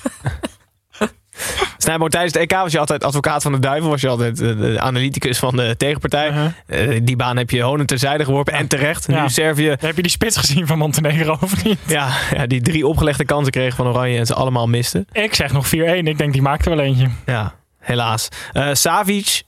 Snijboon 1.83 2.09
tijdens 2.09 2.33
de 2.33 2.39
EK 2.39 2.53
was 2.53 2.73
je 2.73 2.79
altijd 2.79 3.05
advocaat 3.05 3.43
van 3.43 3.53
de 3.53 3.59
duivel. 3.59 3.91
Was 3.91 4.01
je 4.01 4.09
altijd 4.09 4.41
eh, 4.41 4.59
de 4.59 4.81
analyticus 4.81 5.39
van 5.39 5.57
de 5.57 5.75
tegenpartij. 5.77 6.29
Uh-huh. 6.29 6.47
Eh, 6.67 7.01
die 7.03 7.17
baan 7.17 7.37
heb 7.37 7.51
je 7.51 7.63
honen 7.63 7.87
terzijde 7.87 8.25
geworpen. 8.25 8.53
En 8.53 8.67
terecht. 8.67 9.07
Ja. 9.07 9.23
Nu 9.23 9.29
Servië 9.29 9.77
Heb 9.81 9.97
je 9.97 10.03
die 10.03 10.11
spits 10.11 10.37
gezien 10.37 10.67
van 10.67 10.79
Montenegro 10.79 11.37
of 11.41 11.65
niet? 11.65 11.79
ja, 11.87 12.11
ja, 12.35 12.47
die 12.47 12.61
drie 12.61 12.87
opgelegde 12.87 13.25
kansen 13.25 13.53
kreeg 13.53 13.75
van 13.75 13.87
Oranje. 13.87 14.19
En 14.19 14.27
ze 14.27 14.35
allemaal 14.35 14.69
misten. 14.69 15.07
Ik 15.13 15.35
zeg 15.35 15.53
nog 15.53 15.67
4-1. 15.67 15.71
Ik 15.71 16.19
denk 16.19 16.33
die 16.33 16.43
maakte 16.43 16.69
wel 16.71 16.81
eentje. 16.81 17.09
Ja, 17.27 17.55
helaas. 17.79 18.29
Eh 18.53 18.69
Savic 18.73 19.43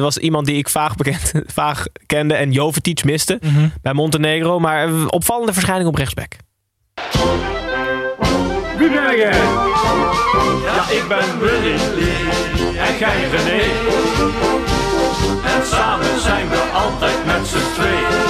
was 0.00 0.18
iemand 0.18 0.46
die 0.46 0.56
ik 0.56 0.68
vaag, 0.68 0.96
bekend, 0.96 1.32
vaag 1.46 1.84
kende. 2.06 2.34
En 2.34 2.52
Jovetic 2.52 3.04
miste 3.04 3.40
bij 3.82 3.92
Montenegro. 3.92 4.58
Maar 4.58 5.06
opvallende 5.06 5.52
verschijning 5.52 5.88
op 5.88 5.96
rechtsback. 5.96 6.36
Wie 8.78 8.90
ben 8.90 9.16
jij? 9.16 9.32
Ja, 10.64 10.90
ik 10.90 11.04
ben 11.08 11.38
Willy 11.40 11.76
Lee 11.94 12.78
en 12.78 12.98
jij 12.98 13.28
René. 13.30 13.62
En 15.54 15.66
samen 15.66 16.20
zijn 16.20 16.48
we 16.48 16.70
altijd 16.74 17.26
met 17.26 17.46
z'n 17.46 17.72
tweeën. 17.74 18.22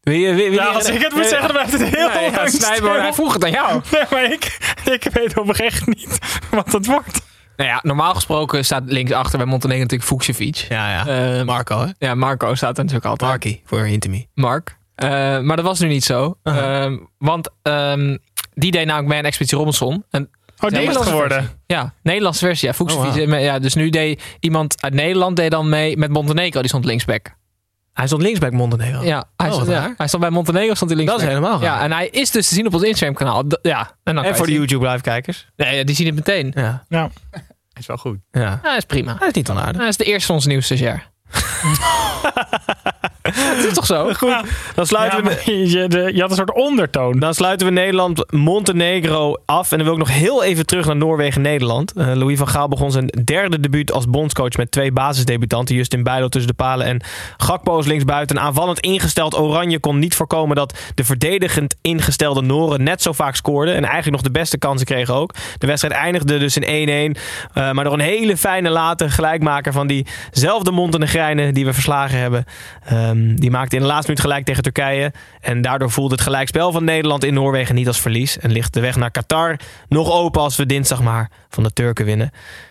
Wil 0.00 0.14
je, 0.14 0.26
wil, 0.34 0.36
wil 0.36 0.52
Ja, 0.52 0.68
je- 0.68 0.74
als 0.74 0.88
ik 0.88 1.02
het 1.02 1.12
moet 1.14 1.26
zeggen, 1.26 1.40
dan 1.48 1.50
blijft 1.52 1.72
het 1.72 1.82
heel 1.96 2.08
Nee, 2.08 2.30
ja, 2.30 2.36
lang 2.36 2.48
Snijboon, 2.50 2.90
stil. 2.90 3.00
hij 3.02 3.12
vroeg 3.12 3.32
het 3.32 3.44
aan 3.44 3.50
jou. 3.50 3.80
Nee, 3.92 4.02
maar 4.10 4.24
ik, 4.32 4.58
ik 4.84 5.08
weet 5.12 5.38
oprecht 5.38 5.86
niet 5.86 6.18
wat 6.50 6.72
het 6.72 6.86
wordt. 6.86 7.20
Nou 7.56 7.70
ja, 7.70 7.80
normaal 7.82 8.14
gesproken 8.14 8.64
staat 8.64 8.82
linksachter 8.86 9.38
bij 9.38 9.46
Montenegro 9.46 9.82
natuurlijk 9.82 10.08
Vukcevic. 10.08 10.56
Ja, 10.56 10.90
ja. 10.90 11.06
Eh, 11.38 11.44
Marco, 11.44 11.78
hè? 11.80 11.86
ja, 12.06 12.14
Marco 12.14 12.54
staat 12.54 12.76
er 12.78 12.84
natuurlijk 12.84 13.10
altijd. 13.10 13.30
Marky, 13.30 13.60
voor 13.64 13.86
Intimi. 13.88 14.26
Mark. 14.34 14.76
Eh, 14.94 15.08
maar 15.40 15.56
dat 15.56 15.64
was 15.64 15.80
nu 15.80 15.88
niet 15.88 16.04
zo. 16.04 16.38
Ehm, 16.42 16.98
want 17.18 17.48
ehm, 17.62 18.16
die 18.54 18.70
deed 18.70 18.84
namelijk 18.86 19.08
bij 19.08 19.18
een 19.18 19.24
Expeditie 19.24 19.58
Robinson. 19.58 20.04
En 20.10 20.30
Oh, 20.60 20.70
Nederlandse 20.70 21.10
geworden. 21.10 21.38
versie. 21.38 21.56
Ja, 21.66 21.94
Nederlandse 22.02 22.46
versie. 22.46 22.68
Ja. 22.68 22.84
Oh, 22.84 23.40
ja, 23.40 23.58
dus 23.58 23.74
nu 23.74 23.90
deed 23.90 24.22
iemand 24.40 24.82
uit 24.82 24.94
Nederland 24.94 25.36
deed 25.36 25.50
dan 25.50 25.68
mee 25.68 25.96
met 25.96 26.10
Montenegro. 26.10 26.60
Die 26.60 26.68
stond 26.68 26.84
linksback. 26.84 27.34
Hij 27.92 28.06
stond 28.06 28.22
linksback 28.22 28.52
Montenegro. 28.52 29.02
Ja, 29.04 29.24
hij, 29.36 29.46
Oh, 29.48 29.52
stond, 29.54 29.68
ja, 29.68 29.94
hij 29.96 30.06
stond 30.06 30.22
bij 30.22 30.32
Montenegro 30.32 30.74
stond 30.74 30.90
hij 30.90 31.04
Dat 31.04 31.08
linksback. 31.08 31.20
is 31.30 31.36
helemaal 31.36 31.60
raar. 31.60 31.78
Ja, 31.78 31.82
en 31.84 31.92
hij 31.92 32.08
is 32.08 32.30
dus 32.30 32.48
te 32.48 32.54
zien 32.54 32.66
op 32.66 32.74
ons 32.74 32.82
Instagram 32.82 33.14
kanaal. 33.14 33.42
D- 33.46 33.58
Ja, 33.62 33.96
en, 34.04 34.14
dan 34.14 34.24
En 34.24 34.36
voor 34.36 34.46
de. 34.46 34.52
YouTube 34.52 34.88
live 34.88 35.00
kijkers. 35.02 35.48
Nee, 35.56 35.84
die 35.84 35.94
zien 35.94 36.06
het 36.06 36.14
meteen. 36.14 36.52
Ja. 36.56 36.84
Ja. 36.88 37.10
Is 37.78 37.86
wel 37.86 37.96
goed. 37.96 38.18
ja. 38.30 38.40
Ja, 38.40 38.60
dat 38.62 38.76
is 38.76 38.84
prima. 38.84 39.16
Hij 39.18 39.28
is 39.28 39.34
niet 39.34 39.50
onaardig. 39.50 39.76
Hij 39.80 39.88
is 39.88 39.96
de 39.96 40.04
eerste 40.04 40.26
van 40.26 40.34
ons 40.34 40.46
nieuwe 40.46 40.62
stagiair. 40.62 41.10
Het 43.22 43.64
is 43.64 43.74
toch 43.74 43.86
zo? 43.86 44.12
Goed, 44.12 44.36
dan 44.74 44.86
sluiten, 44.86 45.24
Ja, 45.24 45.30
we, 45.44 45.68
je, 45.78 45.88
de, 45.88 46.10
je 46.14 46.20
had 46.20 46.30
een 46.30 46.36
soort 46.36 46.52
ondertoon. 46.54 47.18
dan 47.18 47.34
sluiten 47.34 47.66
we 47.66 47.72
Nederland-Montenegro 47.72 49.36
af. 49.46 49.70
En 49.70 49.76
dan 49.76 49.86
wil 49.86 49.94
ik 49.94 50.00
nog 50.06 50.12
heel 50.12 50.44
even 50.44 50.66
terug 50.66 50.86
naar 50.86 50.96
Noorwegen-Nederland. 50.96 51.92
Eh, 51.92 52.12
Louis 52.14 52.38
van 52.38 52.48
Gaal 52.48 52.68
begon 52.68 52.90
zijn 52.90 53.06
derde 53.24 53.60
debuut 53.60 53.92
als 53.92 54.10
bondscoach 54.10 54.56
met 54.56 54.70
twee 54.70 54.92
basisdebutanten. 54.92 55.74
Justin 55.74 56.02
Bijlo 56.02 56.28
tussen 56.28 56.50
de 56.50 56.56
palen 56.56 56.86
en 56.86 57.02
Gakpo 57.36 57.76
als 57.76 57.86
linksbuiten. 57.86 58.40
Aanvallend 58.40 58.80
ingesteld 58.80 59.38
Oranje 59.38 59.78
kon 59.78 59.98
niet 59.98 60.14
voorkomen 60.14 60.56
dat 60.56 60.78
de 60.94 61.04
verdedigend 61.04 61.74
ingestelde 61.80 62.42
Noren 62.42 62.82
net 62.82 63.02
zo 63.02 63.12
vaak 63.12 63.36
scoorden. 63.36 63.74
En 63.74 63.84
eigenlijk 63.84 64.12
nog 64.12 64.32
de 64.32 64.38
beste 64.38 64.58
kansen 64.58 64.86
kregen 64.86 65.14
ook. 65.14 65.34
De 65.58 65.66
wedstrijd 65.66 65.94
eindigde 65.94 66.38
dus 66.38 66.56
in 66.56 67.16
1-1. 67.16 67.20
Eh, 67.52 67.72
maar 67.72 67.84
door 67.84 67.92
een 67.92 68.00
hele 68.00 68.36
fijne 68.36 68.70
late 68.70 69.10
gelijkmaker 69.10 69.72
van 69.72 69.86
diezelfde 69.86 70.70
Die 71.30 71.64
we 71.64 71.72
verslagen 71.72 72.18
hebben. 72.18 72.44
Ehm, 72.84 73.34
die 73.34 73.50
maakte 73.50 73.76
in 73.76 73.82
de 73.82 73.88
laatste 73.88 74.06
minuut 74.06 74.24
gelijk 74.24 74.44
tegen 74.44 74.62
Turkije. 74.62 75.12
En 75.40 75.62
daardoor 75.62 75.90
voelde 75.90 76.14
het 76.14 76.22
gelijkspel 76.22 76.72
van 76.72 76.84
Nederland 76.84 77.24
in 77.24 77.34
Noorwegen 77.34 77.74
niet 77.74 77.86
als 77.86 78.00
verlies. 78.00 78.38
En 78.38 78.52
ligt 78.52 78.74
de 78.74 78.80
weg 78.80 78.96
naar 78.96 79.10
Qatar 79.10 79.58
nog 79.88 80.12
open 80.12 80.40
als 80.40 80.56
we 80.56 80.66
dinsdag 80.66 81.02
maar 81.02 81.30
van 81.48 81.62
de 81.62 81.72
Turken 81.72 82.04
winnen. 82.04 82.30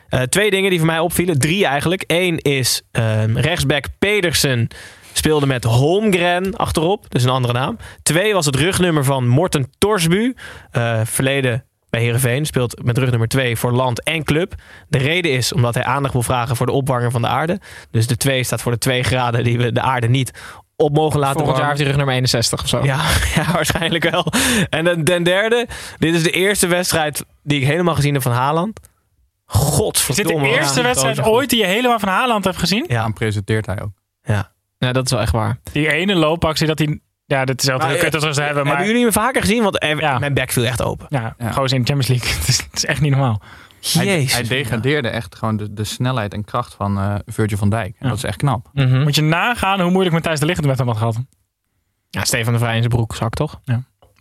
Eh, 0.10 0.22
twee 0.22 0.52
dingen 0.52 0.70
die 0.70 0.80
voor 0.80 0.88
mij 0.88 1.00
opvielen. 1.00 1.40
Drie 1.40 1.66
eigenlijk. 1.66 2.04
Eén 2.08 2.38
is 2.38 2.82
ehm, 2.92 3.38
rechtsback 3.38 3.86
Pedersen 4.00 4.68
speelde 5.14 5.46
met 5.46 5.64
Holmgren 5.64 6.56
achterop. 6.56 7.06
Dus 7.10 7.24
een 7.24 7.30
andere 7.30 7.54
naam. 7.54 7.78
Twee 8.04 8.34
was 8.34 8.46
het 8.46 8.56
rugnummer 8.56 9.04
van 9.04 9.28
Morten 9.28 9.72
Torsbu. 9.78 10.36
eh, 10.72 11.02
verleden 11.04 11.64
bij 11.92 12.02
Heerenveen. 12.02 12.46
Speelt 12.46 12.84
met 12.84 12.98
rug 12.98 13.10
nummer 13.10 13.28
2 13.28 13.56
voor 13.58 13.72
land 13.72 14.04
en 14.04 14.24
club. 14.24 14.56
De 14.88 14.98
reden 14.98 15.32
is 15.32 15.54
omdat 15.54 15.74
hij 15.74 15.84
aandacht 15.84 16.14
wil 16.14 16.24
vragen 16.24 16.56
voor 16.56 16.66
de 16.66 16.72
opwarming 16.72 17.12
van 17.12 17.22
de 17.22 17.28
aarde. 17.28 17.60
Dus 17.92 18.08
de 18.08 18.18
2 18.18 18.44
staat 18.44 18.62
voor 18.62 18.72
de 18.72 18.78
2 18.78 19.04
graden 19.04 19.44
die 19.44 19.58
we 19.58 19.72
de 19.72 19.82
aarde 19.82 20.08
niet 20.08 20.32
op 20.76 20.94
mogen 20.94 21.20
laten 21.20 21.36
Volgend 21.36 21.58
jaar 21.58 21.68
heeft 21.68 21.80
hij 21.80 21.88
rug 21.88 21.98
nummer 21.98 22.16
61 22.16 22.62
of 22.62 22.70
zo. 22.70 22.84
Ja, 22.84 23.02
ja, 23.36 23.52
waarschijnlijk 23.52 24.10
wel. 24.10 24.26
En 24.70 24.86
dan 24.86 25.04
ten 25.04 25.24
derde, 25.24 25.68
dit 26.00 26.14
is 26.16 26.24
de 26.24 26.32
eerste 26.32 26.68
wedstrijd 26.68 27.26
die 27.44 27.60
ik 27.60 27.68
helemaal 27.68 27.96
gezien 27.96 28.14
heb 28.14 28.22
van 28.22 28.32
Haaland. 28.32 28.80
Is 28.80 28.88
dit 28.88 29.64
Godverdomme. 29.64 30.48
de 30.48 30.54
eerste 30.54 30.80
Ja, 30.80 30.86
wedstrijd 30.86 31.22
ooit 31.24 31.50
die 31.50 31.60
je 31.60 31.66
helemaal 31.66 32.00
van 32.00 32.10
Haaland 32.10 32.44
hebt 32.44 32.58
gezien? 32.58 32.86
Ja. 32.88 33.02
Dan 33.02 33.14
presenteert 33.14 33.66
hij 33.66 33.82
ook. 33.82 33.92
Ja. 34.22 34.52
Ja, 34.78 34.92
dat 34.92 35.06
is 35.06 35.12
wel 35.12 35.22
echt 35.22 35.32
waar. 35.32 35.60
Die 35.72 35.92
ene 35.92 36.16
loopactie 36.16 36.68
dat 36.68 36.80
hij... 36.80 37.00
Ja, 37.32 37.46
dat 37.46 37.62
is 37.62 37.70
altijd 37.70 37.94
kut 37.94 38.04
eh, 38.04 38.12
dat 38.12 38.24
we 38.24 38.34
ze 38.34 38.42
hebben, 38.42 38.64
maar... 38.64 38.72
Hebben 38.72 38.88
jullie 38.92 39.04
hem 39.04 39.14
vaker 39.14 39.42
gezien? 39.42 39.64
Want 39.64 39.80
eh, 39.80 40.00
Ja. 40.00 40.20
mijn 40.20 40.34
bek 40.34 40.52
viel 40.52 40.66
echt 40.66 40.82
open. 40.82 41.06
Ja, 41.10 41.36
Ja. 41.38 41.52
gewoon 41.52 41.68
in 41.68 41.82
de 41.82 41.88
Champions 41.94 42.08
League. 42.08 42.30
het, 42.40 42.48
is, 42.48 42.58
het 42.58 42.76
is 42.76 42.86
echt 42.86 43.02
niet 43.02 43.12
normaal. 43.12 43.42
Hij, 43.94 44.06
Jezus. 44.06 44.34
hij 44.34 44.44
degradeerde 44.44 45.08
echt 45.10 45.36
gewoon 45.36 45.58
de, 45.58 45.74
de 45.74 45.84
snelheid 45.84 46.34
en 46.34 46.44
kracht 46.46 46.74
van 46.74 46.98
eh 47.00 47.16
Virgil 47.26 47.58
van 47.58 47.70
Dijk. 47.70 47.88
En 47.88 47.96
Ja. 48.00 48.08
Dat 48.08 48.18
is 48.18 48.24
echt 48.24 48.38
knap. 48.38 48.70
Mhm. 48.74 49.02
Moet 49.02 49.16
je 49.16 49.22
nagaan 49.22 49.82
hoe 49.82 49.90
moeilijk 49.92 50.14
Matthijs 50.16 50.40
de 50.40 50.46
Ligt 50.46 50.58
het 50.58 50.68
met 50.68 50.78
hem 50.78 50.88
had 50.88 50.98
gehad. 50.98 51.18
Ja, 52.10 52.24
Stefan 52.24 52.54
de 52.54 52.60
Vrij 52.60 52.74
in 52.74 52.78
zijn 52.82 52.90
broekzak, 52.94 53.34
toch? 53.34 53.60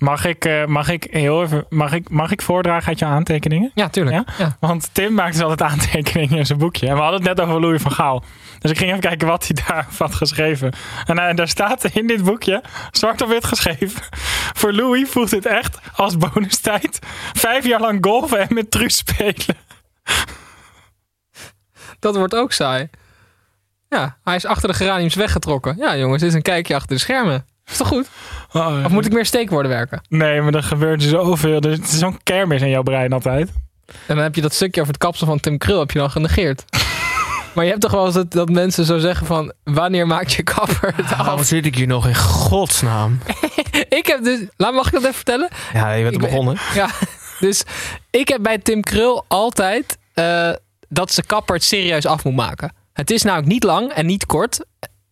Mag 0.01 0.25
ik, 0.25 0.45
eh, 0.45 0.67
mag 0.67 0.89
ik 0.89 1.07
heel 1.11 1.43
even... 1.43 1.67
Mag 1.69 1.93
ik, 1.93 2.11
mag 2.11 2.31
ik 2.31 2.43
voordragen 2.43 2.89
uit 2.89 2.99
je 2.99 3.05
aantekeningen? 3.05 3.71
Ja, 3.75 3.89
tuurlijk. 3.89 4.17
Ja? 4.17 4.25
Ja? 4.39 4.57
Want 4.61 4.89
Tim 4.93 5.15
maakt 5.15 5.33
dus 5.33 5.43
altijd 5.43 5.71
aantekeningen 5.71 6.39
in 6.39 6.47
zijn 6.47 6.59
boekje. 6.59 6.87
En 6.87 6.95
we 6.95 7.01
hadden 7.01 7.21
het 7.21 7.37
net 7.37 7.47
over 7.47 7.61
Louis 7.61 7.83
van 7.83 7.93
Gaal. 7.93 8.25
Dus 8.59 8.71
ik 8.71 8.77
ging 8.79 8.91
even 8.91 9.03
kijken 9.03 9.29
wat 9.29 9.47
hij 9.47 9.57
daar 9.67 9.87
had 9.99 10.15
geschreven. 10.15 10.73
En 11.07 11.19
eh, 11.19 11.35
daar 11.37 11.49
staat 11.49 11.85
in 11.85 12.07
dit 12.07 12.25
boekje, 12.25 12.63
zwart 12.91 13.23
op 13.23 13.29
wit 13.29 13.45
geschreven. 13.45 14.03
Voor 14.61 14.73
Louis 14.73 15.09
voelt 15.09 15.31
het 15.31 15.47
echt 15.47 15.79
als 15.95 16.17
bonustijd. 16.17 16.99
Vijf 17.33 17.67
jaar 17.67 17.81
lang 17.81 18.05
golfen 18.05 18.39
en 18.39 18.55
met 18.55 18.71
Truus 18.71 18.97
spelen. 18.97 19.57
Dat 21.99 22.17
wordt 22.17 22.35
ook 22.35 22.53
saai. 22.53 22.89
Ja, 23.89 24.17
hij 24.25 24.37
is 24.37 24.47
achter 24.47 24.69
de 24.69 24.75
geraniums 24.75 25.15
weggetrokken. 25.15 25.77
Ja, 25.77 25.97
jongens, 25.97 26.21
dit 26.21 26.31
is 26.31 26.37
een 26.37 26.43
kijkje 26.43 26.75
achter 26.75 26.97
de 26.97 27.03
schermen. 27.03 27.47
Is 27.67 27.77
toch 27.77 27.89
goed? 27.89 28.09
Oh, 28.61 28.85
Of 28.85 28.91
moet 28.91 29.07
ik 29.07 29.13
meer 29.13 29.27
steekwoorden 29.27 29.71
werken? 29.71 30.01
Nee, 30.09 30.41
maar 30.41 30.55
er 30.55 30.63
gebeurt 30.63 31.03
zoveel. 31.03 31.61
Er 31.61 31.71
is 31.83 31.99
zo'n 31.99 32.19
kermis 32.23 32.63
in 32.63 32.69
jouw 32.69 32.83
brein 32.83 33.13
altijd. 33.13 33.49
En 34.07 34.15
dan 34.15 34.19
heb 34.25 34.35
je 34.35 34.41
dat 34.41 34.55
stukje 34.55 34.81
over 34.81 34.93
het 34.93 35.03
kapsel 35.03 35.27
van 35.27 35.41
Tim 35.41 35.59
Krul 35.59 35.79
heb 35.79 35.91
je 35.91 35.99
dan 35.99 36.11
genegeerd. 36.11 36.65
maar 37.55 37.65
je 37.65 37.71
hebt 37.71 37.83
toch 37.83 37.91
wel 37.93 38.05
eens 38.07 38.15
dat, 38.15 38.31
dat 38.33 38.49
mensen 38.49 38.85
zo 38.85 38.99
zeggen 38.99 39.27
van... 39.27 39.53
Wanneer 39.65 40.07
maakt 40.07 40.33
je 40.33 40.43
kapper 40.43 40.93
het 40.97 41.17
Waarom 41.17 41.39
af? 41.39 41.47
zit 41.47 41.67
ik 41.67 41.75
hier 41.75 41.87
nog 41.87 42.07
in 42.07 42.17
godsnaam? 42.17 43.19
ik 44.01 44.07
heb 44.07 44.25
dus... 44.25 44.41
Laat, 44.57 44.75
mag 44.75 44.87
ik 44.87 44.93
dat 44.93 45.03
even 45.03 45.15
vertellen? 45.15 45.49
Ja, 45.73 45.93
je 45.93 46.03
bent 46.03 46.15
Ik 46.15 46.21
begonnen. 46.21 46.57
Ja, 46.75 46.89
dus 47.41 47.63
ik 48.11 48.29
heb 48.29 48.43
bij 48.43 48.59
Tim 48.59 48.81
Krul 48.83 49.25
altijd 49.29 49.99
eh, 50.15 50.51
dat 50.89 51.13
ze 51.13 51.23
kapper 51.23 51.55
het 51.55 51.65
serieus 51.65 52.07
af 52.07 52.25
moet 52.25 52.35
maken. 52.37 52.73
Het 52.93 53.11
is 53.11 53.23
namelijk 53.23 53.49
niet 53.49 53.63
lang 53.65 53.91
en 53.93 54.07
niet 54.07 54.27
kort. 54.27 54.65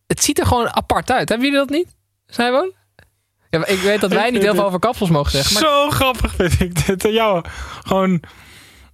Het 0.06 0.22
ziet 0.24 0.38
er 0.38 0.46
gewoon 0.46 0.74
apart 0.74 1.10
uit. 1.10 1.28
Hebben 1.28 1.46
jullie 1.48 1.66
dat 1.66 1.76
niet? 1.76 1.88
Snijboon? 2.26 2.72
Ja, 3.50 3.66
ik 3.66 3.78
weet 3.78 4.00
dat 4.00 4.12
wij 4.12 4.30
niet 4.30 4.42
heel 4.42 4.54
veel 4.54 4.64
over 4.64 4.78
kapsels 4.78 5.10
mogen 5.10 5.30
zeggen. 5.30 5.52
Maar 5.54 5.62
Zo 5.62 5.90
grappig 5.90 6.34
vind 6.36 6.60
ik 6.60 6.86
dit. 6.86 7.02
Jou, 7.02 7.44
gewoon... 7.84 8.10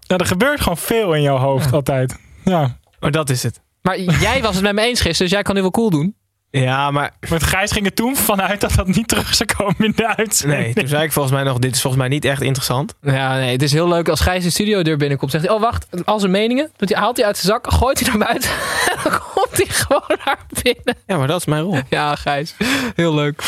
Nou, 0.06 0.20
er 0.20 0.26
gebeurt 0.26 0.60
gewoon 0.60 0.78
veel 0.78 1.14
in 1.14 1.22
jouw 1.22 1.36
hoofd 1.38 1.72
altijd. 1.72 2.18
Ja. 2.44 2.76
Maar 3.00 3.10
dat 3.10 3.30
is 3.30 3.42
het. 3.42 3.60
Maar 3.82 3.98
jij 4.00 4.42
was 4.42 4.54
het 4.54 4.64
met 4.64 4.74
me 4.74 4.80
eens 4.80 5.00
gisteren, 5.00 5.18
dus 5.22 5.30
jij 5.30 5.42
kan 5.42 5.54
nu 5.54 5.60
wel 5.60 5.70
cool 5.70 5.90
doen. 5.90 6.16
Ja, 6.50 6.90
maar 6.90 7.10
Met 7.30 7.42
Gijs 7.42 7.72
ging 7.72 7.86
er 7.86 7.94
toen 7.94 8.16
vanuit 8.16 8.60
dat 8.60 8.72
dat 8.74 8.86
niet 8.86 9.08
terug 9.08 9.34
zou 9.34 9.48
komen 9.56 9.76
in 9.78 9.92
de 9.96 10.16
uitzending. 10.16 10.62
nee, 10.62 10.74
toen 10.74 10.88
zei 10.88 11.04
ik 11.04 11.12
volgens 11.12 11.34
mij 11.34 11.44
nog, 11.44 11.58
dit 11.58 11.74
is 11.74 11.80
volgens 11.80 12.02
mij 12.02 12.10
niet 12.12 12.24
echt 12.24 12.42
interessant. 12.42 12.94
Ja, 13.02 13.34
nee, 13.36 13.52
het 13.52 13.62
is 13.62 13.72
heel 13.72 13.88
leuk 13.88 14.08
als 14.08 14.20
Gijs 14.20 14.44
de 14.44 14.50
studiodeur 14.50 14.96
binnenkomt. 14.96 15.30
Zegt 15.30 15.46
hij, 15.46 15.54
oh 15.54 15.60
wacht, 15.60 15.86
al 16.04 16.18
zijn 16.18 16.30
meningen. 16.30 16.70
Doet 16.76 16.88
hij, 16.88 16.98
haalt 17.02 17.16
hij 17.16 17.26
uit 17.26 17.36
zijn 17.38 17.52
zak, 17.52 17.72
gooit 17.72 18.00
hij 18.00 18.08
naar 18.08 18.26
buiten. 18.26 18.50
en 18.94 18.96
dan 19.02 19.20
komt 19.34 19.56
hij 19.56 19.66
gewoon 19.66 20.18
naar 20.24 20.38
binnen. 20.62 20.96
Ja, 21.06 21.16
maar 21.16 21.26
dat 21.26 21.38
is 21.40 21.46
mijn 21.46 21.62
rol. 21.62 21.78
Ja, 21.88 22.14
Gijs. 22.14 22.54
Heel 22.94 23.14
leuk. 23.14 23.42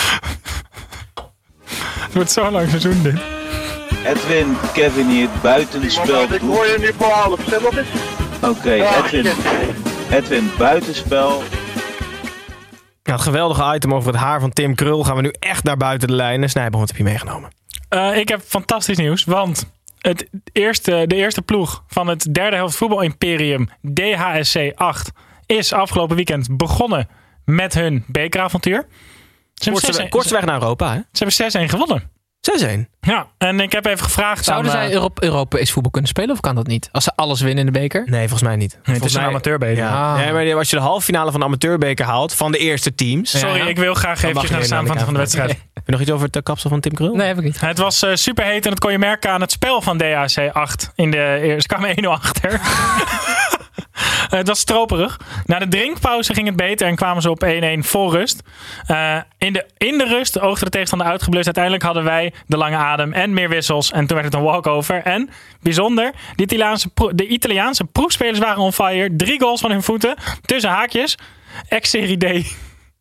Het 2.12 2.14
wordt 2.14 2.30
zo'n 2.30 2.52
lang 2.52 2.68
seizoen 2.68 3.02
dit. 3.02 3.20
Edwin, 4.04 4.56
Kevin 4.72 5.08
hier, 5.08 5.28
buitenspel. 5.42 6.22
Ik 6.22 6.40
hoor 6.40 6.66
je 6.66 6.76
nu 6.80 6.92
voor 6.96 7.06
half, 7.06 7.40
zeg 7.48 7.60
wat 7.60 7.76
is 7.76 7.86
Oké, 8.42 8.72
Edwin. 8.72 9.32
Edwin, 10.10 10.50
buitenspel. 10.58 11.42
Ja, 13.02 13.12
het 13.12 13.20
geweldige 13.20 13.74
item 13.74 13.94
over 13.94 14.12
het 14.12 14.20
haar 14.20 14.40
van 14.40 14.50
Tim 14.50 14.74
Krul 14.74 15.04
gaan 15.04 15.16
we 15.16 15.22
nu 15.22 15.32
echt 15.38 15.64
naar 15.64 15.76
buiten 15.76 16.08
de 16.08 16.14
lijnen. 16.14 16.50
Snijboom, 16.50 16.80
wat 16.80 16.88
heb 16.88 16.98
je 16.98 17.04
meegenomen? 17.04 17.50
Eh, 17.88 18.16
ik 18.16 18.28
heb 18.28 18.40
fantastisch 18.40 18.96
nieuws, 18.96 19.24
want 19.24 19.70
het 19.98 20.28
eerste, 20.52 21.04
de 21.06 21.14
eerste 21.14 21.42
ploeg 21.42 21.84
van 21.88 22.06
het 22.06 22.34
derde 22.34 22.56
helft 22.56 22.76
voetbal 22.76 23.00
imperium 23.00 23.68
DHSC 23.94 24.72
8 24.74 25.12
is 25.46 25.72
afgelopen 25.72 26.16
weekend 26.16 26.56
begonnen 26.56 27.08
met 27.44 27.74
hun 27.74 28.04
bekeravontuur. 28.06 28.86
Kortste, 29.64 30.02
6-1 30.04 30.08
kortste 30.08 30.34
weg 30.34 30.44
naar 30.44 30.60
Europa, 30.60 30.92
hè? 30.92 31.00
Ze 31.12 31.24
hebben 31.24 31.66
6-1 31.68 31.70
gewonnen. 31.70 32.10
6-1. 32.86 32.96
Ja, 33.00 33.26
en 33.38 33.60
ik 33.60 33.72
heb 33.72 33.86
even 33.86 34.04
gevraagd 34.04 34.44
Zouden 34.44 34.70
aan... 34.72 34.76
zij 34.78 34.86
eh, 34.86 34.92
Europe, 34.94 35.24
Europees 35.24 35.72
voetbal 35.72 35.90
kunnen 35.90 36.10
spelen 36.10 36.30
of 36.30 36.40
kan 36.40 36.54
dat 36.54 36.66
niet? 36.66 36.88
Als 36.92 37.04
ze 37.04 37.12
alles 37.14 37.40
winnen 37.40 37.66
in 37.66 37.72
de 37.72 37.78
beker? 37.78 38.02
Nee, 38.06 38.20
volgens 38.20 38.42
mij 38.42 38.56
niet. 38.56 38.70
nee, 38.72 38.78
het 38.78 38.84
volgens 38.86 39.10
is 39.10 39.14
een 39.14 39.20
mij- 39.20 39.30
amateurbeker. 39.30 39.84
Ja. 39.84 40.12
Ah. 40.12 40.16
Nee, 40.16 40.32
maar 40.32 40.56
als 40.58 40.70
je 40.70 40.76
de 40.76 40.82
halve 40.82 41.04
finale 41.04 41.30
van 41.30 41.40
de 41.40 41.46
amateurbeker 41.46 42.04
haalt 42.06 42.34
van 42.34 42.52
de 42.52 42.58
eerste 42.58 42.94
teams. 42.94 43.38
Sorry, 43.38 43.56
Ja. 43.56 43.66
ik 43.66 43.76
wil 43.76 43.94
graag 43.94 44.22
even 44.22 44.50
naar 44.50 44.60
de 44.60 44.66
samenvatting 44.66 45.04
van 45.04 45.14
de 45.14 45.20
wedstrijd. 45.20 45.48
Heb 45.74 45.84
je 45.86 45.92
nog 45.92 46.00
iets 46.00 46.10
over 46.10 46.26
het 46.26 46.36
eh, 46.36 46.42
kapsel 46.42 46.70
van 46.70 46.80
Tim 46.80 46.92
Krul? 46.94 47.14
Nee, 47.14 47.26
heb 47.26 47.38
ik 47.38 47.44
niet. 47.44 47.60
Het 47.60 47.78
was 47.78 48.02
eh, 48.02 48.10
superheet 48.14 48.64
en 48.64 48.70
dat 48.70 48.78
kon 48.78 48.92
je 48.92 48.98
merken 48.98 49.30
aan 49.30 49.40
het 49.40 49.50
spel 49.50 49.82
van 49.82 49.98
DHC 49.98 50.48
8. 50.52 50.92
In 50.94 51.10
de 51.10 51.38
eerste 51.42 51.60
ze 51.60 51.66
kwamen 51.68 52.04
1-0 52.04 52.08
achter. 52.08 52.60
Eh, 54.26 54.38
het 54.38 54.48
was 54.48 54.58
stroperig. 54.58 55.20
Na 55.44 55.58
de 55.58 55.68
drinkpauze 55.68 56.34
ging 56.34 56.46
het 56.46 56.56
beter 56.56 56.86
en 56.86 56.96
kwamen 56.96 57.22
ze 57.22 57.30
op 57.30 57.44
1-1 57.44 57.78
vol 57.78 58.12
rust. 58.12 58.42
Eh, 58.86 59.16
in, 59.38 59.52
de, 59.52 59.66
in 59.76 59.98
de 59.98 60.04
rust 60.04 60.40
oogde 60.40 60.64
de 60.64 60.70
tegenstander 60.70 61.08
uitgeblust. 61.08 61.44
Uiteindelijk 61.44 61.84
hadden 61.84 62.04
wij 62.04 62.32
de 62.46 62.56
lange 62.56 62.76
adem 62.76 63.12
en 63.12 63.32
meer 63.34 63.48
wissels. 63.48 63.92
En 63.92 64.06
toen 64.06 64.16
werd 64.16 64.24
het 64.24 64.34
een 64.34 64.42
walkover. 64.42 65.02
En 65.02 65.30
bijzonder, 65.60 66.12
de 66.36 66.42
Italiaanse, 66.42 66.88
pro- 66.88 67.14
de 67.14 67.26
Italiaanse 67.26 67.84
proefspelers 67.84 68.38
waren 68.38 68.62
on 68.62 68.72
fire. 68.72 69.16
Drie 69.16 69.40
goals 69.40 69.60
van 69.60 69.70
hun 69.70 69.82
voeten. 69.82 70.14
Tussen 70.44 70.70
haakjes. 70.70 71.18
Ex-Serie 71.68 72.16
D. 72.16 72.24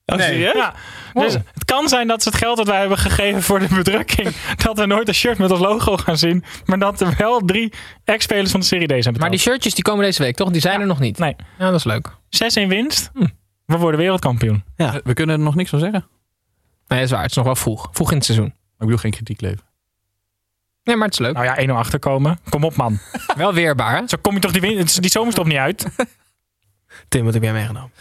Oh, 0.05 0.19
serieus? 0.19 0.53
Ja. 0.53 0.73
Dus 1.13 1.38
kan 1.75 1.89
zijn 1.89 2.07
dat 2.07 2.23
ze 2.23 2.29
het 2.29 2.38
geld 2.38 2.57
dat 2.57 2.67
wij 2.67 2.79
hebben 2.79 2.97
gegeven 2.97 3.41
voor 3.43 3.59
de 3.59 3.67
bedrukking, 3.67 4.35
dat 4.63 4.77
we 4.77 4.85
nooit 4.85 5.07
een 5.07 5.13
shirt 5.13 5.38
met 5.38 5.51
ons 5.51 5.59
logo 5.59 5.97
gaan 5.97 6.17
zien, 6.17 6.43
maar 6.65 6.79
dat 6.79 7.01
er 7.01 7.15
wel 7.17 7.39
drie 7.45 7.73
ex-spelers 8.03 8.51
van 8.51 8.59
de 8.59 8.65
Serie 8.65 8.85
D 8.85 8.89
zijn 8.89 8.97
betaald. 8.99 9.19
Maar 9.19 9.29
die 9.29 9.39
shirtjes 9.39 9.73
die 9.73 9.83
komen 9.83 10.05
deze 10.05 10.23
week, 10.23 10.35
toch? 10.35 10.49
Die 10.51 10.61
zijn 10.61 10.81
er 10.81 10.88
nog 10.88 10.99
niet. 10.99 11.17
Nee. 11.17 11.35
Ja, 11.57 11.65
dat 11.65 11.79
is 11.79 11.83
leuk. 11.83 12.09
6-1 12.09 12.67
winst. 12.67 13.09
Hm. 13.13 13.27
We 13.65 13.77
worden 13.77 13.99
wereldkampioen. 13.99 14.63
Ja. 14.75 14.99
We 15.03 15.13
kunnen 15.13 15.35
er 15.38 15.41
nog 15.43 15.55
niks 15.55 15.69
van 15.69 15.79
zeggen. 15.79 16.05
Nee, 16.88 16.99
dat 16.99 17.07
is 17.07 17.11
waar. 17.11 17.21
Het 17.21 17.29
is 17.29 17.35
nog 17.35 17.45
wel 17.45 17.55
vroeg. 17.55 17.89
Vroeg 17.91 18.09
in 18.11 18.15
het 18.17 18.25
seizoen. 18.25 18.47
Maar 18.47 18.55
ik 18.71 18.77
bedoel 18.77 18.97
geen 18.97 19.11
kritiek 19.11 19.41
leveren. 19.41 19.65
Nee, 20.83 20.95
maar 20.95 21.05
het 21.05 21.13
is 21.13 21.19
leuk. 21.25 21.33
Nou 21.33 21.45
ja, 21.45 21.67
1-0 21.67 21.71
achterkomen. 21.71 22.39
Kom 22.49 22.63
op 22.63 22.75
man. 22.75 22.99
Wel 23.38 23.53
weerbaar, 23.53 23.97
hè? 23.97 24.07
Zo 24.07 24.17
kom 24.21 24.33
je 24.33 24.39
toch 24.39 24.51
die, 24.51 24.61
win- 24.61 24.85
die 24.99 25.09
zomerstop 25.09 25.45
niet 25.45 25.57
uit? 25.57 25.85
Tim, 27.08 27.25
wat 27.25 27.34
heb 27.34 27.43
jij 27.43 27.53
meegenomen? 27.53 27.91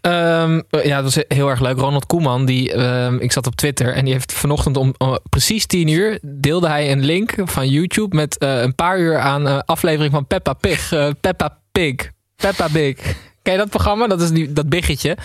Ehm, 0.00 0.60
ja, 0.88 1.02
dat 1.02 1.14
was 1.14 1.24
heel 1.28 1.48
erg 1.48 1.60
leuk. 1.60 1.78
Ronald 1.78 2.06
Koeman, 2.06 2.44
die, 2.44 2.72
ehm, 2.72 3.16
ik 3.16 3.32
zat 3.32 3.46
op 3.46 3.54
Twitter 3.54 3.94
en 3.94 4.04
die 4.04 4.12
heeft 4.12 4.32
vanochtend 4.32 4.76
om 4.76 4.94
om 4.98 5.18
precies 5.28 5.66
10 5.66 5.88
uur 5.88 6.18
deelde 6.22 6.68
hij 6.68 6.92
een 6.92 7.04
link 7.04 7.34
van 7.44 7.68
YouTube 7.68 8.16
met 8.16 8.38
eh, 8.38 8.60
een 8.60 8.74
paar 8.74 8.98
uur 8.98 9.18
aan 9.18 9.48
eh, 9.48 9.58
aflevering 9.64 10.12
van 10.12 10.26
Peppa 10.26 10.52
Pig. 10.52 10.92
Eh, 10.92 11.08
Peppa 11.20 11.58
Pig. 11.72 12.10
Peppa 12.36 12.68
Pig. 12.68 12.96
Ken 13.42 13.52
je 13.52 13.58
dat 13.58 13.70
programma? 13.70 14.06
Dat 14.06 14.20
is 14.20 14.30
die, 14.30 14.52
dat 14.52 14.68
biggetje. 14.68 15.16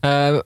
Eh, 0.00 0.36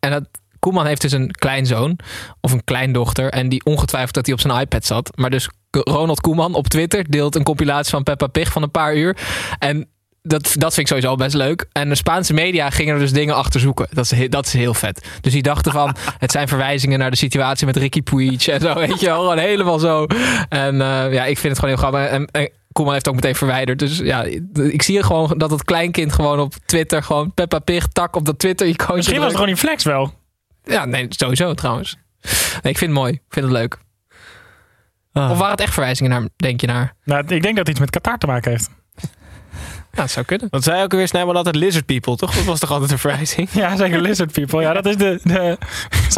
en 0.00 0.10
dat, 0.10 0.24
Koeman 0.58 0.86
heeft 0.86 1.00
dus 1.00 1.12
een 1.12 1.30
kleinzoon 1.30 1.98
of 2.40 2.52
een 2.52 2.64
kleindochter 2.64 3.30
en 3.30 3.48
die 3.48 3.64
ongetwijfeld 3.64 4.14
dat 4.14 4.26
hij 4.26 4.34
op 4.34 4.40
zijn 4.40 4.60
iPad 4.60 4.84
zat. 4.84 5.10
Maar 5.16 5.30
dus 5.30 5.48
Ronald 5.70 6.20
Koeman 6.20 6.54
op 6.54 6.68
Twitter 6.68 7.10
deelt 7.10 7.34
een 7.34 7.42
compilatie 7.42 7.90
van 7.90 8.02
Peppa 8.02 8.26
Pig 8.26 8.52
van 8.52 8.62
een 8.62 8.70
paar 8.70 8.96
uur. 8.96 9.16
En 9.58 9.88
dat, 10.26 10.42
dat 10.42 10.74
vind 10.74 10.76
ik 10.76 10.86
sowieso 10.86 11.14
best 11.14 11.34
leuk. 11.34 11.66
En 11.72 11.88
de 11.88 11.94
Spaanse 11.94 12.32
media 12.32 12.70
gingen 12.70 12.94
er 12.94 13.00
dus 13.00 13.12
dingen 13.12 13.34
achter 13.34 13.60
zoeken. 13.60 13.86
Dat 13.90 14.12
is, 14.12 14.28
dat 14.28 14.46
is 14.46 14.52
heel 14.52 14.74
vet. 14.74 15.08
Dus 15.20 15.32
die 15.32 15.42
dachten 15.42 15.72
van, 15.72 15.96
het 16.18 16.30
zijn 16.30 16.48
verwijzingen 16.48 16.98
naar 16.98 17.10
de 17.10 17.16
situatie 17.16 17.66
met 17.66 17.76
Ricky 17.76 18.02
Puig 18.02 18.48
en 18.48 18.60
zo, 18.60 18.74
weet 18.86 19.00
je 19.00 19.06
wel. 19.06 19.18
Gewoon 19.18 19.38
helemaal 19.38 19.78
zo. 19.78 20.06
En 20.48 20.80
eh, 20.80 21.12
ja, 21.12 21.24
ik 21.24 21.38
vind 21.38 21.56
het 21.56 21.58
gewoon 21.58 21.74
heel 21.74 21.76
grappig. 21.76 22.08
En, 22.08 22.26
en 22.26 22.50
Koeman 22.72 22.92
heeft 22.92 23.04
het 23.04 23.14
ook 23.14 23.20
meteen 23.20 23.38
verwijderd. 23.38 23.78
Dus 23.78 23.98
ja, 23.98 24.24
ik 24.54 24.82
zie 24.82 25.02
gewoon 25.02 25.34
dat 25.38 25.50
het 25.50 25.64
kleinkind 25.64 26.12
gewoon 26.12 26.40
op 26.40 26.54
Twitter 26.66 27.02
gewoon 27.02 27.34
Peppa 27.34 27.58
Pig 27.58 27.86
tak 27.86 28.16
op 28.16 28.24
dat 28.24 28.38
Twitter 28.38 28.66
icoontje 28.66 28.94
Misschien 28.96 29.18
was 29.18 29.26
het 29.26 29.36
gewoon 29.36 29.50
in 29.50 29.56
flex 29.56 29.84
wel. 29.84 30.14
Ja, 30.64 30.84
nee, 30.84 31.06
sowieso 31.08 31.54
trouwens. 31.54 31.96
Nee, 32.62 32.72
ik 32.72 32.78
vind 32.78 32.90
het 32.90 33.00
mooi. 33.00 33.12
Ik 33.12 33.22
vind 33.28 33.46
het 33.46 33.54
leuk. 33.54 33.78
Ah. 35.12 35.30
Of 35.30 35.36
waren 35.36 35.50
het 35.50 35.60
echt 35.60 35.72
verwijzingen 35.72 36.10
naar, 36.10 36.28
denk 36.36 36.60
je 36.60 36.66
naar? 36.66 36.94
Nou, 37.04 37.20
ik 37.20 37.42
denk 37.42 37.44
dat 37.44 37.56
het 37.56 37.68
iets 37.68 37.80
met 37.80 37.90
Qatar 37.90 38.18
te 38.18 38.26
maken 38.26 38.50
heeft. 38.50 38.70
Ja, 39.94 40.00
dat 40.02 40.10
zou 40.10 40.26
kunnen. 40.26 40.46
Want 40.50 40.64
zij 40.64 40.82
ook 40.82 40.92
weer 40.92 41.08
snijden 41.08 41.36
altijd 41.36 41.56
lizard 41.56 41.86
people, 41.86 42.16
toch? 42.16 42.34
Dat 42.34 42.44
was 42.44 42.60
toch 42.60 42.70
altijd 42.70 42.90
een 42.90 42.98
verwijzing? 42.98 43.48
Ja, 43.64 43.76
zeker 43.76 44.00
lizard 44.00 44.32
people. 44.32 44.60
Ja, 44.60 44.72
dat 44.72 44.86
is 44.86 44.96
de, 44.96 45.20
de, 45.22 45.58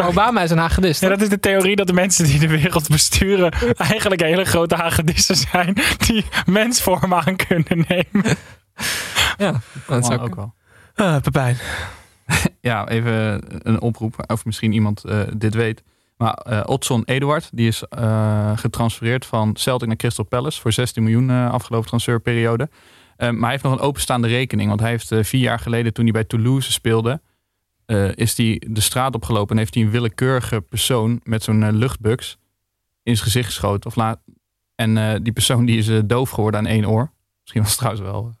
Obama 0.03 0.41
is 0.41 0.51
een 0.51 0.57
hagedist. 0.57 1.01
ja, 1.01 1.09
dat 1.09 1.21
is 1.21 1.29
de 1.29 1.39
theorie 1.39 1.75
dat 1.75 1.87
de 1.87 1.93
mensen 1.93 2.25
die 2.25 2.39
de 2.39 2.47
wereld 2.47 2.87
besturen 2.87 3.51
eigenlijk 3.77 4.21
hele 4.21 4.45
grote 4.45 4.75
hagedissen 4.75 5.35
zijn 5.35 5.75
die 5.97 6.25
mensvorm 6.45 7.13
aan 7.13 7.35
kunnen 7.35 7.85
nemen. 7.87 8.37
Ja, 9.37 9.61
dat 9.87 10.05
zou 10.05 10.19
ook 10.19 10.35
wel. 10.35 10.53
Ah, 10.95 11.21
Pepijn. 11.21 11.57
Ja, 12.61 12.87
even 12.87 13.41
een 13.67 13.81
oproep. 13.81 14.23
Of 14.27 14.45
misschien 14.45 14.71
iemand 14.71 15.03
eh, 15.03 15.19
dit 15.35 15.53
weet. 15.53 15.83
Maar 16.17 16.33
eh 16.33 16.61
Otson 16.65 17.03
Eduard, 17.05 17.49
die 17.51 17.67
is 17.67 17.83
eh, 17.83 18.51
getransfereerd 18.55 19.25
van 19.25 19.55
Celtic 19.57 19.87
naar 19.87 19.97
Crystal 19.97 20.25
Palace 20.25 20.61
voor 20.61 20.71
16 20.71 21.03
miljoen 21.03 21.29
afgelopen 21.29 21.87
transferperiode. 21.87 22.69
Eh, 23.17 23.29
maar 23.29 23.41
hij 23.41 23.51
heeft 23.51 23.63
nog 23.63 23.73
een 23.73 23.79
openstaande 23.79 24.27
rekening. 24.27 24.67
Want 24.67 24.79
hij 24.79 24.89
heeft 24.89 25.11
eh, 25.11 25.23
vier 25.23 25.41
jaar 25.41 25.59
geleden, 25.59 25.93
toen 25.93 26.03
hij 26.03 26.13
bij 26.13 26.23
Toulouse 26.23 26.71
speelde, 26.71 27.21
eh, 27.85 28.15
is 28.15 28.37
hij 28.37 28.61
de 28.67 28.81
straat 28.81 29.15
opgelopen 29.15 29.51
en 29.51 29.57
heeft 29.57 29.73
hij 29.73 29.83
een 29.83 29.89
willekeurige 29.89 30.61
persoon 30.61 31.19
met 31.23 31.43
zo'n 31.43 31.63
eh, 31.63 31.73
luchtbugs 31.73 32.37
in 33.03 33.15
zijn 33.15 33.25
gezicht 33.25 33.45
geschoten. 33.45 33.89
Of 33.89 33.95
laat, 33.95 34.19
en 34.75 35.23
die 35.23 35.33
persoon 35.33 35.65
die 35.65 35.77
is 35.77 36.01
doof 36.05 36.29
geworden 36.29 36.59
aan 36.59 36.65
één 36.65 36.89
oor. 36.89 37.11
Misschien 37.41 37.61
was 37.61 37.69
het 37.69 37.79
trouwens 37.79 38.05
wel 38.05 38.35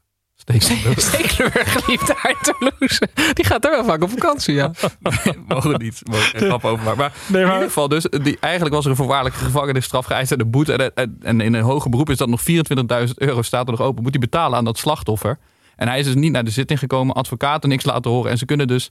Stekelenburg 0.95 1.87
lief 1.87 2.01
daar 2.01 2.29
in 2.29 2.35
Toulouse. 2.53 3.07
Die 3.33 3.45
gaat 3.45 3.65
er 3.65 3.71
wel 3.71 3.83
vaak 3.85 4.03
op 4.03 4.09
vakantie, 4.09 4.53
ja. 4.53 4.71
mogen 5.47 5.79
niet. 5.79 6.01
Mogen 6.03 6.23
geen 6.25 6.47
grap 6.47 6.65
over 6.65 6.85
maken. 6.85 6.97
Maar, 6.99 7.13
Nee, 7.27 7.41
in 7.41 7.47
maar- 7.47 7.55
ieder 7.55 7.67
geval, 7.73 7.87
dus, 7.87 8.03
die, 8.03 8.37
eigenlijk 8.39 8.75
was 8.75 8.83
er 8.85 8.89
een 8.91 8.97
voorwaardelijke 8.97 9.43
gevangenisstraf 9.45 10.05
geëist 10.05 10.31
en 10.31 10.37
de 10.37 10.45
boete. 10.45 10.73
En, 10.73 10.91
en, 10.95 11.17
en 11.21 11.41
in 11.41 11.53
een 11.53 11.63
hoger 11.63 11.89
beroep 11.89 12.09
is 12.09 12.17
dat 12.17 12.29
nog 12.29 12.41
24.000 12.41 13.13
euro 13.15 13.41
staat 13.41 13.65
er 13.65 13.71
nog 13.71 13.81
open. 13.81 14.03
Moet 14.03 14.11
hij 14.11 14.19
betalen 14.21 14.57
aan 14.57 14.65
dat 14.65 14.77
slachtoffer. 14.77 15.37
En 15.75 15.87
hij 15.87 15.99
is 15.99 16.05
dus 16.05 16.15
niet 16.15 16.31
naar 16.31 16.43
de 16.43 16.51
zitting 16.51 16.79
gekomen, 16.79 17.15
advocaten 17.15 17.69
niks 17.69 17.83
laten 17.85 18.11
horen. 18.11 18.31
En 18.31 18.37
ze 18.37 18.45
kunnen 18.45 18.67
dus 18.67 18.89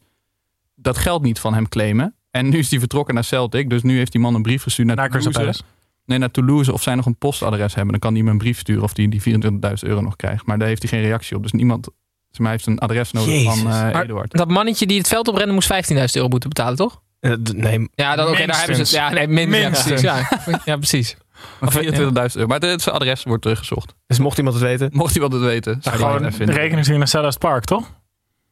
dat 0.75 0.99
geld 0.99 1.23
niet 1.23 1.39
van 1.39 1.55
hem 1.55 1.69
claimen. 1.69 2.15
En 2.31 2.49
nu 2.49 2.59
is 2.59 2.71
hij 2.71 2.79
vertrokken 2.79 3.15
naar 3.15 3.25
Celtic. 3.25 3.71
Dus 3.71 3.83
nu 3.83 3.97
heeft 3.97 4.13
die 4.13 4.21
man 4.21 4.35
een 4.35 4.43
brief 4.43 4.63
gestuurd 4.63 4.87
naar, 4.89 4.97
Naar 4.97 5.11
Toulouse. 5.21 5.63
Nee, 6.07 6.19
naar 6.19 6.31
Toulouse. 6.31 6.73
Of 6.73 6.83
zij 6.83 6.95
nog 6.95 7.07
een 7.07 7.19
postadres 7.19 7.75
hebben. 7.75 7.91
Dan 7.93 8.01
kan 8.01 8.13
hij 8.15 8.23
hem 8.23 8.31
een 8.31 8.39
brief 8.39 8.59
sturen 8.59 8.83
of 8.83 8.97
hij 8.97 9.09
die 9.09 9.23
24.000 9.23 9.51
euro 9.81 10.01
nog 10.01 10.17
krijgt. 10.17 10.47
Maar 10.47 10.59
daar 10.59 10.69
heeft 10.69 10.83
hij 10.83 10.91
geen 10.91 11.09
reactie 11.09 11.37
op. 11.37 11.43
Dus 11.43 11.53
niemand... 11.53 11.89
Maar 12.37 12.47
hij 12.47 12.51
heeft 12.57 12.67
een 12.67 12.79
adres 12.79 13.13
nodig 13.13 13.33
Jezus. 13.33 13.47
van 13.47 13.59
eh 13.59 13.65
Maar 13.93 14.03
Eduard. 14.03 14.33
dat 14.33 14.49
mannetje 14.49 14.87
die 14.87 14.99
het 14.99 15.09
veld 15.09 15.29
oprende 15.29 15.53
moest 15.53 15.73
15.000 15.73 15.97
euro 16.13 16.29
moeten 16.29 16.49
betalen, 16.49 16.77
toch? 16.77 17.03
Eh, 17.21 17.33
nee, 17.55 17.89
Ja, 17.95 18.17
dan, 18.17 18.29
oké, 18.29 18.47
daar 18.47 18.57
hebben 18.57 18.75
ze 18.75 18.81
het. 18.83 18.91
Ja, 18.91 19.11
nee, 19.11 19.27
minstens. 19.29 19.61
Minstens. 19.87 20.01
Ja, 20.01 20.23
precies. 20.29 20.47
Ja, 20.53 20.61
ja 20.65 20.77
precies. 20.77 21.17
Maar 21.61 21.73
24.000 21.73 21.91
euro. 21.93 22.47
Maar 22.47 22.61
het 22.61 22.83
zijn 22.83 22.95
adres 22.95 23.23
wordt 23.23 23.43
teruggezocht. 23.43 23.95
dus 24.07 24.19
mocht 24.19 24.39
iemand 24.39 24.57
het 24.57 24.65
weten. 24.65 24.89
Mocht 24.93 25.15
iemand 25.15 25.33
het 25.33 25.43
weten. 25.43 25.79
zou 25.81 25.97
hij 25.97 26.07
Gewoon 26.07 26.33
vinden. 26.33 26.55
rekening 26.55 26.81
sturen 26.83 26.99
naar 26.99 27.09
Sellers 27.09 27.37
Park, 27.37 27.65
toch? 27.65 27.93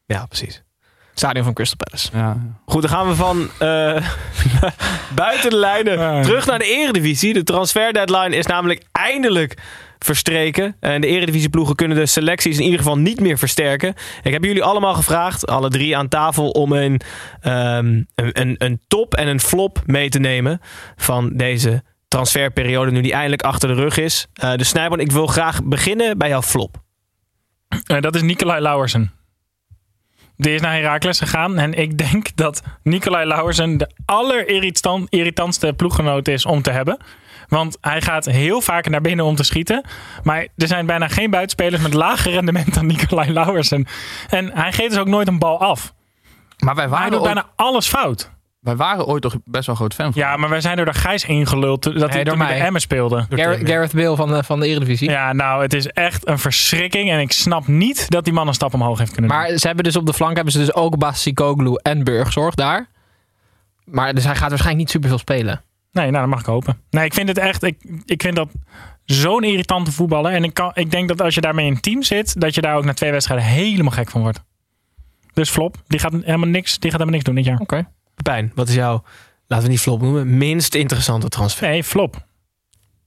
Ja, 0.05 0.25
precies. 0.25 0.63
Stadion 1.17 1.43
van 1.43 1.53
Crystal 1.53 1.77
Palace. 1.77 2.09
Ja. 2.13 2.37
Goed, 2.65 2.81
dan 2.81 2.91
gaan 2.91 3.07
we 3.07 3.15
van 3.15 3.49
eh, 3.59 4.09
buiten 5.23 5.49
de 5.49 5.55
lijnen 5.55 5.99
Ja. 5.99 6.21
terug 6.21 6.45
naar 6.45 6.59
de 6.59 6.65
eredivisie. 6.65 7.33
De 7.33 7.43
transfer 7.43 7.93
deadline 7.93 8.35
is 8.35 8.45
namelijk 8.45 8.83
eindelijk 8.91 9.57
verstreken. 9.99 10.75
En 10.79 11.01
de 11.01 11.07
eredivisieploegen 11.07 11.75
kunnen 11.75 11.97
de 11.97 12.05
selecties 12.05 12.57
in 12.57 12.63
ieder 12.63 12.79
geval 12.79 12.97
niet 12.97 13.19
meer 13.19 13.37
versterken. 13.37 13.93
Ik 14.23 14.31
heb 14.33 14.43
jullie 14.43 14.63
allemaal 14.63 14.93
gevraagd, 14.93 15.47
alle 15.47 15.69
drie 15.69 15.97
aan 15.97 16.07
tafel, 16.07 16.49
om 16.49 16.71
een, 16.71 17.01
ehm, 17.41 18.01
een, 18.15 18.55
een, 18.57 18.81
top 18.87 19.13
en 19.13 19.27
een 19.27 19.39
flop 19.39 19.81
mee 19.85 20.09
te 20.09 20.19
nemen 20.19 20.61
van 20.95 21.29
deze 21.33 21.83
transferperiode 22.07 22.91
nu 22.91 23.01
die 23.01 23.13
eindelijk 23.13 23.41
achter 23.41 23.67
de 23.67 23.75
rug 23.75 23.97
is. 23.97 24.27
Eh 24.33 24.55
dus 24.55 24.69
Snijboon, 24.69 24.99
ik 24.99 25.11
wil 25.11 25.27
graag 25.27 25.63
beginnen 25.63 26.17
bij 26.17 26.29
jouw 26.29 26.41
flop. 26.41 26.83
Eh, 27.85 28.01
dat 28.01 28.15
is 28.15 28.21
Nicolai 28.21 28.61
Lauwersen. 28.61 29.11
Die 30.37 30.53
is 30.53 30.61
naar 30.61 30.73
Herakles 30.73 31.19
gegaan. 31.19 31.57
En 31.57 31.73
ik 31.73 31.97
denk 31.97 32.35
dat 32.35 32.61
Nicolai 32.83 33.25
Lauwersen 33.25 33.77
de 33.77 33.89
allerirritantste 34.05 35.73
ploeggenoot 35.73 36.27
is 36.27 36.45
om 36.45 36.61
te 36.61 36.71
hebben. 36.71 36.97
Want 37.47 37.77
hij 37.81 38.01
gaat 38.01 38.25
heel 38.25 38.61
vaak 38.61 38.89
naar 38.89 39.01
binnen 39.01 39.25
om 39.25 39.35
te 39.35 39.43
schieten. 39.43 39.85
Maar 40.23 40.47
er 40.57 40.67
zijn 40.67 40.85
bijna 40.85 41.07
geen 41.07 41.29
buitenspelers 41.29 41.81
met 41.81 41.93
lager 41.93 42.31
rendement 42.31 42.73
dan 42.73 42.85
Nicolai 42.85 43.31
Lauwersen. 43.33 43.87
En 44.29 44.51
hij 44.53 44.71
geeft 44.71 44.89
dus 44.89 44.99
ook 44.99 45.07
nooit 45.07 45.27
een 45.27 45.39
bal 45.39 45.59
af. 45.59 45.93
Maar 46.57 46.75
wij 46.75 46.87
Maar 46.87 46.99
hij 46.99 47.09
waren, 47.09 47.11
doet 47.11 47.23
bijna 47.23 47.49
alles 47.55 47.87
fout. 47.87 48.31
Wij 48.65 48.75
waren 48.75 49.05
ooit 49.05 49.21
toch 49.21 49.35
best 49.43 49.65
wel 49.65 49.75
groot 49.75 49.93
fan 49.93 50.13
van. 50.13 50.21
Ja, 50.21 50.37
maar 50.37 50.49
wij 50.49 50.61
zijn 50.61 50.75
door 50.75 50.85
de 50.85 50.93
Gijs 50.93 51.25
ingululd 51.25 51.83
dat 51.83 52.13
hij 52.13 52.23
door 52.23 52.37
mij. 52.37 52.47
bij 52.47 52.61
Emmen 52.61 52.81
speelde. 52.81 53.25
Gareth, 53.29 53.67
Gareth 53.67 53.93
Bale 53.93 54.15
van 54.15 54.29
de, 54.29 54.43
van 54.43 54.59
de 54.59 54.67
Eredivisie. 54.67 55.09
Ja, 55.09 55.33
nou, 55.33 55.61
het 55.61 55.73
is 55.73 55.87
echt 55.87 56.27
een 56.27 56.39
verschrikking. 56.39 57.11
En 57.11 57.19
ik 57.19 57.31
snap 57.31 57.67
niet 57.67 58.09
dat 58.09 58.23
die 58.23 58.33
man 58.33 58.47
een 58.47 58.53
stap 58.53 58.73
omhoog 58.73 58.97
heeft 58.97 59.11
kunnen 59.11 59.31
doen. 59.31 59.39
Maar 59.39 59.57
ze 59.57 59.67
hebben 59.67 59.83
dus 59.83 59.95
op 59.95 60.05
de 60.05 60.13
flank 60.13 60.35
hebben 60.35 60.53
ze 60.53 60.59
dus 60.59 60.73
ook 60.73 60.97
Basikoglu 60.97 61.75
en 61.81 62.03
Burgzorg 62.03 62.55
daar. 62.55 62.87
Maar 63.83 64.13
dus 64.13 64.23
hij 64.23 64.35
gaat 64.35 64.49
waarschijnlijk 64.49 64.77
niet 64.77 64.89
superveel 64.89 65.17
spelen. 65.17 65.61
Nee, 65.91 66.11
nou, 66.11 66.19
dat 66.19 66.29
mag 66.29 66.39
ik 66.39 66.45
hopen. 66.45 66.81
Nee, 66.89 67.05
ik 67.05 67.13
vind 67.13 67.27
het 67.27 67.37
echt. 67.37 67.63
Ik, 67.63 67.77
ik 68.05 68.21
vind 68.21 68.35
dat 68.35 68.49
zo'n 69.05 69.43
irritante 69.43 69.91
voetballer. 69.91 70.31
En 70.31 70.43
ik, 70.43 70.53
kan, 70.53 70.71
ik 70.73 70.91
denk 70.91 71.07
dat 71.07 71.21
als 71.21 71.35
je 71.35 71.41
daarmee 71.41 71.65
in 71.65 71.71
een 71.71 71.81
team 71.81 72.03
zit, 72.03 72.41
dat 72.41 72.55
je 72.55 72.61
daar 72.61 72.75
ook 72.75 72.85
na 72.85 72.93
twee 72.93 73.11
wedstrijden 73.11 73.47
helemaal 73.47 73.91
gek 73.91 74.09
van 74.09 74.21
wordt. 74.21 74.43
Dus 75.33 75.49
Flop, 75.49 75.75
die 75.87 75.99
gaat 75.99 76.11
helemaal 76.11 76.49
niks, 76.49 76.79
die 76.79 76.91
gaat 76.91 76.99
helemaal 76.99 77.11
niks 77.13 77.23
doen 77.23 77.35
dit 77.35 77.45
jaar. 77.45 77.59
Oké. 77.59 77.87
Pepijn, 78.25 78.51
wat 78.55 78.67
is 78.67 78.75
jouw, 78.75 79.03
laten 79.47 79.65
we 79.65 79.71
niet 79.71 79.81
flop 79.81 80.01
noemen, 80.01 80.37
minst 80.37 80.75
interessante 80.75 81.29
transfer? 81.29 81.69
Nee, 81.69 81.83
Flop. 81.83 82.25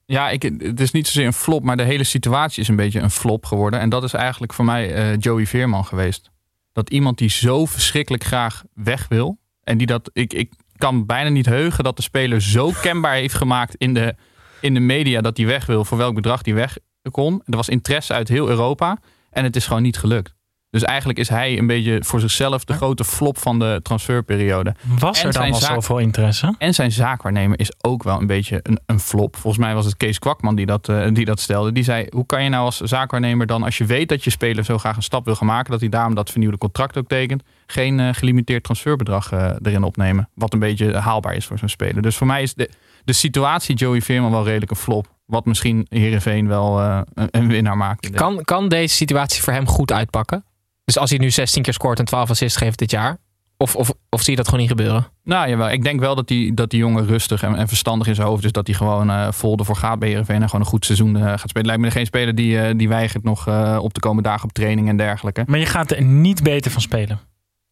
Ja, 0.05 0.31
ik, 0.31 0.43
het 0.43 0.81
is 0.81 0.91
niet 0.91 1.07
zozeer 1.07 1.27
een 1.27 1.33
flop, 1.33 1.63
maar 1.63 1.77
de 1.77 1.83
hele 1.83 2.05
situatie 2.05 2.63
is 2.63 2.69
een 2.69 2.77
beetje 2.77 3.01
een 3.01 3.11
flop 3.11 3.47
geworden. 3.47 3.81
En 3.81 3.89
dat 3.89 4.05
is 4.05 4.13
eigenlijk 4.13 4.53
voor 4.53 4.65
mij 4.65 4.95
eh, 4.95 5.17
Joey 5.19 5.47
Veerman 5.47 5.85
geweest. 5.85 6.31
Dat 6.73 6.91
iemand 6.91 7.19
die 7.19 7.29
zo 7.29 7.67
verschrikkelijk 7.67 8.25
graag 8.25 8.65
weg 8.75 9.09
wil. 9.09 9.39
En 9.63 9.79
die 9.79 9.87
dat, 9.87 10.11
ik, 10.13 10.33
ik 10.33 10.53
kan 10.77 11.07
bijna 11.07 11.31
niet 11.31 11.47
heugen 11.47 11.85
dat 11.85 11.97
de 11.97 12.03
speler 12.03 12.43
zo 12.43 12.73
kenbaar 12.83 13.15
heeft 13.15 13.35
gemaakt 13.35 13.75
in 13.75 13.95
de, 13.95 14.15
in 14.61 14.75
de 14.75 14.81
media 14.81 15.21
dat 15.21 15.37
hij 15.37 15.47
weg 15.47 15.67
wil. 15.67 15.85
Voor 15.85 15.99
welk 15.99 16.15
bedrag 16.15 16.45
hij 16.45 16.55
weg 16.55 16.79
kon. 17.11 17.43
Er 17.47 17.57
was 17.57 17.69
interesse 17.69 18.13
uit 18.13 18.29
heel 18.29 18.49
Europa. 18.49 18.99
En 19.31 19.45
het 19.45 19.57
is 19.57 19.67
gewoon 19.67 19.83
niet 19.83 19.99
gelukt. 19.99 20.35
Dus 20.71 20.83
eigenlijk 20.83 21.19
is 21.19 21.29
hij 21.29 21.59
een 21.59 21.67
beetje 21.67 21.99
voor 22.05 22.21
zichzelf 22.21 22.65
de 22.65 22.73
grote 22.73 23.05
flop 23.05 23.39
van 23.39 23.59
de 23.59 23.81
transferperiode. 23.83 24.75
Was 24.99 25.21
En 25.21 25.27
er 25.27 25.33
dan 25.33 25.55
zaak- 25.55 25.75
zoveel 25.75 25.99
interesse? 25.99 26.55
En 26.59 26.75
zijn 26.75 26.93
zaakwaarnemer 26.93 27.59
is 27.61 27.73
ook 27.81 28.03
wel 28.03 28.21
een 28.21 28.27
beetje 28.27 28.61
een, 28.63 28.79
een 28.87 29.01
flop. 29.01 29.37
Volgens 29.37 29.65
mij 29.65 29.75
was 29.75 29.85
het 29.85 29.97
Kees 29.97 30.19
Kwakman 30.19 30.55
die 30.55 30.67
dat, 30.67 30.89
eh, 30.89 31.07
die 31.13 31.25
dat 31.25 31.41
stelde. 31.41 31.73
Die 31.73 31.85
zei, 31.85 32.07
hoe 32.11 32.27
kan 32.27 32.43
je 32.43 32.49
nou 32.49 32.65
als 32.65 32.81
zaakwaarnemer 32.81 33.47
dan... 33.47 33.63
als 33.63 33.79
je 33.79 33.85
weet 33.85 34.09
dat 34.09 34.25
je 34.25 34.31
speler 34.31 34.65
zo 34.65 34.79
graag 34.79 34.97
een 34.97 35.03
stap 35.03 35.25
wil 35.25 35.35
gaan 35.35 35.47
maken... 35.47 35.71
dat 35.71 35.81
hij 35.81 35.89
daarom 35.89 36.15
dat 36.15 36.31
vernieuwde 36.31 36.59
contract 36.59 36.97
ook 36.97 37.09
tekent... 37.09 37.43
geen 37.67 38.01
eh, 38.01 38.09
gelimiteerd 38.13 38.65
transferbedrag 38.65 39.33
eh, 39.33 39.51
erin 39.63 39.83
opnemen. 39.83 40.29
Wat 40.35 40.53
een 40.53 40.59
beetje 40.59 40.97
haalbaar 40.97 41.35
is 41.35 41.47
voor 41.47 41.59
zo'n 41.59 41.69
speler. 41.69 42.03
Dus 42.03 42.17
voor 42.17 42.27
mij 42.27 42.43
is 42.43 42.55
de, 42.55 42.71
de 43.05 43.13
situatie 43.13 43.75
Joey 43.77 44.01
Veerman 44.03 44.31
wel 44.31 44.45
redelijk 44.45 44.71
een 44.71 44.77
flop. 44.77 45.07
Wat 45.27 45.45
misschien 45.45 45.87
Heerenveen 45.89 46.49
wel 46.49 46.81
eh, 46.81 47.01
een, 47.15 47.29
een 47.31 47.49
winnaar 47.49 47.77
maakt. 47.77 48.11
Kan, 48.11 48.45
kan 48.45 48.69
deze 48.69 48.95
situatie 48.95 49.43
voor 49.43 49.53
hem 49.53 49.67
goed 49.67 49.93
uitpakken? 49.93 50.45
Dus 50.89 50.99
als 50.99 51.11
hij 51.11 51.19
nu 51.19 51.31
16 51.31 51.63
keer 51.63 51.73
scoort 51.73 51.99
en 51.99 52.05
12 52.05 52.31
assists 52.31 52.59
geeft 52.59 52.79
dit 52.79 52.91
jaar? 52.91 53.19
Of, 53.57 53.77
of, 53.77 53.93
of 54.09 54.23
zie 54.23 54.31
je 54.31 54.37
dat 54.37 54.45
gewoon 54.45 54.61
niet 54.61 54.71
gebeuren? 54.71 55.07
Nou 55.25 55.49
jawel, 55.49 55.71
ik 55.71 55.83
denk 55.83 56.01
wel 56.01 56.15
dat 56.15 56.29
die, 56.29 56.55
dat 56.55 56.71
die 56.71 56.79
jongen 56.79 57.07
rustig 57.07 57.43
en, 57.43 57.55
en 57.55 57.69
verstandig 57.69 58.07
in 58.07 58.15
zijn 58.15 58.27
hoofd 58.27 58.45
is. 58.45 58.53
Dat 58.53 58.67
hij 58.67 58.77
gewoon 58.77 59.11
eh, 59.11 59.33
vol 59.33 59.57
ervoor 59.57 59.77
gaat 59.77 59.99
bij 59.99 60.09
Heerenveen 60.09 60.43
en 60.43 60.45
gewoon 60.45 60.61
een 60.61 60.71
goed 60.71 60.85
seizoen 60.85 61.17
eh, 61.17 61.23
gaat 61.23 61.49
spelen. 61.49 61.67
Lijkt 61.67 61.83
me 61.83 61.91
geen 61.91 62.07
speler 62.07 62.35
die, 62.35 62.61
eh, 62.61 62.75
die 62.77 62.89
weigert 62.89 63.25
nog 63.25 63.47
eh, 63.47 63.79
op 63.83 63.93
te 63.93 64.01
komen 64.01 64.23
dagen 64.23 64.45
op 64.45 64.53
training 64.53 64.89
en 64.89 64.97
dergelijke. 64.97 65.45
Maar 65.47 65.59
je 65.59 65.67
gaat 65.67 65.91
er 65.91 66.03
niet 66.03 66.43
beter 66.43 66.71
van 66.71 66.81
spelen. 66.81 67.21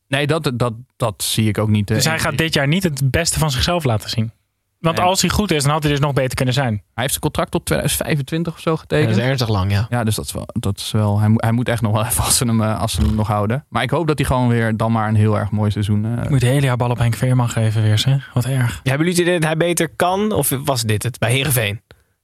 Nee, 0.09 0.27
dat, 0.27 0.53
dat, 0.55 0.73
dat 0.97 1.23
zie 1.23 1.49
ik 1.49 1.59
ook 1.59 1.69
niet. 1.69 1.87
Dus 1.87 2.05
hij 2.05 2.19
gaat 2.19 2.39
dit 2.39 2.55
jaar 2.55 2.69
niet 2.69 2.83
het 2.83 3.11
beste 3.11 3.39
van 3.39 3.51
zichzelf 3.51 3.85
laten 3.85 4.11
zien. 4.11 4.33
Want 4.81 5.01
als 5.01 5.21
hij 5.21 5.31
goed 5.31 5.51
is, 5.51 5.62
dan 5.62 5.73
had 5.73 5.83
hij 5.83 5.93
dus 5.93 6.01
nog 6.01 6.12
beter 6.12 6.35
kunnen 6.35 6.55
zijn. 6.55 6.73
Hij 6.73 6.81
heeft 6.95 7.09
zijn 7.11 7.21
contract 7.23 7.51
tot 7.51 7.65
2025 7.65 8.53
of 8.55 8.61
zo 8.61 8.77
getekend. 8.77 9.09
dat 9.09 9.19
is 9.19 9.25
ernstig 9.25 9.49
lang, 9.49 9.71
ja. 9.73 9.87
Ja, 9.91 10.05
dus 10.05 10.15
dat 10.15 10.25
is 10.25 10.33
wel, 10.33 10.49
dat 10.53 10.79
is 10.79 10.91
wel 10.91 11.19
hij, 11.21 11.29
moet, 11.29 11.43
hij 11.43 11.53
moet 11.53 11.69
echt 11.69 11.83
nog 11.83 11.93
wel 11.93 12.05
even 12.07 12.25
als 12.25 12.37
ze, 12.37 12.45
hem, 12.45 12.62
eh, 12.62 12.81
als 12.81 12.93
ze 12.93 13.01
hem 13.01 13.15
nog 13.15 13.27
houden. 13.27 13.65
Maar 13.69 13.83
ik 13.83 13.91
hoop 13.91 14.07
dat 14.07 14.19
hij 14.19 14.27
gewoon 14.27 14.49
weer 14.49 14.77
dan 14.77 14.93
maar 14.93 15.09
een 15.09 15.15
heel 15.15 15.39
erg 15.39 15.51
mooi 15.51 15.71
seizoen... 15.71 16.05
eh, 16.05 16.23
Je 16.23 16.31
moet 16.31 16.41
de 16.41 16.47
hele 16.47 16.67
jaar 16.67 16.77
bal 16.77 16.91
op 16.91 16.99
Henk 16.99 17.15
Veerman 17.15 17.49
geven 17.49 17.83
weer, 17.83 17.99
zeg. 17.99 18.31
Wat 18.35 18.45
erg. 18.45 18.81
Hebben 18.83 19.07
jullie 19.07 19.12
het 19.12 19.19
idee 19.21 19.35
dat 19.35 19.45
hij 19.49 19.57
beter 19.57 19.89
kan? 19.97 20.33
Of 20.33 20.53
was 20.65 20.83
dit 20.83 21.03
het 21.03 21.19
bij 21.19 21.31
Heerenveen? 21.31 21.81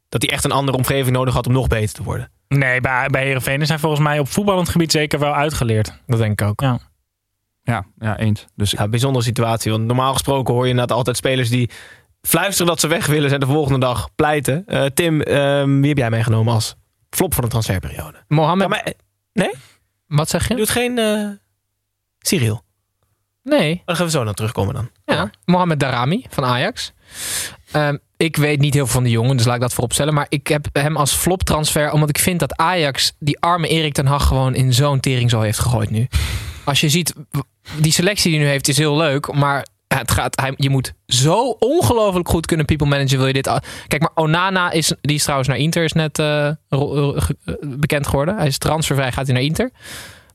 Dat 0.09 0.23
hij 0.23 0.31
echt 0.31 0.45
een 0.45 0.53
andere 0.53 0.77
omgeving 0.77 1.17
nodig 1.17 1.35
had 1.35 1.47
om 1.47 1.53
nog 1.53 1.67
beter 1.67 1.95
te 1.95 2.03
worden? 2.03 2.31
Nee, 2.49 2.81
bij, 2.81 3.07
bij 3.11 3.25
Heerenveen 3.25 3.61
is 3.61 3.69
hij 3.69 3.79
volgens 3.79 4.03
mij 4.03 4.19
op 4.19 4.29
voetballend 4.29 4.69
gebied 4.69 4.93
zeker 4.93 5.19
wel 5.19 5.35
uitgeleerd. 5.35 5.93
Dat 6.07 6.19
denk 6.19 6.41
ik 6.41 6.49
ook. 6.49 6.61
Ja. 6.61 6.79
ja, 7.63 7.85
ja, 7.99 8.19
eens. 8.19 8.47
Dus 8.57 8.71
Ja, 8.71 8.89
bijzondere 8.89 9.25
situatie. 9.25 9.71
Want 9.71 9.85
normaal 9.85 10.13
gesproken 10.13 10.55
hoor 10.55 10.65
je 10.65 10.71
inderdaad 10.71 10.97
altijd 10.97 11.17
spelers 11.17 11.49
die 11.49 11.71
fluisteren 12.23 12.67
dat 12.67 12.81
ze 12.81 12.87
weg 12.87 13.07
willen 13.07 13.33
en 13.33 13.41
de 13.41 13.47
volgende 13.47 13.79
dag 13.79 14.09
pleiten. 14.15 14.63
Eh, 14.67 14.85
Tim, 14.85 15.21
ehm, 15.21 15.81
wie 15.81 15.89
heb 15.89 15.99
jij 15.99 16.11
meegenomen 16.11 16.55
als 16.55 16.75
flop 17.11 17.35
van 17.35 17.45
de 17.45 17.51
transferperiode? 17.51 18.25
Mohammed, 18.29 18.63
Ja, 18.63 18.69
maar, 18.69 18.93
nee? 19.33 19.51
wat 20.07 20.29
zeg 20.29 20.43
Je 20.49 20.53
je? 20.55 20.59
doet 20.61 20.71
geen 20.71 20.99
eh 20.99 21.29
Cyril. 22.19 22.63
Nee. 23.43 23.83
Dan 23.85 23.97
gaan 23.97 24.05
we 24.05 24.11
zo 24.11 24.25
naar 24.25 24.35
terugkomen 24.35 24.75
dan. 24.75 24.91
Ja, 25.05 25.31
Mohamed 25.45 25.81
Darami 25.81 26.27
van 26.31 26.45
Ajax. 26.45 26.93
Ehm, 27.73 27.97
ik 28.17 28.37
weet 28.37 28.61
niet 28.61 28.75
heel 28.75 28.85
veel 28.85 28.95
van 28.95 29.03
de 29.03 29.11
jongen, 29.11 29.37
dus 29.37 29.47
laat 29.47 29.55
ik 29.55 29.61
dat 29.61 29.73
voorop 29.73 29.93
stellen. 29.93 30.15
Maar 30.15 30.27
ik 30.29 30.47
heb 30.47 30.67
hem 30.73 30.97
als 30.97 31.13
flop 31.13 31.43
transfer, 31.43 31.93
omdat 31.93 32.09
ik 32.09 32.19
vind 32.19 32.41
dat 32.41 32.57
Ajax 32.57 33.13
die 33.19 33.39
arme 33.41 33.69
Erik 33.69 33.93
ten 33.95 34.07
Hag 34.07 34.27
gewoon 34.27 34.55
in 34.55 34.73
zo'n 34.75 35.01
tering 35.01 35.31
zo 35.31 35.41
heeft 35.41 35.59
gegooid 35.59 35.91
nu. 35.91 36.07
Als 36.65 36.81
je 36.81 36.89
ziet, 36.89 37.15
die 37.81 37.93
selectie 37.93 38.31
die 38.31 38.35
hij 38.39 38.47
nu 38.49 38.53
heeft 38.53 38.69
is 38.69 38.77
heel 38.77 38.97
leuk, 38.97 39.33
maar 39.33 39.67
het 39.99 40.11
gaat, 40.11 40.41
hij, 40.41 40.53
je 40.57 40.71
moet 40.71 40.93
zo 41.07 41.57
ongelooflijk 41.59 42.29
goed 42.29 42.47
kunnen 42.47 42.67
people 42.67 42.87
managen. 42.87 43.17
Wil 43.19 43.27
je 43.27 43.33
dit? 43.33 43.47
al- 43.49 43.61
Kijk, 43.87 44.03
maar 44.03 44.11
Onana 44.15 44.71
is, 44.71 44.93
die 45.01 45.15
is 45.15 45.23
trouwens 45.23 45.49
naar 45.49 45.59
Inter 45.59 45.85
is 45.85 45.93
net 45.93 46.19
eh, 46.19 46.49
eh, 46.49 47.17
bekend 47.61 48.07
geworden. 48.07 48.37
Hij 48.37 48.47
is 48.47 48.59
transfervrij, 48.59 49.13
gaat 49.13 49.25
hij 49.27 49.35
naar 49.35 49.45
Inter. 49.45 49.71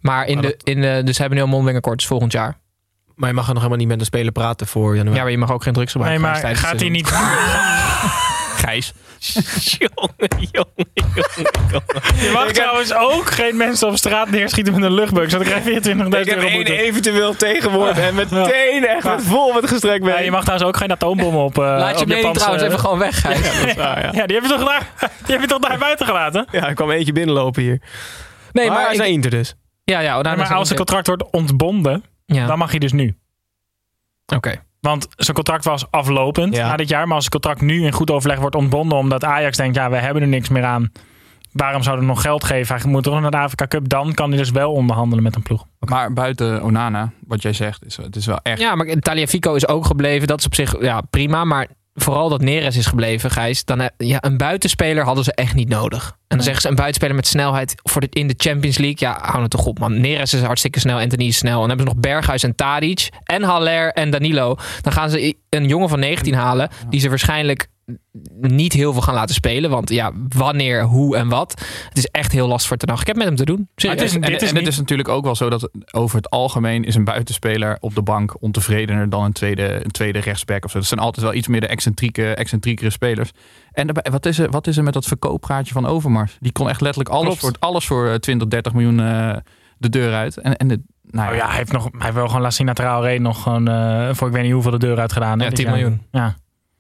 Maar 0.01 0.25
in 0.27 0.33
Maar 0.33 0.43
de, 0.43 0.57
in 0.63 0.81
de, 0.81 1.01
dus 1.03 1.15
ze 1.15 1.21
hebben 1.21 1.37
nu 1.39 1.43
een 1.43 1.49
mondelingenkort 1.51 1.97
dus 1.97 2.07
volgend 2.07 2.31
jaar. 2.31 2.57
Maar 3.15 3.29
je 3.29 3.35
mag 3.35 3.43
er 3.47 3.53
nog 3.53 3.57
helemaal 3.63 3.79
niet 3.79 3.87
met 3.91 3.99
een 3.99 4.05
speler 4.05 4.31
praten 4.31 4.67
voor 4.67 4.95
januari. 4.95 5.15
Ja, 5.17 5.21
maar 5.23 5.31
je 5.31 5.37
mag 5.37 5.51
ook 5.51 5.63
geen 5.63 5.73
drugs 5.73 5.93
Nee, 5.93 6.03
gebruiken. 6.03 6.29
maar 6.31 6.41
tijdens 6.41 6.61
het 6.61 6.69
gaat 6.69 6.79
hij 6.79 6.89
niet... 6.89 8.35
Gijs. 8.57 8.93
jongen, 9.79 10.49
jongen, 10.51 10.91
jongen. 10.93 11.83
Je 12.21 12.29
mag 12.33 12.51
trouwens 12.51 12.93
ook 12.93 13.29
geen 13.31 13.57
mensen 13.57 13.87
op 13.87 13.95
straat 13.97 14.29
neerschieten 14.29 14.73
met 14.73 14.83
een 14.83 14.93
luchtbug. 14.93 15.29
Zodat 15.29 15.47
krijg 15.47 15.63
je 15.63 15.71
24.000 15.71 16.07
Ik 16.07 16.29
heb 16.29 16.37
euro 16.37 16.47
één 16.47 16.65
eventueel 16.65 17.35
tegenwoord 17.35 17.97
en 17.97 18.15
meteen 18.15 18.85
echt 18.87 19.03
met 19.03 19.21
vol 19.23 19.53
met 19.53 19.67
gestrekt 19.69 20.05
Ja, 20.05 20.13
been. 20.13 20.23
je 20.23 20.31
mag 20.31 20.41
trouwens 20.43 20.69
ook 20.69 20.77
geen 20.77 20.91
atoombommen 20.91 21.43
op. 21.43 21.57
eh 21.57 21.63
Laat 21.63 21.95
je 21.95 22.01
op 22.01 22.07
mening 22.07 22.35
trouwens 22.35 22.63
even 22.63 22.79
gewoon 22.79 22.99
weg, 22.99 23.21
Gijs. 23.21 23.37
Ja, 23.39 23.59
dat 23.59 23.67
is 23.67 23.75
waar, 23.75 24.01
ja. 24.01 24.09
Ja, 24.13 24.25
die 24.25 24.35
heb 24.35 24.45
je 24.45 24.49
toch 24.57 24.65
daar, 24.67 24.89
die 24.99 25.31
heb 25.35 25.41
je 25.41 25.47
toch 25.47 25.59
daar 25.59 25.77
buiten 25.77 26.05
gelaten? 26.05 26.45
Ja, 26.51 26.67
er 26.67 26.73
kwam 26.73 26.91
eentje 26.91 27.13
binnenlopen 27.13 27.61
hier. 27.61 27.81
Nee, 28.51 28.65
maar 28.67 28.75
maar, 28.75 28.83
hij 28.83 28.93
is 28.93 28.97
ik- 28.97 29.03
naar 29.03 29.13
Inter 29.13 29.31
dus. 29.31 29.55
ja, 29.83 29.99
ja, 29.99 30.17
Onana 30.17 30.35
maar 30.35 30.53
als 30.53 30.67
het 30.69 30.77
contract 30.77 31.07
wordt 31.07 31.31
ontbonden, 31.31 32.03
ja. 32.25 32.45
dan 32.45 32.57
mag 32.57 32.69
hij 32.69 32.79
dus 32.79 32.91
nu. 32.91 33.15
Oké. 34.35 34.65
Want 34.87 35.07
zijn 35.15 35.35
contract 35.35 35.65
was 35.65 35.91
aflopend 35.91 36.55
Ja. 36.55 36.67
na 36.67 36.75
dit 36.75 36.89
jaar. 36.89 37.05
Maar 37.05 37.15
als 37.15 37.23
het 37.23 37.33
contract 37.33 37.61
nu 37.61 37.85
in 37.85 37.91
goed 37.91 38.11
overleg 38.11 38.39
wordt 38.39 38.55
ontbonden... 38.55 38.97
omdat 38.97 39.23
Ajax 39.23 39.57
denkt, 39.57 39.75
ja, 39.75 39.89
we 39.89 39.95
hebben 39.95 40.21
er 40.23 40.27
niks 40.27 40.49
meer 40.49 40.63
aan. 40.63 40.91
Waarom 41.51 41.83
zouden 41.83 42.05
we 42.05 42.11
nog 42.11 42.21
geld 42.21 42.43
geven? 42.43 42.75
Hij 42.75 42.91
moet 42.91 43.03
toch 43.03 43.21
naar 43.21 43.31
de 43.31 43.37
Afrika 43.37 43.67
Cup. 43.67 43.89
Dan 43.89 44.13
kan 44.13 44.29
hij 44.29 44.37
dus 44.37 44.51
wel 44.51 44.71
onderhandelen 44.71 45.23
met 45.23 45.35
een 45.35 45.41
ploeg. 45.41 45.65
Maar 45.79 46.13
buiten 46.13 46.63
Onana, 46.63 47.11
wat 47.27 47.41
jij 47.41 47.53
zegt, 47.53 47.85
is, 47.85 47.97
het 47.97 48.15
is 48.15 48.25
wel 48.25 48.39
echt... 48.43 48.59
Ja, 48.59 48.75
maar 48.75 48.95
Taliafico 48.99 49.53
is 49.53 49.67
ook 49.67 49.85
gebleven. 49.85 50.27
Dat 50.27 50.39
is 50.39 50.45
op 50.45 50.55
zich 50.55 50.81
ja, 50.81 51.01
prima. 51.01 51.43
Maar 51.43 51.67
vooral 51.93 52.29
dat 52.29 52.41
Neres 52.41 52.77
is 52.77 52.85
gebleven, 52.85 53.31
Gijs. 53.31 53.65
Dan, 53.65 53.89
ja, 53.97 54.17
een 54.21 54.37
buitenspeler 54.37 55.03
hadden 55.03 55.23
ze 55.23 55.33
echt 55.33 55.55
niet 55.55 55.69
nodig. 55.69 56.17
En 56.27 56.35
dan 56.37 56.45
zeggen 56.45 56.61
ze 56.61 56.67
een 56.67 56.75
buitenspeler 56.75 57.15
met 57.15 57.27
snelheid 57.27 57.75
voor 57.83 58.01
dit 58.01 58.15
in 58.15 58.27
de 58.27 58.33
Champions 58.37 58.77
League. 58.77 59.09
Ja, 59.09 59.19
hou 59.21 59.41
het 59.41 59.51
toch 59.51 59.65
op, 59.65 59.79
man. 59.79 60.01
Neres 60.01 60.33
is 60.33 60.41
hartstikke 60.41 60.79
snel, 60.79 60.99
Anthony 60.99 61.25
is 61.25 61.37
snel. 61.37 61.53
En 61.53 61.59
dan 61.59 61.69
hebben 61.69 61.87
ze 61.87 61.93
nog 61.93 62.01
Berghuis 62.01 62.43
en 62.43 62.55
Tadic 62.55 63.09
en 63.23 63.43
Haller 63.43 63.91
en 63.91 64.09
Danilo. 64.09 64.55
Dan 64.81 64.93
gaan 64.93 65.09
ze 65.09 65.35
een 65.49 65.67
jongen 65.67 65.89
van 65.89 65.99
19 65.99 66.33
halen, 66.33 66.69
die 66.89 66.99
ze 66.99 67.09
waarschijnlijk 67.09 67.67
niet 68.41 68.73
heel 68.73 68.93
veel 68.93 69.01
gaan 69.01 69.13
laten 69.13 69.35
spelen. 69.35 69.69
Want 69.69 69.89
ja, 69.89 70.11
wanneer, 70.27 70.83
hoe 70.83 71.17
en 71.17 71.29
wat. 71.29 71.51
Het 71.89 71.97
is 71.97 72.07
echt 72.07 72.31
heel 72.31 72.47
lastig 72.47 72.67
voor 72.67 72.77
Ten 72.77 72.89
Hag. 72.89 73.01
Ik 73.01 73.07
heb 73.07 73.15
met 73.15 73.25
hem 73.25 73.35
te 73.35 73.45
doen. 73.45 73.69
Het 73.75 74.01
is, 74.01 74.13
en, 74.13 74.21
dit 74.21 74.41
is 74.41 74.49
en 74.49 74.55
het 74.55 74.67
is 74.67 74.77
natuurlijk 74.77 75.09
ook 75.09 75.23
wel 75.23 75.35
zo 75.35 75.49
dat 75.49 75.69
over 75.91 76.17
het 76.17 76.29
algemeen 76.29 76.83
is 76.83 76.95
een 76.95 77.03
buitenspeler 77.03 77.77
op 77.79 77.95
de 77.95 78.01
bank 78.01 78.41
ontevredener 78.41 79.09
dan 79.09 79.23
een 79.23 79.33
tweede, 79.33 79.85
een 79.85 79.91
tweede 79.91 80.19
rechtsback 80.19 80.65
of 80.65 80.71
zo. 80.71 80.77
Dat 80.77 80.87
zijn 80.87 80.99
altijd 80.99 81.25
wel 81.25 81.35
iets 81.35 81.47
meer 81.47 81.61
de 81.61 81.67
excentrieke, 81.67 82.33
excentriekere 82.33 82.89
spelers. 82.89 83.31
En 83.71 83.89
wat, 84.11 84.25
is 84.25 84.39
er, 84.39 84.49
wat 84.49 84.67
is 84.67 84.77
er 84.77 84.83
met 84.83 84.93
dat 84.93 85.05
verkooppraatje 85.05 85.73
van 85.73 85.85
Overmars? 85.85 86.16
Die 86.39 86.51
kon 86.51 86.69
echt 86.69 86.81
letterlijk 86.81 87.13
alles, 87.15 87.25
Klopt. 87.25 87.39
voor, 87.39 87.53
alles 87.69 87.85
voor 87.85 88.07
eh, 88.09 88.15
20, 88.15 88.47
30 88.47 88.73
miljoen 88.73 88.99
eh, 88.99 89.35
de 89.77 89.89
deur 89.89 90.13
uit. 90.13 90.37
En, 90.37 90.55
en 90.57 90.67
de, 90.67 90.81
nou 91.01 91.29
Oh 91.29 91.35
ja, 91.35 91.47
hij 91.47 91.55
heeft, 91.55 91.71
nog, 91.71 91.83
hij 91.83 91.91
heeft 91.99 92.13
wel 92.15 92.27
gewoon 92.27 92.41
Lassina 92.41 92.73
Traoré 92.73 93.17
nog 93.17 93.43
gewoon... 93.43 93.67
eh, 93.67 94.09
voor 94.11 94.27
ik 94.27 94.33
weet 94.33 94.43
niet 94.43 94.51
hoeveel 94.51 94.71
de 94.71 94.77
deur 94.79 94.99
uit 94.99 95.13
gedaan. 95.13 95.39
Ja, 95.39 95.45
dit 95.45 95.55
10 95.55 95.65
jaar. 95.65 95.73
miljoen. 95.73 96.01
Ja. 96.11 96.35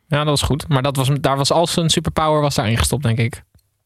Ja, 0.07 0.17
dat 0.17 0.25
was 0.25 0.41
goed. 0.41 0.67
Maar 0.67 0.81
dat 0.81 0.95
was, 0.95 1.09
daar 1.21 1.37
was 1.37 1.51
al 1.51 1.67
zijn 1.67 1.89
superpower 1.89 2.41
was 2.41 2.55
daarin 2.55 2.77
gestopt, 2.77 3.03
denk 3.03 3.17
ik. 3.17 3.43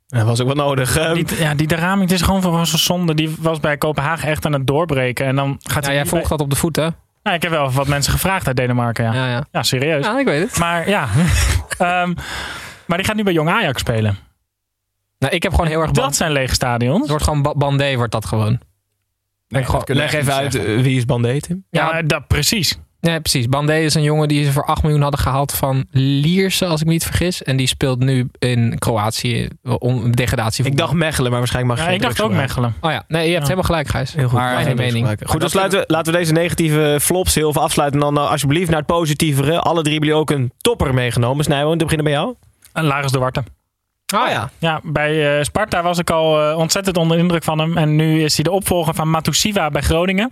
Dat 0.08 0.24
was 0.26 0.40
ook 0.42 0.48
wel 0.48 0.56
nodig. 0.56 0.98
Ehm, 0.98 1.14
Die, 1.14 1.26
ja, 1.40 1.54
die 1.56 1.68
het 1.78 2.12
is 2.12 2.22
gewoon 2.22 2.42
van 2.42 2.66
zo'n 2.68 2.80
zonde. 2.80 3.14
Die 3.14 3.36
was 3.40 3.60
bij 3.60 3.78
Kopenhagen 3.78 4.30
echt 4.30 4.46
aan 4.46 4.54
het 4.54 4.68
doorbreken. 4.68 5.26
En 5.26 5.36
dan 5.36 5.58
gaat 5.64 5.84
Ja, 5.84 5.90
hij... 5.90 5.98
jij 5.98 6.06
volgt 6.06 6.30
dat 6.30 6.42
op 6.42 6.50
de 6.50 6.56
voet, 6.56 6.76
hè? 6.76 6.88
Nou, 7.24 7.36
ik 7.36 7.42
heb 7.42 7.52
wel 7.52 7.72
wat 7.72 7.88
mensen 7.88 8.14
gevraagd 8.14 8.48
uit 8.48 8.56
Denemarken, 8.56 9.04
ja. 9.06 9.14
Ja, 9.14 9.28
ja. 9.30 9.44
Ja, 9.52 9.64
serieus. 9.64 10.06
Ja, 10.06 10.20
ik 10.20 10.26
weet 10.26 10.50
het. 10.50 10.60
Maar 10.60 10.90
ja. 10.90 11.08
Ehm, 11.78 12.14
maar 12.86 12.98
die 12.98 13.06
gaat 13.08 13.16
nu 13.16 13.24
bij 13.24 13.34
Jong 13.34 13.50
Ajax 13.50 13.80
spelen. 13.82 14.18
Nou, 15.22 15.34
ik 15.34 15.44
heb 15.44 15.52
gewoon 15.54 15.68
heel 15.68 15.82
erg... 15.82 15.92
Dat 15.92 16.16
zijn 16.16 16.32
lege 16.32 16.54
stadions. 16.54 17.00
Het 17.00 17.10
wordt 17.10 17.24
gewoon 17.24 17.42
ba- 17.42 17.54
Bandé, 17.56 17.96
wordt 17.96 18.12
dat 18.12 18.26
gewoon. 18.26 18.60
nee, 19.48 19.64
dat 19.66 19.84
kunnen 19.84 20.06
we 20.06 20.12
Leg 20.12 20.22
even 20.22 20.34
uit, 20.34 20.54
zeggen. 20.54 20.76
eh, 20.78 20.82
wie 20.82 20.98
is 20.98 21.06
Bandé, 21.06 21.40
Tim? 21.40 21.66
Ja, 21.70 21.96
Ja. 21.96 22.02
dat 22.02 22.28
precies. 22.28 22.78
Nee, 23.00 23.20
precies. 23.22 23.48
Bandé 23.50 23.78
is 23.78 23.94
een 23.94 24.02
jongen 24.04 24.28
die 24.28 24.46
ze 24.46 24.52
voor 24.52 24.66
8 24.66 24.82
miljoen 24.84 25.02
hadden 25.02 25.20
gehaald 25.20 25.52
van 25.54 25.86
Lierse, 25.92 26.66
als 26.66 26.80
ik 26.82 26.86
me 26.86 26.92
niet 26.92 27.04
vergis. 27.04 27.44
En 27.44 27.58
die 27.58 27.68
speelt 27.68 28.00
nu 28.00 28.30
in 28.40 28.76
Kroatië 28.80 29.48
om 29.78 30.16
degradatie. 30.16 30.66
Ik 30.66 30.78
dacht 30.78 30.94
Mechelen, 30.94 31.30
maar 31.32 31.40
waarschijnlijk 31.40 31.76
mag 31.78 31.86
je 31.88 31.92
Ja, 31.92 31.98
ik 31.98 32.02
geen 32.02 32.10
dacht 32.16 32.22
ook 32.22 32.28
gebruiken. 32.30 32.62
Mechelen. 32.62 32.82
Oh 32.82 32.92
ja, 32.92 33.04
nee, 33.08 33.22
je 33.26 33.34
hebt 33.34 33.48
Ja. 33.48 33.56
helemaal 33.56 33.64
gelijk, 33.64 33.88
Gijs. 33.88 34.14
Heel 34.14 34.28
goed. 34.30 34.38
Maar- 34.40 34.58
geen 34.64 34.76
mening. 34.76 34.96
gebruiken. 34.96 35.28
Goed, 35.30 35.42
dus 35.42 35.54
laten 35.54 35.80
we, 35.80 35.84
laten 35.88 36.12
we 36.14 36.20
deze 36.20 36.32
negatieve 36.32 36.98
flops 37.02 37.36
heel 37.36 37.54
veel 37.54 37.62
afsluiten. 37.62 38.00
En 38.00 38.06
dan 38.14 38.24
eh, 38.24 38.32
alsjeblieft 38.32 38.70
naar 38.70 38.78
het 38.80 38.88
positievere. 38.88 39.60
Alle 39.60 39.82
drie 39.82 39.94
hebben 39.94 40.10
jullie 40.10 40.24
ook 40.24 40.32
een 40.32 40.52
topper 40.58 40.94
meegenomen. 40.94 41.44
Snijboon, 41.44 41.78
te 41.78 41.84
beginnen 41.84 42.06
bij 42.06 42.16
jou. 42.16 42.36
En 42.74 42.84
Laris 42.84 43.12
de 43.12 43.20
Warte. 43.20 43.44
Oh 44.14 44.28
ja. 44.30 44.50
Ja, 44.58 44.80
bij 44.84 45.38
eh, 45.38 45.44
Sparta 45.44 45.84
was 45.84 45.98
ik 45.98 46.10
al 46.10 46.50
eh, 46.50 46.58
ontzettend 46.58 46.98
onder 46.98 47.18
de 47.18 47.24
indruk 47.24 47.44
van 47.44 47.60
hem. 47.60 47.78
En 47.78 47.96
nu 47.96 48.24
is 48.24 48.36
hij 48.36 48.44
de 48.44 48.52
opvolger 48.52 48.94
van 48.94 49.10
Matusiwa 49.10 49.70
bij 49.70 49.82
Groningen. 49.82 50.30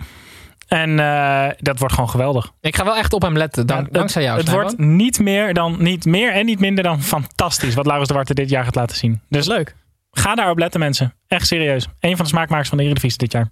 En 0.67 0.99
eh, 0.99 1.47
dat 1.57 1.79
wordt 1.79 1.93
gewoon 1.93 2.09
geweldig. 2.09 2.51
Ik 2.61 2.75
ga 2.75 2.83
wel 2.85 2.97
echt 2.97 3.13
op 3.13 3.21
hem 3.21 3.37
letten, 3.37 3.67
dank, 3.67 3.85
Ja, 3.85 3.91
dankzij 3.91 4.23
jou. 4.23 4.37
Het 4.39 4.49
wordt 4.51 4.77
niet 4.77 5.19
meer, 5.19 5.53
dan, 5.53 5.75
niet 5.79 6.05
meer 6.05 6.31
en 6.33 6.45
niet 6.45 6.59
minder 6.59 6.83
dan 6.83 7.01
fantastisch 7.01 7.73
wat 7.73 7.85
Laurens 7.85 8.09
de 8.09 8.15
Warte 8.15 8.33
dit 8.33 8.49
jaar 8.49 8.63
gaat 8.63 8.75
laten 8.75 8.97
zien. 8.97 9.21
Dus 9.29 9.47
leuk. 9.47 9.75
ga 10.11 10.35
daarop 10.35 10.57
letten 10.57 10.79
mensen. 10.79 11.13
Echt 11.27 11.47
serieus. 11.47 11.87
Een 11.99 12.15
van 12.15 12.25
de 12.25 12.31
smaakmakers 12.31 12.69
van 12.69 12.77
de 12.77 12.83
Eredivisie 12.83 13.17
dit 13.17 13.31
jaar. 13.31 13.43
Hij 13.43 13.51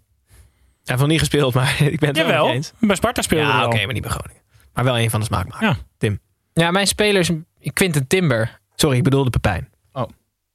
heeft 0.83 0.99
nog 0.99 1.09
niet 1.09 1.19
gespeeld, 1.19 1.53
maar 1.53 1.81
ik 1.93 1.99
ben 1.99 2.09
het 2.09 2.17
wel 2.17 2.27
Jawel, 2.27 2.47
je 2.47 2.53
eens. 2.53 2.73
bij 2.79 2.95
Sparta 2.95 3.21
speelde 3.21 3.45
Ja, 3.45 3.55
hij 3.55 3.65
oké, 3.65 3.75
wel. 3.75 3.85
maar 3.85 3.93
niet 3.93 4.03
bij 4.03 4.11
Groningen. 4.11 4.41
Maar 4.73 4.83
wel 4.83 4.99
een 4.99 5.09
van 5.09 5.19
de 5.19 5.25
smaakmakers. 5.25 5.77
Ja. 5.99 6.09
Ja, 6.53 6.71
mijn 6.71 6.87
spelers, 6.87 7.31
Quinten 7.73 8.07
Timber. 8.07 8.59
Sorry, 8.75 8.97
ik 8.97 9.03
bedoelde 9.03 9.29
Pepijn. 9.29 9.69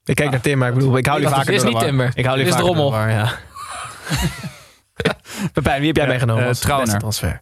Ik 0.05 0.15
kijk 0.15 0.31
naar 0.31 0.41
Tim, 0.41 0.59
maar 0.59 0.69
ik 0.69 0.75
bedoel, 0.75 0.97
ik 0.97 1.07
hou 1.07 1.21
Dit 1.21 1.29
jullie 1.29 1.45
vaker 1.45 1.57
is 1.59 1.63
door 1.63 1.73
niet. 1.73 1.81
Timber. 1.83 2.11
Ik 2.15 2.25
hou 2.25 2.37
Dit 2.39 2.47
jullie 2.47 2.63
is 2.63 2.67
rommel. 2.69 2.99
ja. 3.09 3.33
Pepijn, 5.53 5.79
wie 5.79 5.87
heb 5.87 5.97
jij 5.97 6.05
Ja, 6.05 6.11
meegenomen 6.11 6.43
eh, 6.43 6.49
als 6.49 6.67
beste 6.67 6.97
transfer? 6.99 7.41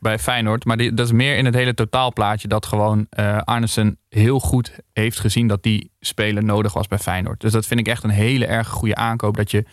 Bij 0.00 0.18
Feyenoord. 0.18 0.64
Maar 0.64 0.76
die, 0.76 0.94
dat 0.94 1.06
is 1.06 1.12
meer 1.12 1.36
in 1.36 1.44
het 1.44 1.54
hele 1.54 1.74
totaalplaatje 1.74 2.48
dat 2.48 2.66
gewoon 2.66 3.06
eh 3.10 3.38
Arnesen 3.38 3.98
heel 4.08 4.40
goed 4.40 4.72
heeft 4.92 5.20
gezien 5.20 5.46
dat 5.46 5.62
die 5.62 5.90
speler 6.00 6.44
nodig 6.44 6.72
was 6.72 6.86
bij 6.88 6.98
Feyenoord. 6.98 7.40
Dus 7.40 7.52
dat 7.52 7.66
vind 7.66 7.80
ik 7.80 7.88
echt 7.88 8.04
een 8.04 8.10
hele 8.10 8.46
erg 8.46 8.68
goede 8.68 8.94
aankoop. 8.94 9.36
Dat 9.36 9.50
je 9.50 9.64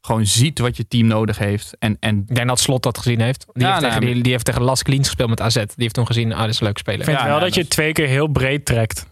gewoon 0.00 0.26
ziet 0.26 0.58
wat 0.58 0.76
je 0.76 0.88
team 0.88 1.06
nodig 1.06 1.38
heeft. 1.38 1.76
En, 1.78 1.96
en 2.00 2.24
Ik 2.28 2.34
denk 2.34 2.48
dat 2.48 2.60
Slot 2.60 2.82
dat 2.82 2.98
gezien 2.98 3.20
heeft. 3.20 3.46
Die, 3.52 3.62
Ja, 3.64 3.68
heeft, 3.70 3.80
nou, 3.80 3.94
tegen, 3.94 4.14
die, 4.14 4.22
die 4.22 4.32
heeft 4.32 4.44
tegen 4.44 4.62
Las 4.62 4.82
Kliens 4.82 5.06
gespeeld 5.06 5.28
met 5.28 5.40
AZ. 5.40 5.54
Die 5.54 5.64
heeft 5.76 5.94
toen 5.94 6.06
gezien, 6.06 6.32
ah, 6.32 6.40
dit 6.40 6.48
is 6.50 6.60
een 6.60 6.66
leuk 6.66 6.78
speler. 6.78 7.00
Ik 7.00 7.06
vind 7.06 7.18
Ja, 7.18 7.26
wel 7.26 7.40
dat 7.40 7.54
je 7.54 7.60
dat- 7.60 7.70
twee 7.70 7.92
keer 7.92 8.06
heel 8.08 8.26
breed 8.26 8.64
trekt. 8.64 9.06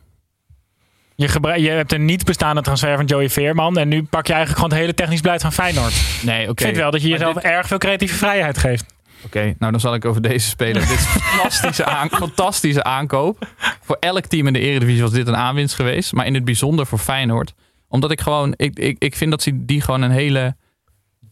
Je, 1.16 1.28
gebruik- 1.28 1.60
je 1.60 1.68
hebt 1.70 1.92
een 1.92 2.04
niet 2.04 2.24
bestaande 2.24 2.60
transfer 2.62 2.96
van 2.96 3.04
Joey 3.04 3.30
Veerman. 3.30 3.78
En 3.78 3.88
nu 3.88 4.02
pak 4.02 4.26
je 4.26 4.32
eigenlijk 4.32 4.62
gewoon 4.62 4.70
het 4.76 4.80
hele 4.86 4.94
technisch 4.94 5.20
beleid 5.20 5.40
van 5.42 5.52
Feyenoord. 5.52 5.94
nee, 6.22 6.42
oké. 6.42 6.50
Ik 6.50 6.60
vind 6.60 6.76
wel 6.76 6.90
dat 6.90 7.02
je 7.02 7.08
jezelf 7.08 7.34
dit- 7.34 7.42
erg 7.42 7.66
veel 7.66 7.78
creatieve 7.78 8.14
vrijheid 8.14 8.58
geeft. 8.58 8.92
Oké, 9.24 9.54
nou 9.58 9.72
dan 9.72 9.80
zal 9.80 9.94
ik 9.94 10.04
over 10.04 10.22
deze 10.22 10.48
speler. 10.48 10.80
dit 10.80 10.90
is 10.90 11.14
een 11.14 11.20
fantastische, 11.30 11.84
aan, 11.84 12.08
fantastische 12.08 12.84
aankoop. 12.84 13.48
Voor 13.80 13.96
elk 14.00 14.26
team 14.26 14.46
in 14.46 14.52
de 14.52 14.58
Eredivisie 14.58 15.02
was 15.02 15.10
dit 15.10 15.26
een 15.28 15.36
aanwinst 15.36 15.74
geweest. 15.74 16.12
Maar 16.12 16.26
in 16.26 16.34
het 16.34 16.44
bijzonder 16.44 16.86
voor 16.86 16.98
Feyenoord. 16.98 17.54
Omdat 17.88 18.10
ik 18.10 18.20
gewoon, 18.20 18.52
ik, 18.56 18.78
ik, 18.78 18.96
ik 18.98 19.16
vind 19.16 19.30
dat 19.30 19.42
ze 19.42 19.64
die 19.64 19.80
gewoon 19.80 20.02
een 20.02 20.10
hele 20.10 20.56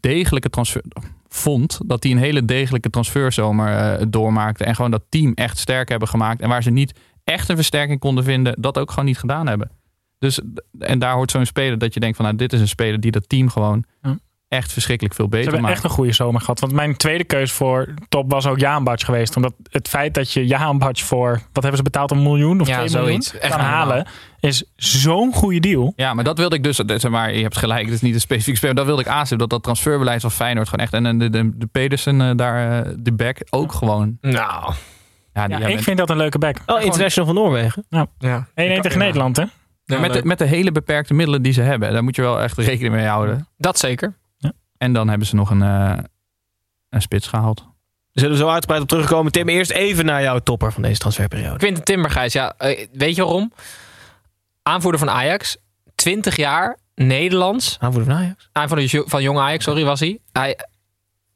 degelijke 0.01 0.51
transfer 0.51 0.83
vond. 1.29 1.81
Dat 1.87 2.03
die 2.03 2.13
een 2.15 2.21
hele 2.21 2.45
degelijke 2.45 2.91
transferzomer 2.91 3.77
eh, 3.77 4.07
doormaakte. 4.09 4.65
En 4.65 4.75
gewoon 4.75 4.91
dat 4.91 5.03
team 5.09 5.33
echt 5.35 5.59
sterk 5.59 5.89
hebben 5.89 6.09
gemaakt. 6.09 6.41
En 6.41 6.49
waar 6.49 6.63
ze 6.63 6.71
niet 6.71 6.99
echt 7.25 7.49
een 7.49 7.57
versterking 7.57 8.01
konden 8.01 8.25
vinden, 8.25 8.55
dat 8.59 8.79
ook 8.79 8.91
gewoon 8.91 9.05
niet 9.05 9.19
gedaan 9.19 9.47
hebben. 9.47 9.71
Dus, 10.19 10.41
en 10.79 10.99
daar 10.99 11.15
hoort 11.15 11.31
zo'n 11.31 11.47
speler 11.47 11.79
dat 11.79 11.95
je 11.95 12.01
denkt 12.01 12.17
van 12.17 12.25
nou, 12.25 12.37
dit 12.37 12.53
is 12.53 12.61
een 12.61 12.69
speler 12.69 13.01
die 13.01 13.11
dat 13.11 13.29
team 13.29 13.49
gewoon 13.49 13.85
Ja. 14.03 14.19
echt 14.49 14.73
verschrikkelijk 14.73 15.15
veel 15.15 15.25
Ze 15.25 15.31
beter 15.31 15.45
hebben 15.47 15.63
maakt. 15.63 15.75
echt 15.75 15.85
een 15.85 15.97
goede 15.97 16.13
zomer 16.13 16.41
gehad. 16.41 16.61
Want 16.61 16.73
mijn 16.73 16.97
tweede 16.97 17.25
keus 17.25 17.53
voor 17.53 17.95
top 18.09 18.31
was 18.31 18.47
ook 18.47 18.59
Jaan 18.59 18.85
Batsch 18.85 19.05
geweest. 19.07 19.37
Omdat 19.37 19.55
het 19.71 19.89
feit 19.89 20.15
dat 20.15 20.33
je 20.33 20.47
Jaan 20.47 20.79
Batsch 20.79 21.05
voor... 21.05 21.31
Wat 21.53 21.63
hebben 21.63 21.77
ze 21.77 21.83
betaald? 21.83 22.11
Een 22.11 22.23
miljoen 22.23 22.61
of 22.61 22.69
Ja, 22.69 22.75
twee 22.77 22.89
zoiets. 22.89 23.33
miljoen? 23.33 23.51
Echt 23.51 23.57
kan 23.57 23.65
halen. 23.73 24.07
Is 24.41 24.65
zo'n 24.77 25.33
goede 25.35 25.61
deal. 25.61 25.93
Ja, 25.97 26.15
maar 26.15 26.25
dat 26.25 26.39
wilde 26.39 26.57
ik 26.57 26.63
dus, 26.63 26.77
zeg 26.77 27.09
maar, 27.09 27.35
je 27.35 27.43
hebt 27.43 27.57
gelijk, 27.57 27.85
het 27.85 27.95
is 27.95 28.01
niet 28.01 28.15
een 28.15 28.21
specifiek 28.21 28.57
speler. 28.57 28.75
Dat 28.75 28.87
wilde 28.87 29.03
ik 29.03 29.09
aanzetten, 29.09 29.39
dat 29.39 29.51
dat 29.51 29.63
transferbeleid 29.63 30.21
van 30.21 30.31
Feyenoord 30.31 30.69
gewoon 30.69 30.85
echt. 30.85 30.95
En 30.95 31.07
en 31.07 31.19
de, 31.19 31.31
de, 31.31 31.51
de 31.59 31.67
Pedersen 31.67 32.21
eh, 32.21 32.31
daar, 32.37 32.85
eh, 32.87 32.93
de 32.99 33.13
back, 33.13 33.39
ook 33.51 33.73
gewoon. 33.73 34.19
Nou, 34.21 34.73
Ja, 35.35 35.43
die 35.43 35.51
Ja, 35.53 35.59
hebben- 35.59 35.79
ik 35.79 35.85
vind 35.85 35.99
dat 35.99 36.11
een 36.11 36.17
leuke 36.17 36.39
back. 36.39 36.59
1-1 36.59 36.63
oh, 36.67 36.83
international 36.83 37.35
van 37.35 37.43
Noorwegen. 37.43 37.85
Ja. 37.89 38.07
ja. 38.19 38.47
tegen 38.55 38.99
Nederland, 38.99 39.37
hè? 39.37 39.45
met, 40.01 40.13
de, 40.13 40.25
met 40.25 40.39
de 40.39 40.45
hele 40.45 40.73
beperkte 40.73 41.15
middelen 41.15 41.43
die 41.43 41.53
ze 41.53 41.61
hebben, 41.61 41.93
daar 41.93 42.05
moet 42.05 42.17
je 42.17 42.23
wel 42.23 42.41
echt 42.41 42.59
rekening 42.59 42.95
mee 42.95 43.07
houden. 43.07 43.49
Dat 43.57 43.79
zeker. 43.79 44.21
En 44.79 44.93
dan 44.93 45.09
hebben 45.09 45.27
ze 45.27 45.35
nog 45.35 45.51
een, 45.51 45.63
eh, 45.63 45.99
een 46.89 47.03
spits 47.03 47.27
gehaald. 47.27 47.67
zullen 48.13 48.31
we 48.31 48.37
zo 48.37 48.49
uitgebreid 48.49 48.83
op 48.83 48.89
terugkomen. 48.89 49.33
Tim, 49.33 49.49
eerst 49.49 49.71
even 49.71 50.05
naar 50.05 50.23
jouw 50.23 50.39
topper 50.39 50.73
van 50.73 50.83
deze 50.83 50.99
transferperiode. 50.99 51.59
Quinten 51.59 51.85
Timbergijs, 51.85 52.33
ja. 52.33 52.55
eh, 52.59 52.87
weet 52.93 53.17
je 53.17 53.23
waarom? 53.23 53.53
Aanvoerder 54.63 55.01
van 55.01 55.11
Ajax. 55.11 55.57
20 55.95 56.37
jaar, 56.37 56.79
Nederlands. 56.95 57.77
Aanvoerder 57.81 58.13
van 58.13 58.23
Ajax? 58.23 58.49
Aanvoerder 58.53 58.89
van 58.89 59.03
van 59.07 59.23
Jong 59.23 59.39
Ajax, 59.39 59.65
sorry, 59.65 59.85
was 59.85 60.01
hij. 60.01 60.19
Hij 60.33 60.59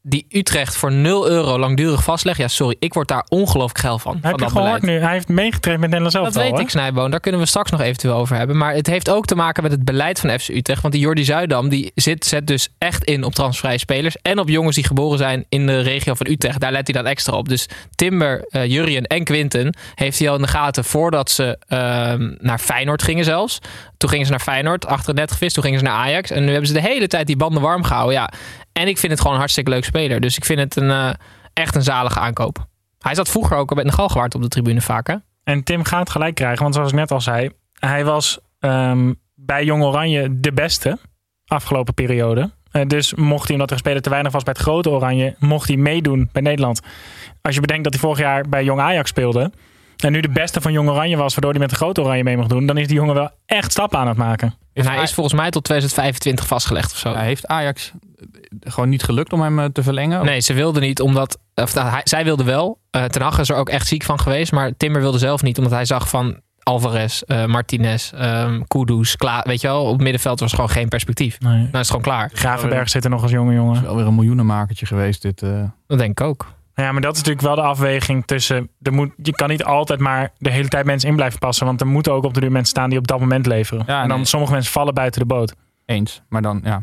die 0.09 0.27
Utrecht 0.29 0.77
voor 0.77 0.93
0 0.93 1.29
euro 1.29 1.59
langdurig 1.59 2.03
vastlegt. 2.03 2.39
Ja, 2.39 2.49
sorry, 2.49 2.77
ik 2.79 2.95
word 2.95 3.09
daar 3.09 3.25
ongelooflijk 3.29 3.79
geil 3.79 3.99
van. 3.99 4.19
Heb 4.23 4.39
van 4.39 4.49
je 4.49 4.55
gehoord 4.55 4.83
nu? 4.83 4.99
Hij 4.99 5.13
heeft 5.13 5.29
meegetraind 5.29 5.81
met 5.81 5.91
Nederland 5.91 6.13
zelf. 6.13 6.33
Dat 6.33 6.43
weet 6.43 6.59
ik, 6.59 6.71
Snijboon. 6.71 7.11
Daar 7.11 7.21
kunnen 7.21 7.41
we 7.41 7.47
straks 7.47 7.71
nog 7.71 7.81
eventueel 7.81 8.15
over 8.15 8.37
hebben. 8.37 8.57
Maar 8.57 8.75
het 8.75 8.87
heeft 8.87 9.11
ook 9.11 9.27
te 9.27 9.35
maken 9.35 9.63
met 9.63 9.73
het 9.73 9.85
beleid 9.85 10.21
van 10.21 10.39
FC 10.39 10.49
Utrecht. 10.49 10.83
Want 10.83 10.95
die 10.95 11.03
Jordi 11.03 11.25
Zuidam 11.25 11.69
die 11.69 11.93
zit, 11.95 12.27
zet 12.27 12.47
dus 12.47 12.69
echt 12.79 13.05
in 13.05 13.25
op 13.25 13.35
transfervrije 13.35 13.79
spelers. 13.79 14.17
En 14.23 14.39
op 14.39 14.49
jongens 14.49 14.75
die 14.75 14.85
geboren 14.85 15.19
zijn 15.19 15.45
in 15.49 15.67
de 15.67 15.81
regio 15.81 16.15
van 16.15 16.27
Utrecht. 16.31 16.61
Daar 16.61 16.73
let 16.73 16.87
hij 16.87 17.03
dan 17.03 17.11
extra 17.11 17.37
op. 17.37 17.49
Dus 17.49 17.69
Timber, 17.95 18.47
eh 18.49 18.65
Jurien 18.65 19.05
en 19.05 19.25
Quinten 19.25 19.77
heeft 19.95 20.19
hij 20.19 20.29
al 20.29 20.37
in 20.37 20.43
de 20.43 20.49
gaten 20.49 20.85
voordat 20.85 21.31
ze 21.31 21.59
ehm, 21.69 22.35
naar 22.39 22.59
Feyenoord 22.59 23.03
gingen 23.03 23.25
zelfs. 23.25 23.59
Toen 23.97 24.09
gingen 24.09 24.27
ze 24.27 24.31
naar 24.31 24.41
Feyenoord, 24.41 24.87
achter 24.87 25.09
het 25.09 25.17
net 25.17 25.33
gevist. 25.33 25.55
Toen 25.55 25.65
gingen 25.65 25.79
ze 25.79 25.85
naar 25.85 25.95
Ajax. 25.95 26.31
En 26.31 26.45
nu 26.45 26.51
hebben 26.51 26.67
ze 26.67 26.73
de 26.73 26.81
hele 26.81 27.07
tijd 27.07 27.27
die 27.27 27.37
banden 27.37 27.63
warm 27.63 27.83
gehouden. 27.83 28.15
Ja. 28.15 28.31
En 28.77 28.89
ik 28.89 28.99
vind 28.99 29.13
het 29.13 29.21
gewoon 29.21 29.33
een 29.33 29.39
hartstikke 29.39 29.71
leuk 29.71 29.85
speler. 29.85 30.21
Dus 30.21 30.37
ik 30.37 30.45
vind 30.45 30.59
het 30.59 30.77
een, 30.77 30.91
eh, 30.91 31.11
echt 31.53 31.75
een 31.75 31.83
zalige 31.83 32.19
aankoop. 32.19 32.67
Hij 32.99 33.15
zat 33.15 33.29
vroeger 33.29 33.57
ook 33.57 33.71
al 33.71 33.77
met 33.77 33.85
een 33.85 33.93
galgewaard 33.93 34.35
op 34.35 34.43
de 34.43 34.49
tribune 34.49 34.81
vaak, 34.81 35.07
hè? 35.07 35.15
En 35.45 35.63
Tim 35.63 35.85
gaat 35.85 36.11
gelijk 36.11 36.35
krijgen, 36.35 36.63
want 36.63 36.75
zoals 36.75 36.91
ik 36.91 36.97
net 36.99 37.11
al 37.11 37.21
zei, 37.21 37.51
hij 37.79 38.05
was 38.05 38.39
ehm, 38.61 39.13
bij 39.35 39.65
Jong 39.65 39.83
Oranje 39.83 40.41
de 40.41 40.53
beste 40.53 40.99
afgelopen 41.47 41.95
periode. 41.95 42.51
Eh, 42.71 42.83
dus 42.87 43.15
mocht 43.15 43.45
hij, 43.45 43.53
omdat 43.53 43.71
er 43.71 43.79
speler 43.79 44.03
te 44.03 44.11
weinig 44.11 44.33
was 44.33 44.43
bij 44.43 44.53
het 44.57 44.63
grote 44.63 44.91
Oranje, 44.91 45.35
mocht 45.39 45.69
hij 45.69 45.77
meedoen 45.77 46.29
bij 46.33 46.43
Nederland. 46.43 46.81
Als 47.43 47.55
je 47.55 47.61
bedenkt 47.61 47.85
dat 47.85 47.93
hij 47.93 48.03
vorig 48.03 48.19
jaar 48.19 48.49
bij 48.49 48.65
Jong 48.65 48.81
Ajax 48.81 49.09
speelde 49.09 49.53
en 49.97 50.13
nu 50.13 50.21
de 50.21 50.29
beste 50.29 50.61
van 50.61 50.73
Jong 50.73 50.89
Oranje 50.89 51.17
was, 51.17 51.33
waardoor 51.33 51.51
hij 51.51 51.61
met 51.61 51.71
de 51.71 51.77
grote 51.77 52.01
Oranje 52.01 52.25
mee 52.25 52.37
mocht 52.37 52.49
doen, 52.49 52.67
dan 52.67 52.77
is 52.77 52.87
die 52.87 52.97
jongen 52.97 53.15
wel 53.15 53.31
echt 53.47 53.73
stappen 53.73 53.99
aan 53.99 54.09
het 54.09 54.17
maken. 54.17 54.55
En 54.73 54.87
hij 54.87 55.03
is 55.03 55.15
volgens 55.15 55.35
mij 55.41 55.51
tot 55.51 55.65
2025 55.65 56.47
vastgelegd 56.47 56.93
of 56.93 56.99
zo. 56.99 57.15
Hij 57.15 57.25
heeft 57.27 57.47
Ajax 57.47 57.93
gewoon 58.61 58.89
niet 58.89 59.03
gelukt 59.03 59.33
om 59.33 59.41
hem 59.41 59.59
eh, 59.59 59.65
te 59.65 59.83
verlengen? 59.83 60.25
Nee, 60.25 60.41
ze 60.41 60.53
wilde 60.55 60.81
niet 60.81 61.01
omdat. 61.01 61.39
Of, 61.55 61.75
nou, 61.75 61.89
hij, 61.89 62.01
zij 62.05 62.25
wilde 62.25 62.45
wel. 62.45 62.79
Eh 62.91 63.05
Ten 63.05 63.23
Hag 63.23 63.39
is 63.39 63.49
er 63.49 63.57
ook 63.57 63.69
echt 63.69 63.87
ziek 63.87 64.03
van 64.03 64.21
geweest. 64.21 64.53
Maar 64.53 64.77
Timber 64.77 65.01
wilde 65.01 65.19
zelf 65.19 65.43
niet, 65.43 65.59
omdat 65.59 65.73
hij 65.73 65.85
zag 65.85 66.09
van 66.09 66.41
Alvarez, 66.63 67.23
eh, 67.23 67.45
Martinez, 67.45 68.13
ehm 68.13 68.61
Kudus, 68.67 69.17
Kla, 69.17 69.43
weet 69.47 69.61
je 69.61 69.67
wel, 69.67 69.85
op 69.85 69.93
het 69.93 70.01
middenveld 70.03 70.41
was 70.41 70.53
gewoon 70.53 70.71
geen 70.71 70.89
perspectief. 70.89 71.41
Nee. 71.41 71.53
Nou 71.53 71.65
is 71.67 71.73
het 71.79 71.87
gewoon 71.87 72.03
klaar. 72.03 72.31
Gravenberg 72.33 72.89
zit 72.89 73.05
er 73.05 73.11
nog 73.11 73.23
als 73.23 73.31
jonge 73.31 73.55
jongen. 73.55 73.73
Het 73.73 73.81
is 73.83 73.87
wel 73.87 73.97
weer 73.97 74.07
een 74.07 74.15
miljoenenmakertje 74.15 74.87
geweest 74.87 75.23
dit. 75.23 75.43
eh. 75.43 75.63
Dat 75.87 75.99
denk 75.99 76.21
ik 76.21 76.27
ook. 76.27 76.47
Ja, 76.83 76.93
maar 76.93 77.01
dat 77.01 77.13
is 77.13 77.19
natuurlijk 77.19 77.47
wel 77.47 77.55
de 77.55 77.71
afweging 77.71 78.27
tussen. 78.27 78.71
Er 78.83 78.93
moet, 78.93 79.13
je 79.23 79.33
kan 79.33 79.49
niet 79.49 79.65
altijd 79.65 80.01
maar 80.01 80.33
de 80.39 80.51
hele 80.51 80.69
tijd 80.69 80.87
mensen 80.87 81.09
in 81.09 81.17
blijven 81.17 81.39
passen. 81.39 81.67
Want 81.67 81.81
er 81.81 81.87
moeten 81.87 82.13
ook 82.13 82.25
op 82.25 82.35
de 82.35 82.41
duur 82.41 82.53
mensen 82.53 82.71
staan 82.71 82.91
die 82.91 82.99
op 82.99 83.07
dat 83.07 83.21
moment 83.21 83.47
leveren. 83.47 83.85
Ja, 83.87 84.03
en 84.03 84.09
dan 84.09 84.17
nee. 84.17 84.27
sommige 84.27 84.53
mensen 84.53 84.73
vallen 84.73 84.95
buiten 84.95 85.21
de 85.21 85.27
boot. 85.27 85.55
Eens, 85.87 86.23
maar 86.29 86.43
dan 86.43 86.61
ja. 86.65 86.83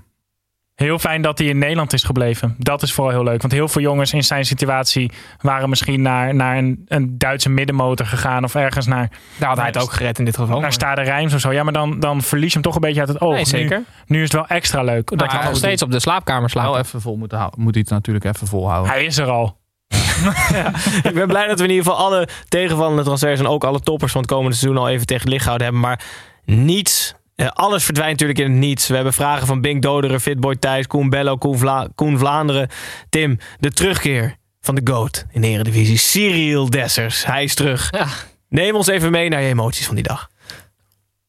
Heel 0.75 0.99
fijn 0.99 1.21
dat 1.21 1.37
hij 1.37 1.47
in 1.47 1.57
Nederland 1.57 1.93
is 1.93 2.03
gebleven. 2.03 2.55
Dat 2.57 2.81
is 2.81 2.93
vooral 2.93 3.13
heel 3.13 3.23
leuk. 3.23 3.41
Want 3.41 3.53
heel 3.53 3.67
veel 3.67 3.81
jongens 3.81 4.13
in 4.13 4.23
zijn 4.23 4.45
situatie 4.45 5.11
waren 5.41 5.69
misschien 5.69 6.01
naar, 6.01 6.35
naar 6.35 6.57
een, 6.57 6.81
een 6.87 7.17
Duitse 7.17 7.49
middenmotor 7.49 8.05
gegaan. 8.05 8.43
Of 8.43 8.55
ergens 8.55 8.85
naar, 8.85 9.09
Daar 9.39 9.49
had 9.49 9.57
hij 9.57 9.67
het 9.67 9.77
ook 9.77 9.91
gered 9.91 10.19
in 10.19 10.25
dit 10.25 10.37
geval. 10.37 10.59
naar 10.59 10.73
Stade 10.73 11.01
Rijms 11.01 11.33
of 11.33 11.39
zo. 11.39 11.51
Ja, 11.51 11.63
maar 11.63 11.73
dan, 11.73 11.99
dan 11.99 12.21
verlies 12.21 12.47
je 12.47 12.53
hem 12.53 12.61
toch 12.61 12.75
een 12.75 12.81
beetje 12.81 12.99
uit 12.99 13.09
het 13.09 13.21
oog. 13.21 13.33
Nee, 13.33 13.45
zeker. 13.45 13.77
Nu, 13.77 13.85
nu 14.07 14.17
is 14.17 14.23
het 14.23 14.33
wel 14.33 14.47
extra 14.47 14.83
leuk. 14.83 15.09
Dat 15.09 15.19
Dat 15.19 15.31
hij 15.31 15.43
nog 15.43 15.55
steeds 15.55 15.81
op 15.81 15.91
de 15.91 15.99
slaapkamer 15.99 16.49
slapen. 16.49 16.71
Wel 16.71 16.79
even 16.79 17.01
vol 17.01 17.17
moeten 17.17 17.37
houden. 17.37 17.61
Moet 17.61 17.73
hij 17.73 17.81
het 17.81 17.91
natuurlijk 17.91 18.25
even 18.25 18.47
volhouden. 18.47 18.91
Hij 18.91 19.05
is 19.05 19.17
er 19.17 19.29
al. 19.29 19.61
Ik 21.09 21.13
ben 21.13 21.27
blij 21.27 21.47
dat 21.47 21.57
we 21.59 21.63
in 21.65 21.69
ieder 21.71 21.85
geval 21.85 21.99
alle 22.05 22.27
tegenvallende 22.47 23.03
transfers 23.03 23.39
en 23.39 23.47
ook 23.47 23.63
alle 23.63 23.79
toppers 23.79 24.11
van 24.11 24.21
het 24.21 24.29
komende 24.31 24.55
seizoen 24.57 24.81
al 24.81 24.89
even 24.89 25.05
tegen 25.05 25.21
het 25.23 25.31
licht 25.31 25.41
gehouden 25.43 25.67
hebben. 25.67 25.85
Maar 25.89 26.01
niets, 26.45 27.13
eh, 27.35 27.47
alles 27.47 27.83
verdwijnt 27.83 28.11
natuurlijk 28.11 28.39
in 28.39 28.51
het 28.51 28.59
niets. 28.59 28.87
We 28.87 28.95
hebben 28.95 29.13
vragen 29.13 29.47
van 29.47 29.61
Bink 29.61 29.81
Doderen, 29.81 30.21
Fitboy 30.21 30.55
Thijs, 30.55 30.87
Koen 30.87 31.09
Bello, 31.09 31.37
Koen, 31.37 31.57
Vla- 31.57 31.87
Koen 31.95 32.17
Vlaanderen. 32.17 32.69
Tim, 33.09 33.37
de 33.59 33.71
terugkeer 33.71 34.35
van 34.61 34.75
de 34.75 34.81
GOAT 34.83 35.25
in 35.31 35.41
de 35.41 35.47
Eredivisie. 35.47 35.97
Cyril 35.97 36.69
Dessers, 36.69 37.25
hij 37.25 37.43
is 37.43 37.55
terug. 37.55 37.87
Ja. 37.91 38.05
Neem 38.49 38.75
ons 38.75 38.87
even 38.87 39.11
mee 39.11 39.29
naar 39.29 39.41
je 39.41 39.47
emoties 39.49 39.85
van 39.85 39.95
die 39.95 40.03
dag. 40.03 40.29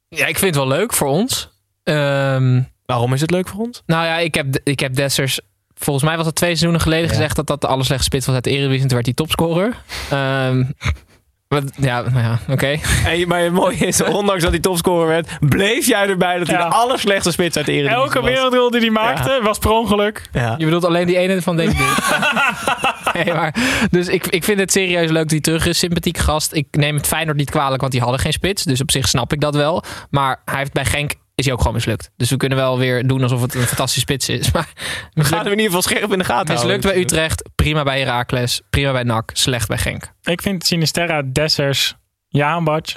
Ja, 0.08 0.26
ik 0.26 0.38
vind 0.38 0.54
het 0.54 0.64
wel 0.64 0.76
leuk 0.76 0.92
voor 0.92 1.08
ons. 1.08 1.50
Ehm, 1.82 2.62
Waarom 2.86 3.12
is 3.12 3.20
het 3.20 3.30
leuk 3.30 3.48
voor 3.48 3.60
ons? 3.60 3.82
nou 3.86 4.04
ja, 4.06 4.16
ik 4.18 4.34
heb, 4.34 4.46
ik 4.64 4.80
heb 4.80 4.94
Dessers... 4.94 5.40
Volgens 5.74 6.04
mij 6.04 6.16
was 6.16 6.26
het 6.26 6.34
twee 6.34 6.48
seizoenen 6.50 6.80
geleden 6.80 7.08
gezegd 7.08 7.36
dat 7.36 7.46
dat 7.46 7.60
de 7.60 7.66
allerslechtste 7.66 8.10
spits 8.10 8.26
was 8.26 8.34
uit 8.34 8.44
de 8.44 8.50
Eredivisie. 8.50 8.82
En 8.82 8.86
toen 8.88 8.94
werd 8.94 9.06
hij 9.06 9.14
topscorer. 9.14 9.76
Ehm, 10.10 10.64
wat- 11.48 11.72
ja, 11.76 12.00
nou 12.00 12.18
ja, 12.18 12.38
oké. 12.48 12.76
En, 13.06 13.28
maar 13.28 13.40
het 13.40 13.52
mooie 13.52 13.76
is, 13.76 14.02
ondanks 14.20 14.42
dat 14.42 14.50
hij 14.50 14.60
topscorer 14.60 15.06
werd, 15.06 15.28
bleef 15.40 15.86
jij 15.86 16.08
erbij 16.08 16.38
dat 16.38 16.46
hij 16.46 16.56
Ja. 16.58 16.68
de 16.68 16.74
allerslechtste 16.74 17.30
spits 17.32 17.56
uit 17.56 17.66
de 17.66 17.72
Eredivisie 17.72 18.02
Elke 18.04 18.20
was. 18.20 18.30
wereldrol 18.30 18.70
die 18.70 18.80
hij 18.80 18.90
maakte 18.90 19.40
was 19.42 19.58
per 19.58 19.70
ongeluk. 19.70 20.28
Ja. 20.32 20.54
Je 20.58 20.64
bedoelt 20.64 20.84
alleen 20.84 21.06
die 21.06 21.16
ene 21.16 21.42
van 21.42 21.56
deze 21.56 21.74
nee, 23.14 23.32
maar, 23.34 23.54
dus 23.90 24.08
ik, 24.08 24.26
ik 24.26 24.44
vind 24.44 24.58
het 24.60 24.72
serieus 24.72 25.10
leuk 25.10 25.22
dat 25.22 25.30
hij 25.30 25.40
terug 25.40 25.66
is. 25.66 25.78
Sympathiek 25.78 26.18
gast. 26.18 26.52
Ik 26.52 26.66
neem 26.70 26.96
het 26.96 27.06
Feyenoord 27.06 27.36
niet 27.36 27.50
kwalijk, 27.50 27.80
want 27.80 27.92
die 27.92 28.00
hadden 28.02 28.20
geen 28.20 28.32
spits. 28.32 28.62
Dus 28.62 28.80
op 28.80 28.90
zich 28.90 29.08
snap 29.08 29.32
ik 29.32 29.40
dat 29.40 29.54
wel. 29.54 29.82
Maar 30.10 30.40
hij 30.44 30.58
heeft 30.58 30.72
bij 30.72 30.84
Genk 30.84 31.12
is 31.34 31.44
hij 31.44 31.52
ook 31.52 31.58
gewoon 31.60 31.74
mislukt. 31.74 32.10
Dus 32.16 32.30
we 32.30 32.36
kunnen 32.36 32.58
wel 32.58 32.78
weer 32.78 33.06
doen 33.06 33.22
alsof 33.22 33.40
het 33.40 33.54
een 33.54 33.62
fantastische 33.62 34.00
spits 34.00 34.28
is. 34.28 34.50
Maar 34.52 34.68
We 35.12 35.24
gaan 35.24 35.38
hem 35.38 35.52
in 35.52 35.58
ieder 35.58 35.64
geval 35.66 35.82
scherp 35.82 36.12
in 36.12 36.18
de 36.18 36.24
gaten 36.24 36.54
houden. 36.54 36.76
mislukt 36.76 36.94
bij 36.94 37.02
Utrecht, 37.02 37.48
prima 37.54 37.82
bij 37.82 38.00
Heracles, 38.00 38.62
prima 38.70 38.92
bij 38.92 39.02
NAC, 39.02 39.30
slecht 39.34 39.68
bij 39.68 39.78
Genk. 39.78 40.12
Ik 40.22 40.42
vind 40.42 40.66
Sinisterra, 40.66 41.22
Dessers, 41.22 41.94
Jahanbach. 42.28 42.94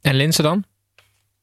En 0.00 0.14
Linse 0.14 0.42
dan? 0.42 0.64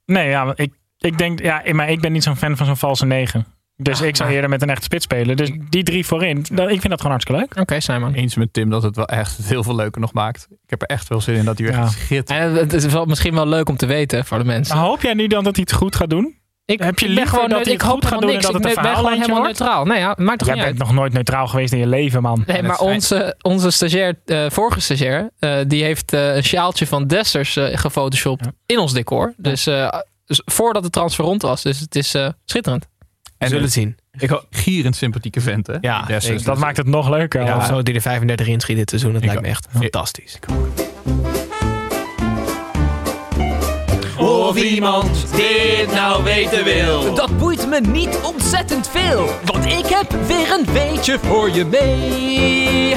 Nee, 0.06 0.30
ja, 0.30 0.54
ik, 0.56 0.74
ik 0.98 1.18
denk, 1.18 1.42
ja, 1.42 1.64
maar 1.72 1.90
ik 1.90 2.02
ben 2.02 2.12
niet 2.12 2.24
zo'n 2.24 2.36
fan 2.36 2.58
van 2.58 2.66
zo'n 2.66 2.78
valse 2.78 3.06
negen. 3.06 3.46
Dus 3.82 4.02
ik 4.02 4.16
zou 4.16 4.28
maar- 4.28 4.36
eerder 4.36 4.50
met 4.50 4.62
een 4.62 4.70
echte 4.70 4.84
spits 4.84 5.04
spelen. 5.04 5.38
Dus 5.38 5.52
die 5.70 5.84
drie 5.84 6.06
voorin, 6.06 6.46
dat, 6.52 6.66
ik 6.70 6.80
vind 6.80 6.90
dat 6.90 6.98
gewoon 7.02 7.12
hartstikke 7.12 7.42
leuk. 7.42 7.52
Oké, 7.52 7.62
okay, 7.62 7.80
Snijman. 7.80 8.14
Eens 8.14 8.36
met 8.36 8.54
Tim 8.54 8.70
dat 8.70 8.84
het 8.84 8.96
wel 8.96 9.06
echt 9.08 9.38
heel 9.44 9.64
veel 9.64 9.76
leuker 9.76 10.02
nog 10.02 10.14
maakt. 10.14 10.48
Ik 10.50 10.70
heb 10.70 10.82
er 10.82 10.88
echt 10.88 11.06
veel 11.06 11.22
zin 11.22 11.36
in 11.36 11.46
dat 11.46 11.58
hij 11.58 11.68
weer 11.68 11.76
Ja. 11.76 11.82
gaat 11.84 11.92
schitteren. 11.92 12.42
En 12.42 12.54
het 12.56 12.74
is 12.74 12.86
wel, 12.86 13.06
misschien 13.06 13.34
wel 13.34 13.48
leuk 13.48 13.70
om 13.70 13.78
te 13.78 13.86
weten 13.86 14.26
voor 14.26 14.38
de 14.38 14.44
mensen. 14.44 14.76
Maar 14.76 14.86
hoop 14.86 15.02
jij 15.02 15.14
nu 15.14 15.28
dan 15.28 15.44
dat 15.44 15.56
hij 15.56 15.66
het 15.70 15.78
goed 15.78 15.96
gaat 15.96 16.10
doen? 16.10 16.38
Ik, 16.66 16.80
Heb 16.80 17.00
je 17.00 17.08
liever 17.10 17.28
gewoon 17.28 17.50
dat 17.50 17.64
hij 17.66 17.74
ik 17.74 17.82
het 17.82 17.90
hoop 17.90 18.00
goed 18.00 18.10
gaat 18.10 18.20
doen 18.20 18.30
en 18.30 18.36
niks. 18.36 18.46
dat 18.46 18.54
het 18.54 18.66
ik 18.66 18.78
een 18.78 18.84
ben 18.84 18.96
gewoon 18.96 19.12
helemaal 19.12 19.38
wordt? 19.42 19.60
neutraal. 19.60 19.86
Nee, 19.86 20.00
ja, 20.00 20.16
maakt 20.18 20.40
toch 20.40 20.48
Jij 20.48 20.56
niet 20.58 20.66
bent 20.66 20.80
uit. 20.80 20.88
nog 20.88 20.98
nooit 20.98 21.14
neutraal 21.14 21.48
geweest 21.48 21.74
in 21.74 21.80
je 21.80 21.88
leven, 21.88 22.22
man. 22.22 22.44
Nee, 22.46 22.64
maar 22.64 22.80
onze, 22.80 23.36
onze 23.42 23.72
stagiair, 23.72 24.20
eh, 24.26 24.46
vorige 24.50 24.80
stagiair, 24.82 25.30
eh, 25.40 25.58
die 25.68 25.84
heeft 25.84 26.14
eh, 26.14 26.36
een 26.36 26.44
sjaaltje 26.44 26.88
van 26.88 27.08
Dessers 27.08 27.56
eh 27.56 27.78
gefotoshopt 27.78 28.48
in 28.66 28.78
ons 28.80 28.94
decor. 28.94 29.34
Dus 29.38 29.68
voordat 30.46 30.84
de 30.84 30.90
transfer 30.90 31.26
rond 31.26 31.42
was. 31.42 31.62
Dus 31.62 31.80
het 31.80 31.96
is 31.96 32.14
eh, 32.14 32.28
schitterend. 32.46 32.88
We 33.40 33.48
zullen 33.48 33.64
het 33.64 33.74
zien. 33.74 33.98
Ik 34.12 34.42
gierend 34.50 34.96
sympathieke 34.96 35.42
vent, 35.42 35.68
hè? 35.68 35.76
Ja. 35.82 36.08
Dat 36.44 36.58
maakt 36.58 36.78
het 36.78 36.88
nog 36.88 37.10
leuker. 37.10 37.46
Ja, 37.46 37.58
of 37.58 37.66
zo 37.66 37.84
die 37.84 37.96
er 37.96 38.02
35 38.02 38.48
in 38.48 38.60
schiet 38.60 38.78
dit 38.78 38.90
seizoen. 38.90 39.14
Dat 39.14 39.26
lijkt 39.26 39.42
me 39.42 39.48
echt 39.48 39.68
fantastisch. 39.72 40.40
Of 44.18 44.64
iemand 44.64 45.36
dit 45.36 45.92
nou 45.94 46.24
weten 46.24 46.64
wil. 46.64 47.14
Dat 47.16 47.38
boeit 47.38 47.68
me 47.70 47.80
niet 47.80 48.20
ontzettend 48.24 48.90
veel, 48.90 49.30
want 49.46 49.66
ik 49.66 49.86
heb 49.86 50.12
weer 50.28 50.52
een 50.52 50.66
beetje 50.74 51.20
voor 51.20 51.50
je 51.50 51.66
mee. 51.66 52.96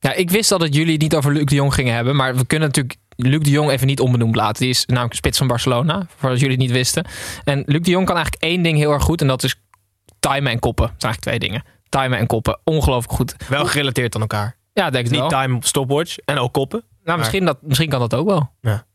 Ja, 0.00 0.12
ik 0.12 0.30
wist 0.30 0.52
al 0.52 0.58
dat 0.58 0.74
jullie 0.74 0.92
het 0.92 1.02
niet 1.02 1.14
over 1.14 1.32
Luc 1.32 1.44
de 1.44 1.54
Jong 1.54 1.74
gingen 1.74 1.94
hebben. 1.94 2.16
Maar 2.16 2.36
we 2.36 2.46
kunnen 2.46 2.68
natuurlijk 2.68 2.96
Luc 3.16 3.40
de 3.40 3.50
Jong 3.50 3.70
even 3.70 3.86
niet 3.86 4.00
onbenoemd 4.00 4.36
laten. 4.36 4.62
Die 4.62 4.70
is 4.70 4.86
namelijk 4.86 5.14
spits 5.14 5.38
van 5.38 5.46
Barcelona, 5.46 6.06
voor 6.16 6.30
als 6.30 6.40
jullie 6.40 6.54
het 6.54 6.64
niet 6.64 6.74
wisten. 6.74 7.06
En 7.44 7.62
Luc 7.66 7.80
de 7.80 7.90
Jong 7.90 8.06
kan 8.06 8.16
eigenlijk 8.16 8.44
één 8.44 8.62
ding 8.62 8.78
heel 8.78 8.92
erg 8.92 9.02
goed. 9.02 9.20
En 9.20 9.26
dat 9.26 9.42
is 9.42 9.56
timen 10.30 10.52
en 10.52 10.58
koppen. 10.58 10.86
Dat 10.86 10.94
zijn 11.00 11.12
eigenlijk 11.12 11.20
twee 11.20 11.38
dingen. 11.38 11.64
Timen 11.88 12.18
en 12.18 12.26
koppen. 12.26 12.58
Ongelooflijk 12.64 13.12
goed. 13.12 13.34
Wel 13.48 13.64
gerelateerd 13.66 14.14
aan 14.14 14.20
elkaar. 14.20 14.56
Ja, 14.72 14.90
denk 14.90 15.04
ik 15.04 15.10
Niet 15.10 15.20
wel. 15.20 15.28
time 15.28 15.56
op 15.56 15.64
stopwatch 15.64 16.16
en 16.24 16.38
ook 16.38 16.52
koppen. 16.52 16.84
Nou, 17.04 17.18
misschien, 17.18 17.44
dat, 17.44 17.58
misschien 17.62 17.88
kan 17.88 18.00
dat 18.00 18.14
ook 18.14 18.28
wel. 18.28 18.50
Ja. 18.60 18.86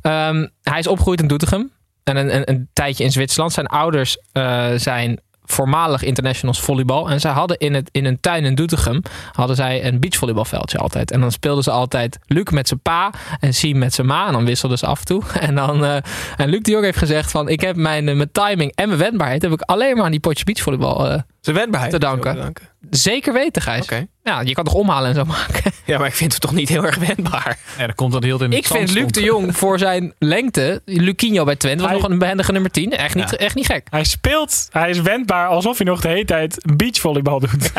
Ehm, 0.00 0.46
hij 0.62 0.78
is 0.78 0.86
opgegroeid 0.86 1.20
in 1.20 1.26
Doetinchem. 1.26 1.72
En 2.04 2.16
een, 2.16 2.34
een, 2.34 2.50
een 2.50 2.68
tijdje 2.72 3.04
in 3.04 3.12
Zwitserland. 3.12 3.52
Zijn 3.52 3.66
ouders 3.66 4.18
eh, 4.32 4.70
zijn 4.76 5.20
voormalig 5.52 6.02
internationals 6.02 6.60
volleybal. 6.60 7.10
En 7.10 7.20
zij 7.20 7.30
hadden 7.30 7.58
in, 7.58 7.74
het, 7.74 7.88
in 7.92 8.04
een 8.04 8.20
tuin 8.20 8.44
in 8.44 8.54
Doetinchem 8.54 9.02
hadden 9.32 9.56
zij 9.56 9.84
een 9.84 10.00
beachvolleybalveldje 10.00 10.78
altijd. 10.78 11.10
En 11.10 11.20
dan 11.20 11.32
speelden 11.32 11.64
ze 11.64 11.70
altijd 11.70 12.18
Luc 12.26 12.50
met 12.50 12.68
zijn 12.68 12.80
pa 12.80 13.10
en 13.40 13.54
Siem 13.54 13.78
met 13.78 13.94
zijn 13.94 14.06
ma. 14.06 14.26
En 14.26 14.32
dan 14.32 14.44
wisselden 14.44 14.78
ze 14.78 14.86
af 14.86 14.98
en 14.98 15.04
toe. 15.04 15.22
En, 15.48 15.54
dan, 15.54 15.84
eh, 15.84 15.96
en 16.36 16.48
Luc 16.48 16.62
de 16.62 16.70
Jong 16.70 16.84
heeft 16.84 16.98
gezegd 16.98 17.30
van... 17.30 17.48
ik 17.48 17.60
heb 17.60 17.76
mijn, 17.76 18.08
eh, 18.08 18.14
mijn 18.14 18.32
timing 18.32 18.72
en 18.74 18.88
mijn 18.88 19.00
wendbaarheid... 19.00 19.42
heb 19.42 19.52
ik 19.52 19.60
alleen 19.60 19.96
maar 19.96 20.04
aan 20.04 20.10
die 20.10 20.20
potje 20.20 20.44
beachvolleybal 20.44 21.08
eh, 21.08 21.18
Zijn 21.40 21.56
wendbaarheid. 21.56 21.92
te 21.92 21.98
danken. 21.98 22.34
Te 22.34 22.40
danken. 22.40 22.68
Zeker 22.90 23.32
weten, 23.32 23.62
Gijs. 23.62 23.86
Ja, 24.22 24.40
je 24.40 24.52
kan 24.54 24.64
toch 24.64 24.74
omhalen 24.74 25.08
en 25.08 25.14
zo 25.14 25.24
maken. 25.24 25.72
Ja, 25.84 25.98
maar 25.98 26.06
ik 26.06 26.14
vind 26.14 26.32
het 26.32 26.40
toch 26.40 26.52
niet 26.52 26.68
heel 26.68 26.84
erg 26.84 26.96
wendbaar. 26.96 27.58
Ja, 27.78 27.86
dan 27.86 27.94
komt 27.94 28.12
dat 28.12 28.22
heel 28.22 28.38
in 28.42 28.50
het 28.50 28.58
Ik 28.58 28.66
vind 28.66 28.90
Luc 28.92 29.06
de 29.06 29.22
Jong 29.22 29.56
voor 29.56 29.78
zijn 29.78 30.14
lengte, 30.18 30.82
Lucinho 30.84 31.44
bij 31.44 31.56
Twente, 31.56 31.82
was 31.82 31.90
Hij- 31.92 32.00
nog 32.00 32.10
een 32.10 32.18
behendige 32.18 32.52
nummer 32.52 32.70
10. 32.70 32.92
Echt 32.96 33.14
niet, 33.14 33.36
echt 33.36 33.54
niet 33.54 33.66
gek. 33.66 33.86
Hij 33.90 34.04
speelt, 34.04 34.68
hij 34.72 34.90
is 34.90 35.00
wendbaar 35.00 35.46
alsof 35.48 35.76
hij 35.78 35.86
nog 35.86 36.00
de 36.00 36.08
hele 36.08 36.24
tijd 36.24 36.64
beachvolleybal 36.76 37.40
doet. 37.40 37.72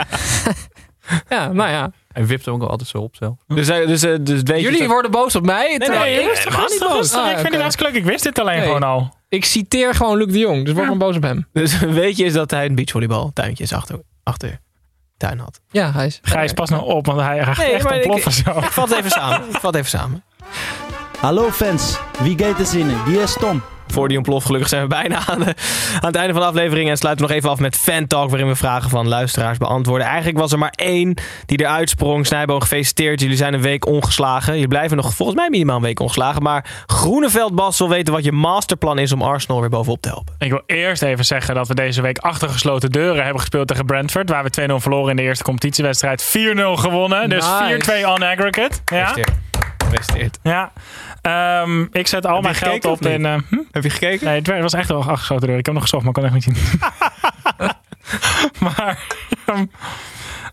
Ja, 1.30 1.51
nou 1.51 1.70
ja. 1.70 1.91
Hij 2.12 2.26
wipt 2.26 2.45
hem 2.45 2.53
ook 2.53 2.70
altijd 2.70 2.89
zo 2.89 2.97
op 2.97 3.16
zelf. 3.16 3.36
Dus, 3.47 3.68
eh, 3.68 3.88
dus, 3.88 4.03
eh, 4.03 4.16
dus 4.22 4.41
weet 4.43 4.57
je 4.57 4.62
Jullie 4.64 4.80
dat- 4.80 4.88
worden 4.88 5.12
boos 5.12 5.36
op 5.36 5.45
mij. 5.45 5.78
Nee, 5.78 5.89
nee, 5.89 6.20
ik- 6.20 6.28
rustig, 6.28 6.70
niet 6.70 6.80
boos. 6.80 7.14
Ah, 7.14 7.30
ik 7.32 7.38
vind 7.38 7.51
het 7.53 7.62
hartstikke 7.62 7.91
leuk. 7.91 8.01
Ik 8.01 8.07
wist 8.07 8.24
dit 8.24 8.39
alleen 8.39 8.55
Nee. 8.57 8.66
gewoon 8.66 8.84
al. 8.84 9.16
Ik 9.30 9.46
citeer 9.46 9.96
gewoon 9.96 10.18
Luc 10.18 10.32
de 10.32 10.40
Jong, 10.40 10.66
dus 10.66 10.74
word 10.74 10.88
maar 10.88 10.98
boos 10.98 11.16
op 11.16 11.24
hem. 11.24 11.48
Dus 11.54 11.80
weet 11.80 12.18
je 12.18 12.24
is 12.24 12.34
dat 12.34 12.52
hij 12.52 12.66
een 12.66 12.76
beachvolleybal 12.76 13.32
tuintjes 13.34 13.74
achter, 13.74 14.00
achter 14.24 14.60
tuin 15.18 15.40
had. 15.40 15.62
Ja, 15.72 15.92
hij 15.92 16.06
is... 16.06 16.20
Gijs, 16.22 16.54
pas 16.54 16.70
nou 16.70 16.84
op, 16.84 17.06
want 17.06 17.20
hij 17.22 17.44
gaat 17.44 17.58
Nee, 17.58 17.72
echt 17.72 17.86
ik- 17.86 17.92
ontploffen 17.92 18.32
zo. 18.32 18.50
Ik 18.58 18.64
vat 18.64 18.92
even 18.92 19.10
samen. 19.12 19.50
Ik 19.50 19.56
vat 19.60 19.76
even 19.76 19.90
samen. 19.90 20.24
Hallo 21.20 21.52
fans, 21.52 22.00
wie 22.22 22.38
gaat 22.40 22.60
er 22.60 22.66
zinnen? 22.66 23.04
Wie 23.06 23.22
is 23.22 23.34
Tom? 23.40 23.62
Voor 23.94 24.08
die 24.08 24.18
ontplof, 24.18 24.44
gelukkig 24.44 24.70
zijn 24.70 24.82
we 24.82 24.88
bijna 24.88 25.20
aan, 25.32 25.40
de- 25.40 25.46
aan 25.96 26.08
het 26.08 26.16
einde 26.16 26.34
van 26.34 26.42
de 26.42 26.48
aflevering. 26.48 26.90
En 26.90 26.98
sluiten 26.98 27.26
we 27.26 27.32
nog 27.32 27.40
even 27.42 27.52
af 27.52 27.60
met 27.60 27.76
Fan 27.78 28.08
Talk, 28.08 28.30
waarin 28.30 28.48
we 28.48 28.56
vragen 28.56 28.90
van 28.90 29.08
luisteraars 29.08 29.58
beantwoorden. 29.58 30.08
Eigenlijk 30.08 30.38
was 30.38 30.52
er 30.52 30.58
maar 30.60 30.74
één 30.76 31.14
die 31.46 31.60
eruit 31.62 31.90
sprong. 31.90 32.26
Snijboom, 32.26 32.62
gefeliciteerd. 32.62 33.22
Jullie 33.22 33.38
zijn 33.38 33.54
een 33.54 33.62
week 33.62 33.86
ongeslagen. 33.88 34.54
Jullie 34.54 34.68
blijven 34.68 34.98
nog 34.98 35.14
volgens 35.14 35.38
mij 35.38 35.50
minimaal 35.50 35.76
een 35.76 35.82
week 35.82 36.00
ongeslagen. 36.00 36.42
Maar 36.44 36.66
Groeneveld 36.86 37.56
Bas 37.56 37.78
wil 37.78 37.90
weten 37.90 38.14
wat 38.14 38.24
je 38.24 38.32
masterplan 38.32 38.98
is 39.00 39.12
om 39.12 39.22
Arsenal 39.22 39.60
weer 39.60 39.70
bovenop 39.70 40.02
te 40.02 40.10
helpen. 40.10 40.36
Ik 40.40 40.50
wil 40.52 40.62
eerst 40.66 41.02
even 41.02 41.26
zeggen 41.26 41.56
dat 41.56 41.68
we 41.68 41.74
deze 41.76 42.02
week 42.02 42.18
achter 42.18 42.50
gesloten 42.50 42.90
deuren 42.92 43.24
hebben 43.24 43.40
gespeeld 43.40 43.68
tegen 43.68 43.86
Brentford. 43.86 44.30
Waar 44.30 44.44
we 44.44 44.68
2-0 44.72 44.74
verloren 44.76 45.10
in 45.10 45.16
de 45.16 45.22
eerste 45.22 45.44
competitiewedstrijd. 45.44 46.24
4-0 46.38 46.62
gewonnen. 46.74 47.30
Dus 47.30 47.46
Nice. 47.70 48.02
4-2 48.04 48.08
on 48.08 48.24
aggregate. 48.24 48.78
Ja. 48.86 49.14
Ja. 50.44 50.72
Ehm, 51.22 51.82
ik 51.92 52.08
zet 52.08 52.26
al 52.26 52.34
Heb 52.34 52.44
mijn 52.44 52.56
geld 52.56 52.86
op 52.86 53.06
in... 53.06 53.26
eh, 53.26 53.36
hm? 53.50 53.58
Heb 53.72 53.84
je 53.84 53.90
gekeken? 53.90 54.26
Nee, 54.26 54.42
het 54.42 54.62
was 54.62 54.74
echt 54.74 54.88
wel 54.90 54.98
achter 55.00 55.16
gesloten 55.18 55.40
deuren. 55.42 55.60
Ik 55.60 55.66
heb 55.66 55.74
nog 55.76 55.84
gezocht, 55.84 56.04
maar 56.04 56.14
ik 56.18 56.22
kon 56.24 56.26
echt 56.26 56.48
niet 56.48 56.58
zien. 56.58 56.80
maar... 58.66 59.00
ehm, 59.46 59.66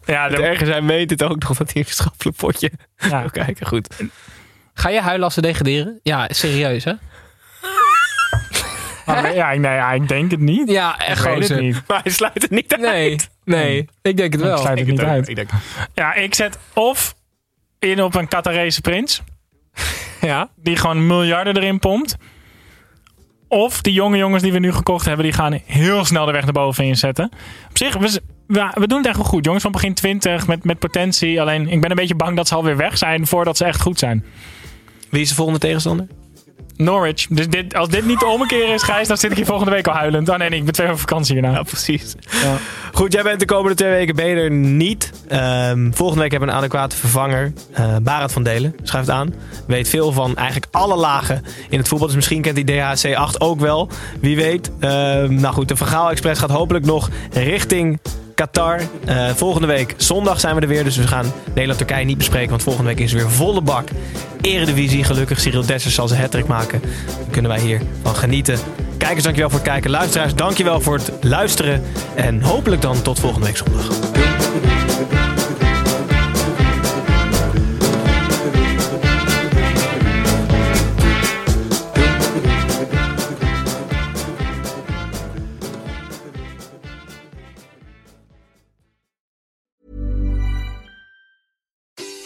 ja, 0.05 0.27
Het 0.29 0.37
de, 0.37 0.43
erge 0.43 0.65
zijn 0.67 0.87
weet 0.87 1.11
het 1.11 1.23
ook 1.23 1.43
nog 1.43 1.57
dat 1.59 1.73
hij 1.73 1.83
een 1.83 1.89
schappelijk 1.93 2.37
potje 2.37 2.71
ja. 2.97 3.21
wil 3.21 3.31
kijken. 3.31 3.67
Goed. 3.67 3.89
Ga 4.75 4.89
je 4.89 5.01
huilen 5.01 5.25
als 5.25 5.35
ze 5.35 5.41
degraderen? 5.41 6.01
Ja, 6.03 6.27
serieus 6.31 6.85
hè? 6.85 6.93
Maar, 9.07 9.35
ja, 9.35 9.51
ik- 9.51 9.61
nee, 9.61 9.75
ja, 9.75 9.93
ik 9.93 10.09
denk 10.09 10.31
het 10.31 10.41
niet. 10.41 10.71
Ja, 10.71 10.95
Ik 10.95 11.01
echt 11.01 11.25
het 11.49 11.61
niet. 11.61 11.83
Maar 11.87 12.01
hij 12.03 12.13
sluit 12.13 12.43
het 12.43 12.51
niet 12.51 12.73
uit. 12.73 12.83
Nee, 12.83 13.19
nee. 13.45 13.89
Ik 14.03 14.17
denk 14.17 14.33
het 14.33 14.41
Ik 14.43 14.47
wel. 14.47 14.59
sluit 14.59 14.79
het 14.79 14.89
Ik 14.89 14.93
niet 14.95 15.03
uit. 15.03 15.29
Ik 15.29 15.37
denk, 15.37 15.51
Ja, 15.95 16.15
ik 16.15 16.35
zet 16.35 16.59
of 16.75 17.15
in 17.87 18.03
op 18.03 18.15
een 18.15 18.29
Qatarese 18.29 18.81
prins. 18.81 19.23
Ja. 20.21 20.51
Die 20.57 20.77
gewoon 20.77 21.07
miljarden 21.07 21.57
erin 21.57 21.79
pompt. 21.79 22.17
Of 23.49 23.81
die 23.81 23.93
jonge 23.93 24.17
jongens 24.17 24.43
die 24.43 24.53
we 24.53 24.59
nu 24.59 24.73
gekocht 24.73 25.07
hebben, 25.07 25.25
die 25.25 25.35
gaan 25.35 25.61
heel 25.65 26.05
snel 26.05 26.27
de 26.27 26.33
weg 26.33 26.45
naar 26.45 26.53
boven 26.53 26.85
inzetten. 26.85 27.31
Op 27.69 27.79
zich, 27.79 27.97
we, 27.97 28.71
we 28.75 28.87
doen 28.87 28.99
het 28.99 29.07
echt 29.07 29.17
wel 29.17 29.25
goed. 29.25 29.45
Jongens 29.45 29.63
van 29.63 29.73
begin 29.73 29.95
20 29.95 30.47
met, 30.47 30.65
met 30.65 30.79
potentie. 30.79 31.41
Alleen 31.41 31.69
ik 31.69 31.81
ben 31.81 31.91
een 31.91 31.97
beetje 31.97 32.15
bang 32.15 32.37
dat 32.37 32.49
ze 32.49 32.55
alweer 32.55 32.77
weg 32.77 32.99
zijn 32.99 33.27
voordat 33.27 33.57
ze 33.57 33.65
echt 33.65 33.81
goed 33.81 33.99
zijn. 33.99 34.25
Wie 35.11 35.21
is 35.21 35.29
de 35.29 35.35
volgende 35.35 35.61
tegenstander? 35.61 36.07
Norwich. 36.77 37.27
Dus 37.31 37.49
dit, 37.49 37.75
als 37.75 37.89
dit 37.89 38.07
niet 38.07 38.21
de 38.21 38.27
ommekeer 38.27 38.75
is, 38.75 38.83
Gijs, 38.83 39.09
dan 39.09 39.17
zit 39.17 39.31
ik 39.31 39.37
hier 39.37 39.47
volgende 39.47 39.71
week 39.71 39.87
al 39.87 39.95
huilend. 39.95 40.29
Oh 40.29 40.37
nee, 40.37 40.49
nee 40.49 40.59
ik 40.59 40.65
ben 40.65 40.75
twee 40.75 40.87
weken 40.87 41.03
op 41.03 41.09
vakantie 41.09 41.35
hierna. 41.35 41.51
Ja, 41.51 41.63
precies. 41.63 42.15
Goed, 42.93 43.13
jij 43.13 43.23
bent 43.23 43.41
de 43.41 43.47
komende 43.47 43.77
twee 43.77 43.91
weken 43.91 44.17
ben 44.17 44.27
je 44.27 44.35
er 44.37 44.51
niet. 44.51 45.13
Ehm, 45.29 45.93
volgende 45.93 46.23
week 46.23 46.31
hebben 46.31 46.49
we 46.49 46.55
een 46.55 46.61
adequate 46.61 46.97
vervanger. 46.97 47.53
eh 47.73 47.97
Barend 48.03 48.33
van 48.33 48.43
Delen. 48.43 48.75
Schrijf 48.83 49.07
het 49.07 49.15
aan. 49.15 49.35
Weet 49.67 49.89
veel 49.89 50.13
van 50.13 50.37
eigenlijk 50.37 50.67
alle 50.71 50.97
lagen 50.97 51.43
in 51.69 51.79
het 51.79 51.89
voetbal. 51.89 52.07
Dus 52.07 52.17
misschien 52.17 52.43
kent 52.43 52.57
die 52.57 52.65
DHC 52.65 53.15
8 53.15 53.41
ook 53.41 53.61
wel. 53.61 53.89
Wie 54.21 54.37
weet. 54.37 54.71
Ehm, 54.81 55.35
nou 55.35 55.55
goed, 55.55 55.69
de 55.69 55.77
Vergaal 55.77 56.11
Express 56.11 56.41
gaat 56.41 56.51
hopelijk 56.51 56.85
nog 56.85 57.11
richting 57.33 57.99
Qatar. 58.37 58.81
Eh, 59.05 59.29
volgende 59.29 59.67
week 59.67 59.95
zondag 59.97 60.41
zijn 60.41 60.55
we 60.55 60.61
er 60.61 60.69
weer. 60.69 60.85
Dus 60.85 60.97
we 60.97 61.07
gaan 61.07 61.33
Nederland-Turkije 61.47 62.05
niet 62.05 62.19
bespreken. 62.19 62.51
Want 62.51 62.63
volgende 62.63 62.89
week 62.89 63.01
is 63.01 63.13
er 63.13 63.19
weer 63.19 63.31
volle 63.31 63.61
bak. 63.61 63.89
Eredivisie. 64.41 65.05
Gelukkig 65.05 65.41
Cyril 65.41 65.67
Dessers 65.67 65.95
zal 65.95 66.09
zijn 66.09 66.21
hattrick 66.21 66.47
maken. 66.47 66.81
Dan 67.07 67.31
kunnen 67.31 67.51
wij 67.51 67.61
hier 67.61 67.81
van 68.03 68.15
genieten. 68.15 68.59
Kijkers, 68.99 69.23
dankjewel 69.23 69.51
voor 69.51 69.59
het 69.59 69.69
kijken. 69.69 69.91
Luisteraars, 69.91 70.35
dankjewel 70.35 70.81
voor 70.81 70.95
het 70.95 71.13
luisteren. 71.21 71.83
En 72.15 72.43
hopelijk 72.43 72.83
dan 72.83 73.03
tot 73.03 73.19
volgende 73.19 73.47
week 73.47 73.57
zondag. 73.57 74.26